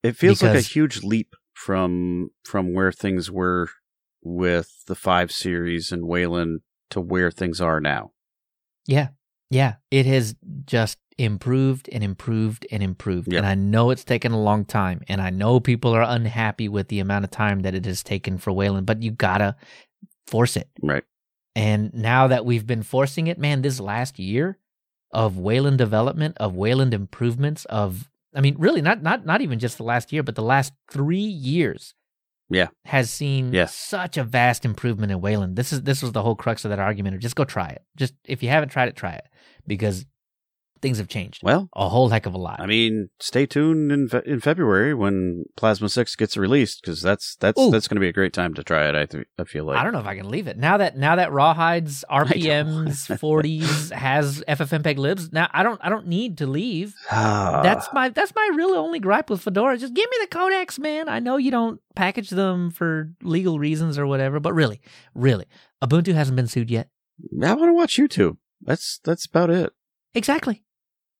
[0.02, 3.68] It feels like a huge leap from from where things were
[4.22, 8.12] with the five series and Wayland to where things are now.
[8.86, 9.08] Yeah.
[9.50, 9.74] Yeah.
[9.90, 10.34] It has
[10.64, 13.32] just improved and improved and improved.
[13.32, 13.38] Yep.
[13.38, 15.02] And I know it's taken a long time.
[15.06, 18.38] And I know people are unhappy with the amount of time that it has taken
[18.38, 19.54] for Wayland, but you got to
[20.26, 20.68] force it.
[20.82, 21.04] Right.
[21.54, 24.58] And now that we've been forcing it, man, this last year
[25.12, 29.76] of Wayland development, of Wayland improvements, of I mean, really not not not even just
[29.76, 31.94] the last year, but the last three years.
[32.52, 32.68] Yeah.
[32.84, 33.66] Has seen Yeah.
[33.66, 35.54] such a vast improvement in Wayland.
[35.56, 37.82] This is this was the whole crux of that argument of just go try it.
[37.96, 39.24] Just if you haven't tried it, try it.
[39.66, 40.04] Because
[40.80, 42.60] things have changed Well, a whole heck of a lot.
[42.60, 47.36] I mean, stay tuned in fe- in February when Plasma Six gets released because that's
[47.36, 47.70] that's Ooh.
[47.70, 48.94] that's going to be a great time to try it.
[48.94, 50.96] I th- I feel like I don't know if I can leave it now that
[50.96, 55.32] now that Rawhide's RPMs, 40s has FFmpeg libs.
[55.32, 56.94] Now I don't I don't need to leave.
[57.12, 57.60] Ah.
[57.62, 59.76] That's my that's my really only gripe with Fedora.
[59.76, 61.08] Just give me the codecs, man.
[61.08, 64.80] I know you don't package them for legal reasons or whatever, but really,
[65.14, 65.46] really,
[65.82, 66.88] Ubuntu hasn't been sued yet.
[67.42, 68.36] I want to watch YouTube.
[68.62, 69.72] That's that's about it.
[70.14, 70.62] Exactly.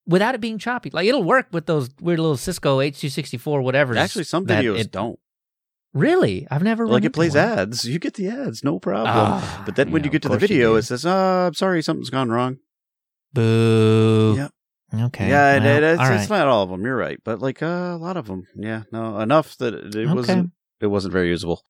[0.06, 3.96] Without it being choppy, like it'll work with those weird little Cisco H264 whatever.
[3.96, 5.18] Actually, some videos it- don't.
[5.92, 7.42] Really, I've never Like it plays one.
[7.44, 7.84] ads.
[7.84, 9.08] You get the ads, no problem.
[9.10, 11.82] Ah, but then when yeah, you get to the video, it says, "Uh, I'm sorry,
[11.82, 12.58] something's gone wrong."
[13.32, 14.34] Boo.
[14.36, 14.52] Yep.
[15.06, 15.28] Okay.
[15.28, 16.82] yeah, well, it- it's, it's not all of them.
[16.84, 18.46] You're right, but like uh, a lot of them.
[18.56, 20.14] Yeah, no, enough that it, it Okay.
[20.14, 20.50] wasn't.
[20.80, 21.62] It wasn't very usable.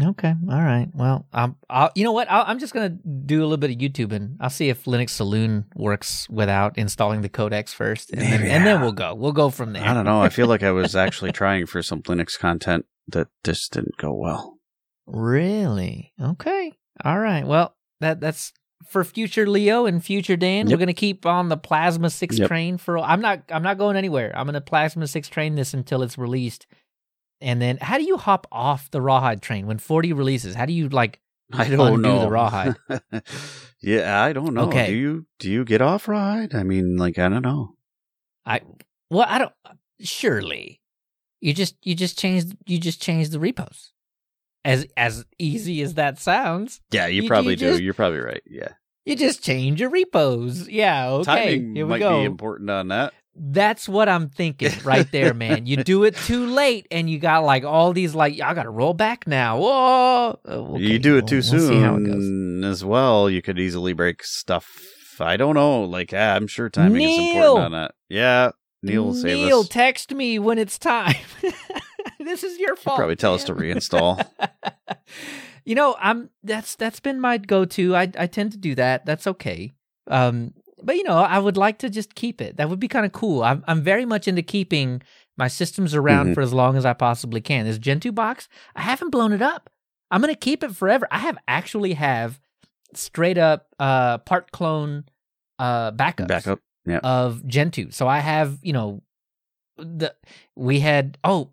[0.00, 0.34] Okay.
[0.50, 0.88] All right.
[0.94, 2.30] Well, um, I'll, you know what?
[2.30, 4.36] I'll, I'm just gonna do a little bit of YouTubing.
[4.40, 8.80] I'll see if Linux Saloon works without installing the codecs first, and then, and then
[8.80, 9.14] we'll go.
[9.14, 9.84] We'll go from there.
[9.84, 10.22] I don't know.
[10.22, 14.14] I feel like I was actually trying for some Linux content that just didn't go
[14.14, 14.58] well.
[15.06, 16.12] Really?
[16.20, 16.72] Okay.
[17.04, 17.46] All right.
[17.46, 18.52] Well, that that's
[18.88, 20.68] for future Leo and future Dan.
[20.68, 22.48] We're gonna keep on the Plasma Six Yep.
[22.48, 22.98] train for.
[22.98, 23.42] I'm not.
[23.50, 24.32] I'm not going anywhere.
[24.34, 26.66] I'm gonna Plasma Six train this until it's released.
[27.42, 30.54] And then, how do you hop off the Rawhide train when 40 releases?
[30.54, 31.18] How do you like?
[31.52, 32.76] I don't Undo know the rawhide.
[33.82, 34.68] yeah, I don't know.
[34.68, 34.86] Okay.
[34.86, 36.54] Do you do you get off rawhide?
[36.54, 37.74] I mean, like I don't know.
[38.46, 38.62] I
[39.10, 39.52] well, I don't.
[40.00, 40.80] Surely,
[41.40, 43.92] you just you just changed you just changed the repos.
[44.64, 47.70] As as easy as that sounds, Yeah, you, You- probably you do.
[47.70, 48.42] just- You're probably right.
[48.46, 48.68] Yeah,
[49.04, 50.68] you just change your repos.
[50.68, 51.24] Yeah, okay.
[51.56, 52.20] timing here we might go.
[52.20, 53.12] be important on that.
[53.34, 55.66] That's what I'm thinking right there, man.
[55.66, 58.70] You do it too late, and you got like all these like I got to
[58.70, 59.58] roll back now.
[59.58, 60.38] Whoa!
[60.44, 62.64] Oh, okay, you do it we'll- too we'll soon see how it goes.
[62.64, 63.30] as well.
[63.30, 64.70] You could easily break stuff.
[65.20, 65.82] I don't know.
[65.84, 67.94] Like ah, I'm sure timing is important on that.
[68.08, 68.50] Yeah,
[68.82, 69.68] Neil will save Neil, us.
[69.68, 71.14] text me when it's time.
[72.18, 72.98] this is your He'll fault.
[72.98, 74.26] probably tell us to reinstall.
[75.64, 77.94] you know, I'm that's that's been my go-to.
[77.96, 79.06] I I tend to do that.
[79.06, 79.72] That's okay.
[80.08, 80.54] Um,
[80.84, 82.56] but you know, I would like to just keep it.
[82.56, 83.42] That would be kind of cool.
[83.42, 85.02] I'm I'm very much into keeping
[85.36, 86.34] my systems around Mhm.
[86.34, 87.64] for as long as I possibly can.
[87.64, 89.70] This Gentoo box, I haven't blown it up.
[90.10, 91.08] I'm gonna keep it forever.
[91.10, 92.38] I have actually have
[92.94, 95.04] straight up uh Partclone
[95.58, 96.60] uh backups Backup.
[96.84, 96.98] Yeah.
[97.02, 97.90] of Gentoo.
[97.90, 99.02] So I have, you know,
[99.78, 100.14] the
[100.56, 101.50] we had oh,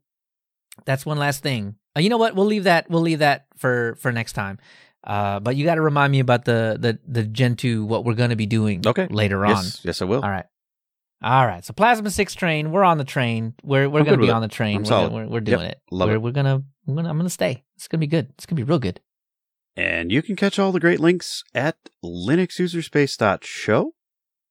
[0.86, 1.76] that's one last thing.
[1.96, 2.36] Uh, you know what?
[2.36, 4.58] We'll leave that we'll leave that for for next time.
[5.04, 8.32] Uh but you got to remind me about the the the Gentoo what we're going
[8.32, 9.08] to be doing Okay.
[9.10, 9.64] later on.
[9.64, 10.22] Yes, yes, I will.
[10.22, 10.46] All right.
[11.22, 11.64] All right.
[11.66, 13.54] So Plasma 6 train, we're on the train.
[13.64, 14.84] We're we're I'm gonna be on the train.
[14.84, 15.10] We're.
[15.10, 15.72] We're, we're doing Yep.
[15.72, 15.82] it.
[15.92, 16.22] Love we're, it.
[16.22, 17.64] We're going to I'm going to I'm going to stay.
[17.76, 18.30] It's going to be good.
[18.36, 19.00] It's going to be real good.
[19.76, 23.94] And you can catch all the great links at linuxuserspace.show.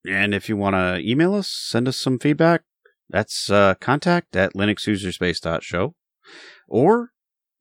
[0.07, 2.62] And if you want to email us, send us some feedback,
[3.11, 5.95] that's uh, contact at linuxuserspace.show.
[6.69, 7.11] Or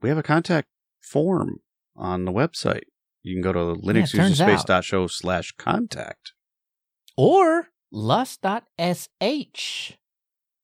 [0.02, 0.68] we have a contact
[1.02, 1.58] form
[1.98, 2.84] on the website.
[3.24, 4.50] You can go to it turns out.
[4.50, 6.34] linuxuserspace.show slash contact.
[7.18, 9.92] Or lust.sh.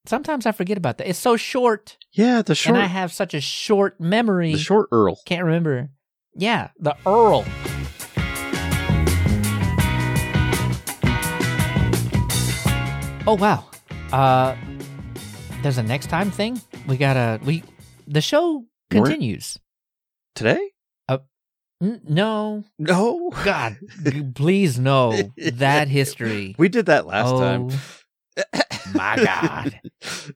[0.06, 1.10] Sometimes I forget about that.
[1.10, 1.98] It's so short.
[2.12, 4.54] Yeah, the short, and I have such a short memory.
[4.54, 5.18] the short Earl.
[5.26, 5.90] Can't remember.
[6.36, 7.46] Yeah, the Earl.
[13.26, 13.66] Oh wow.
[14.12, 14.56] Uh
[15.62, 16.62] there's a next time thing.
[16.88, 17.64] We gotta we
[18.06, 19.58] the show We're- continues.
[20.36, 20.72] Today?
[22.08, 22.64] No.
[22.80, 23.32] No.
[23.44, 23.78] God,
[24.36, 25.30] please no.
[25.38, 26.56] That history.
[26.60, 27.70] We did that last oh, time.
[28.94, 29.80] my God.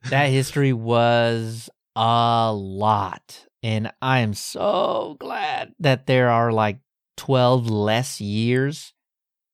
[0.09, 3.45] That history was a lot.
[3.63, 6.79] And I am so glad that there are like
[7.17, 8.93] 12 less years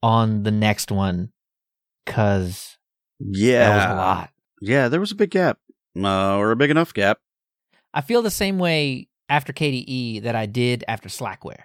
[0.02, 1.32] on the next one
[2.06, 2.78] because
[3.20, 3.70] Yeah.
[3.70, 4.30] that was a lot.
[4.62, 5.60] Yeah, there was a big gap.
[5.96, 7.20] Uh, or a big enough gap.
[7.94, 11.64] I feel the same way after KDE that I did after Slackware,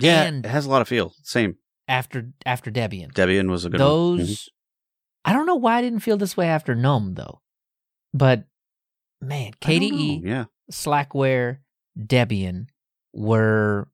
[0.00, 1.12] Yeah, And- it has a lot of feel.
[1.22, 1.56] Same.
[1.86, 3.12] after after Debian.
[3.12, 4.26] Debian was a good Those, one.
[4.26, 4.48] Mhm.
[5.24, 7.40] I don't know why I didn't feel this way after GNOME though,
[8.12, 8.44] but
[9.22, 10.22] man, KDE.
[10.24, 10.44] Yeah.
[10.70, 11.58] Slackware,
[11.98, 12.66] Debian
[13.14, 13.88] were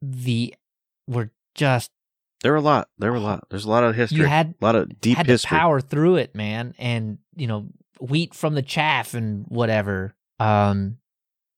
[0.00, 0.54] the
[1.08, 1.90] were just
[2.42, 2.88] There were a lot.
[2.98, 3.44] There were a lot.
[3.50, 4.18] There's a lot of history.
[4.18, 5.48] you had a lot of deep had history.
[5.48, 7.68] to power through it, man, and you know
[8.00, 10.14] wheat from the chaff and whatever.
[10.40, 10.98] Um,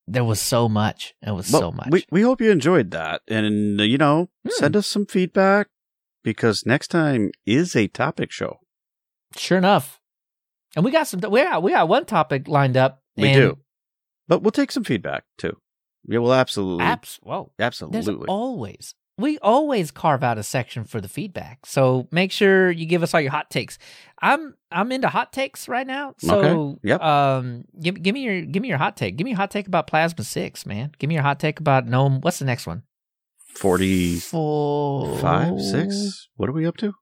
[0.06, 1.14] there was so much.
[1.22, 1.88] It was But so much.
[1.90, 4.50] We we hope you enjoyed that, and uh, you know, Hmm.
[4.50, 5.68] send us some feedback
[6.22, 8.60] because next time is a topic show.
[9.36, 10.00] sure enough,
[10.76, 11.20] and we got some.
[11.30, 13.02] We got we got one topic lined up.
[13.16, 13.58] We do,
[14.28, 15.56] but we'll take some feedback too.
[16.06, 17.18] Yeah, we'll absolutely, Apps.
[17.22, 17.52] Whoa.
[17.58, 18.26] There's absolutely.
[18.28, 21.66] always we always carve out a section for the feedback.
[21.66, 23.78] So make sure you give us all your hot takes.
[24.20, 26.14] I'm I'm into hot takes right now.
[26.18, 26.80] So Okay.
[26.88, 27.00] Yep.
[27.02, 29.16] um give give me your give me your hot take.
[29.16, 30.92] Give me a hot take about Plasma 6, man.
[30.98, 32.20] Give me your hot take about GNOME.
[32.22, 32.82] What's the next one?
[33.54, 34.20] Forty-five,
[35.48, 36.28] Four six.
[36.36, 36.94] What are we up to?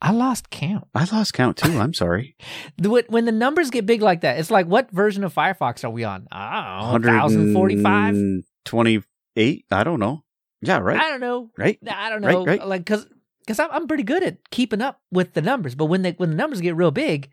[0.00, 0.88] I lost count.
[0.94, 1.78] I lost count too.
[1.78, 2.36] I'm sorry.
[2.82, 6.04] When the numbers get big like that, it's like what version of Firefox are we
[6.04, 6.26] on?
[6.32, 7.12] I don't know.
[7.22, 8.14] 1045?
[8.14, 9.64] 128.
[9.70, 10.23] I don't know.
[10.66, 10.98] Yeah, right.
[11.00, 11.50] I don't know.
[11.56, 11.78] right.
[11.88, 12.66] I don't Right, know, right.
[12.66, 13.06] like because
[13.40, 16.30] because I'm I'm pretty good at keeping up with the numbers, but when they when
[16.30, 17.30] the numbers get real big,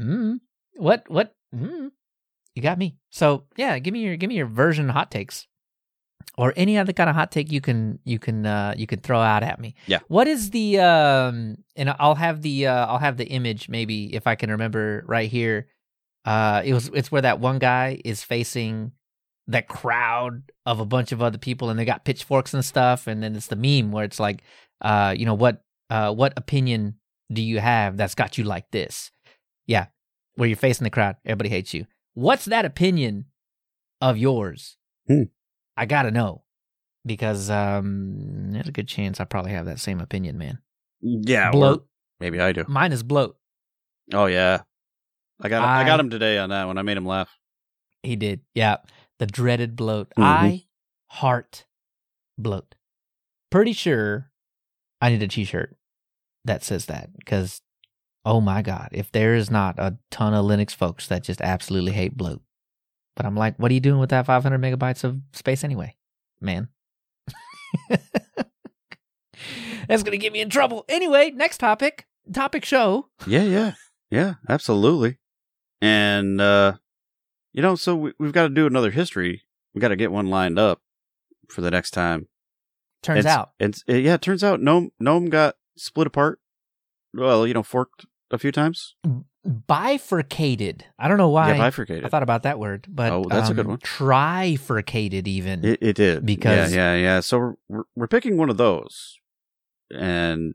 [0.00, 0.40] mm,
[0.76, 1.90] what what mm,
[2.54, 2.96] you got me.
[3.10, 5.46] So yeah, give me your give me your version hot takes,
[6.36, 9.20] or any other kind of hot take you can you can uh you can throw
[9.20, 9.74] out at me.
[9.86, 10.00] Yeah.
[10.08, 14.26] What is the um and I'll have the uh I'll have the image maybe if
[14.26, 15.68] I can remember right here.
[16.24, 18.92] Uh, it was it's where that one guy is facing
[19.48, 23.22] that crowd of a bunch of other people and they got pitchforks and stuff and
[23.22, 24.42] then it's the meme where it's like
[24.82, 26.94] uh you know what uh what opinion
[27.32, 29.10] do you have that's got you like this
[29.66, 29.86] yeah
[30.36, 33.24] where you're facing the crowd everybody hates you what's that opinion
[34.00, 34.76] of yours
[35.06, 35.22] Hmm.
[35.76, 36.42] i gotta know
[37.06, 40.58] because um there's a good chance i probably have that same opinion man
[41.00, 41.50] Yeah.
[41.50, 41.86] bloat
[42.20, 42.64] Maybe I do.
[42.68, 43.36] mine is bloat
[44.12, 44.62] Oh yeah.
[45.40, 46.78] I got I, I- got him today on that one.
[46.78, 47.28] I made him laugh.
[48.02, 48.40] He did.
[48.54, 48.78] Yeah.
[49.18, 50.10] The dreaded bloat.
[50.16, 50.22] Mhm.
[50.24, 50.64] I
[51.08, 51.64] heart
[52.36, 52.74] bloat.
[53.50, 54.30] Pretty sure
[55.00, 55.76] I need a t shirt
[56.44, 57.60] that says that because,
[58.24, 61.92] oh my God, if there is not a ton of Linux folks that just absolutely
[61.92, 62.42] hate bloat.
[63.16, 65.96] But I'm like, what are you doing with that 500 megabytes of space anyway,
[66.40, 66.68] man?
[69.88, 70.84] That's going to get me in trouble.
[70.88, 72.06] Anyway, next topic.
[72.32, 73.08] Topic show.
[73.26, 73.72] Yeah, yeah,
[74.10, 75.18] yeah, absolutely.
[75.80, 76.74] And uh
[77.58, 79.42] you know, so we, we've got to do another history.
[79.74, 80.80] We got to get one lined up
[81.50, 82.28] for the next time.
[83.02, 83.50] Turns It's- out.
[83.58, 84.14] it's it, yeah.
[84.14, 86.38] It turns out Gnome Gnome got split apart.
[87.12, 88.94] Well, you know, forked a few times.
[89.66, 90.84] bifurcated.
[91.00, 91.52] I don't know why.
[91.52, 92.04] yeah, bifurcated.
[92.04, 93.78] I thought about that word, but Oh, that's a good um, one.
[93.80, 95.64] Trifurcated, even.
[95.64, 97.20] It, it did Because- yeah, yeah, yeah.
[97.20, 99.18] So we're- we're we're picking one of those,
[99.90, 100.54] and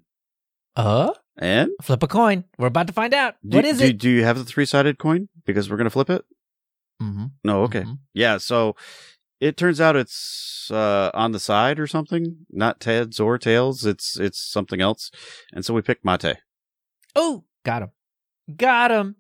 [0.77, 2.45] uh, and flip a coin.
[2.57, 3.35] We're about to find out.
[3.45, 3.97] do, what is do, it?
[3.97, 5.27] Do you have the three sided coin?
[5.45, 6.23] Because we're gonna flip it.
[7.01, 7.99] Mhm, No, okay, mhm.
[8.13, 8.37] yeah.
[8.37, 8.75] So
[9.39, 13.85] it turns out it's uh, on the side or something, not heads or tails.
[13.85, 15.11] It's it's something else,
[15.53, 16.37] and so we picked mate.
[17.15, 17.91] Oh, got him.
[18.55, 19.15] Got him.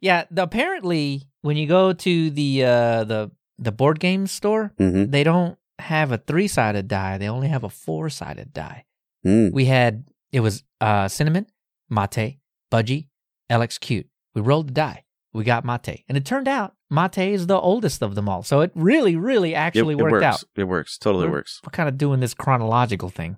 [0.00, 0.24] Yeah.
[0.30, 5.10] The, apparently, when you go to the uh, the the board game store, Mm-hmm.
[5.10, 7.18] they don't have a three sided die.
[7.18, 8.84] They only have a four sided die.
[9.26, 9.52] Mm.
[9.52, 11.46] We had it was uh, cinnamon,
[11.90, 12.38] mate,
[12.72, 13.08] budgie,
[13.50, 14.06] LXQt.
[14.34, 15.04] We rolled the die.
[15.32, 18.42] We got mate, and it turned out mate is the oldest of them all.
[18.42, 20.24] So it really, really actually it, it worked works.
[20.24, 20.44] out.
[20.56, 20.98] It works.
[20.98, 21.60] Totally We're- works.
[21.64, 23.36] We're kind of doing this chronological thing.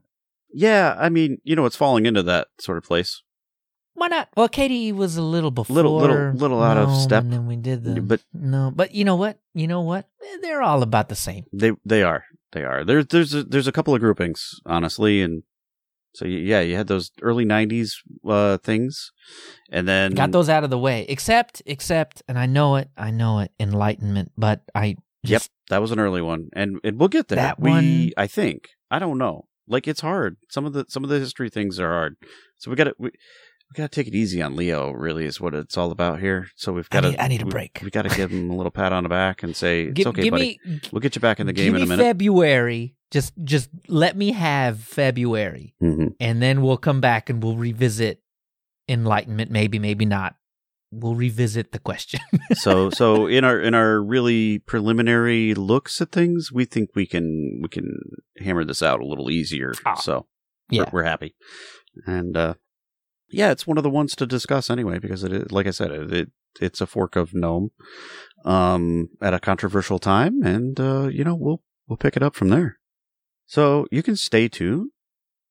[0.53, 3.23] Yeah, I mean, you know, it's falling into that sort of place.
[3.95, 4.29] Why not?
[4.37, 7.25] Well, KDE was a little before, Little- little- little out of step.
[7.25, 8.01] and then we did the.
[8.01, 9.41] But- no, but you know what?
[9.55, 10.07] You know what?
[10.23, 11.45] Eh, They're all about the same.
[11.53, 12.85] They they are they are.
[12.85, 15.43] There's there's a, there's a couple of groupings honestly, and
[16.19, 17.93] so yeah, you had those early '90s
[18.27, 19.13] uh, things,
[19.71, 21.07] and then Got those out of the way.
[21.09, 22.91] Except, except, and I know it.
[22.97, 23.53] I know it.
[23.61, 27.37] Enlightenment, but I Yep, that was an early one, and and we'll get there.
[27.37, 29.47] That we one- I think I don't know.
[29.69, 30.39] Like it's hard.
[30.51, 32.17] Some of the some of the history things are hard.
[32.57, 34.91] So we got to we, we got to take it easy on Leo.
[34.91, 36.49] Really, is what it's all about here.
[36.57, 37.23] So we've got to.
[37.23, 37.81] I need a we, break.
[37.85, 40.09] We got to give him a little pat on the back and say it's give,
[40.09, 40.59] okay, give buddy.
[40.65, 42.03] me we'll get you back in the game in a me minute.
[42.03, 42.97] February.
[43.11, 46.15] Just, just let me have February, Mhm.
[46.21, 48.21] and then we'll come back and we'll revisit
[48.89, 49.51] Enlightenment.
[49.51, 50.37] Maybe, maybe not.
[50.91, 52.21] We'll revisit the question.
[52.55, 57.61] so so in our in our really preliminary looks at things, we think we can
[57.63, 57.99] we can
[58.39, 59.75] hammer this out a little easier.
[59.85, 60.27] Ah, so
[60.71, 60.85] yeah.
[60.91, 61.35] we're, we're happy,
[62.07, 62.55] and uh,
[63.31, 65.91] yeah, it's one of the ones to discuss anyway because it is, like I said,
[65.91, 66.31] it, it
[66.61, 67.71] it's a fork of gnome
[68.47, 72.49] um, at a controversial time, and uh, you know we'll we'll pick it up from
[72.49, 72.78] there.
[73.49, 74.91] So you can stay tuned.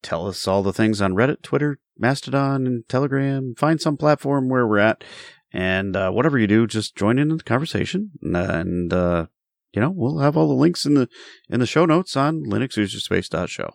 [0.04, 3.56] Tell us all the things on Reddit, Twitter, Mastodon, and Telegram.
[3.58, 5.04] Find some platform where we're at,
[5.52, 9.26] and uh, whatever you do, just join in the conversation, and uh,
[9.74, 11.10] you know we'll have all the links in the
[11.50, 13.74] in the show notes on linuxuserspace.show.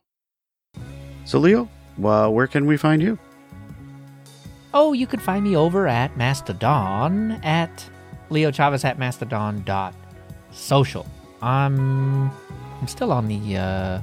[1.24, 1.68] So Leo,
[1.98, 3.18] well, where can we find you?
[4.72, 7.84] Oh, you could find me over at Mastodon at
[8.30, 9.94] Leo Chavez at Mastodon dot
[10.52, 11.08] social.
[11.42, 12.30] I'm
[12.80, 14.00] I'm still on the uh,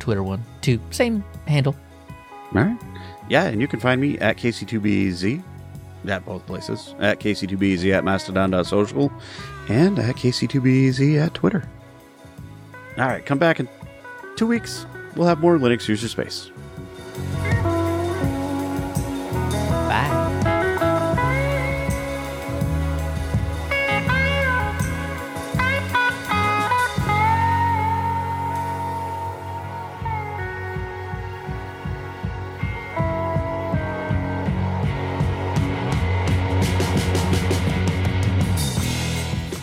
[0.00, 0.80] Twitter one too.
[0.90, 1.76] Same handle.
[2.54, 2.78] All right.
[3.28, 5.42] Yeah, and you can find me at KC2BZ
[6.08, 6.94] at both places.
[6.98, 9.12] At KC2BZ at mastodon.social
[9.68, 11.68] and at KC2BZ at Twitter.
[12.98, 13.68] All right, come back in
[14.36, 14.84] two weeks.
[15.14, 16.50] We'll have more Linux user space.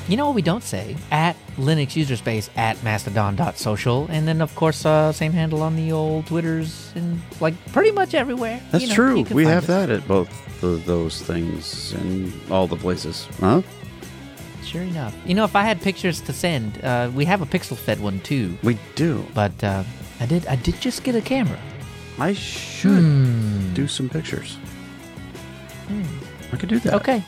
[0.08, 0.96] You know what we don't say?
[1.12, 4.08] At Linux user space at mastodon.social.
[4.10, 8.14] And then, of course, uh, same handle on the old Twitters and like pretty much
[8.14, 8.62] everywhere.
[8.72, 9.24] That's You know, true.
[9.32, 9.68] We have us.
[9.68, 10.30] that at both
[10.64, 13.28] of those things and all the places.
[13.42, 13.62] Huh?
[14.64, 15.14] Sure enough.
[15.26, 18.58] You know, if I had pictures to send, uh, we have a Pixelfed one too.
[18.64, 19.26] We do.
[19.34, 19.84] But uh,
[20.20, 21.60] I did I did just get a camera.
[22.20, 23.74] I should Hmm.
[23.74, 24.58] do some pictures.
[25.88, 26.04] Hmm.
[26.54, 26.94] I could do that.
[26.96, 27.24] Okay.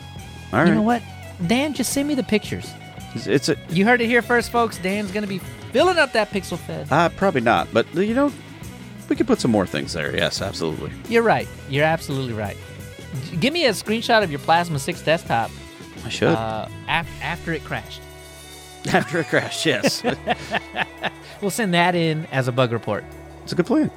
[0.51, 0.68] All right.
[0.68, 1.01] You know what?
[1.48, 2.72] Dan, just send me the pictures.
[3.16, 4.78] It's, it's a You heard it here first, folks.
[4.78, 5.40] Dan's gonna be
[5.72, 6.91] filling up that Pixelfed.
[6.91, 8.32] uh, probably not, but you know,
[9.10, 10.16] we could put some more things there.
[10.16, 10.91] Yes, absolutely.
[11.07, 11.48] You're right.
[11.70, 12.57] You're absolutely right.
[13.40, 15.49] Give me a screenshot of your Plasma 6 desktop
[16.06, 16.28] I should.
[16.30, 18.02] uh, af- after it crashed.
[18.94, 20.03] After it crashed, yes.
[21.41, 23.03] We'll send that in as a bug report.
[23.44, 23.90] it's a good plan.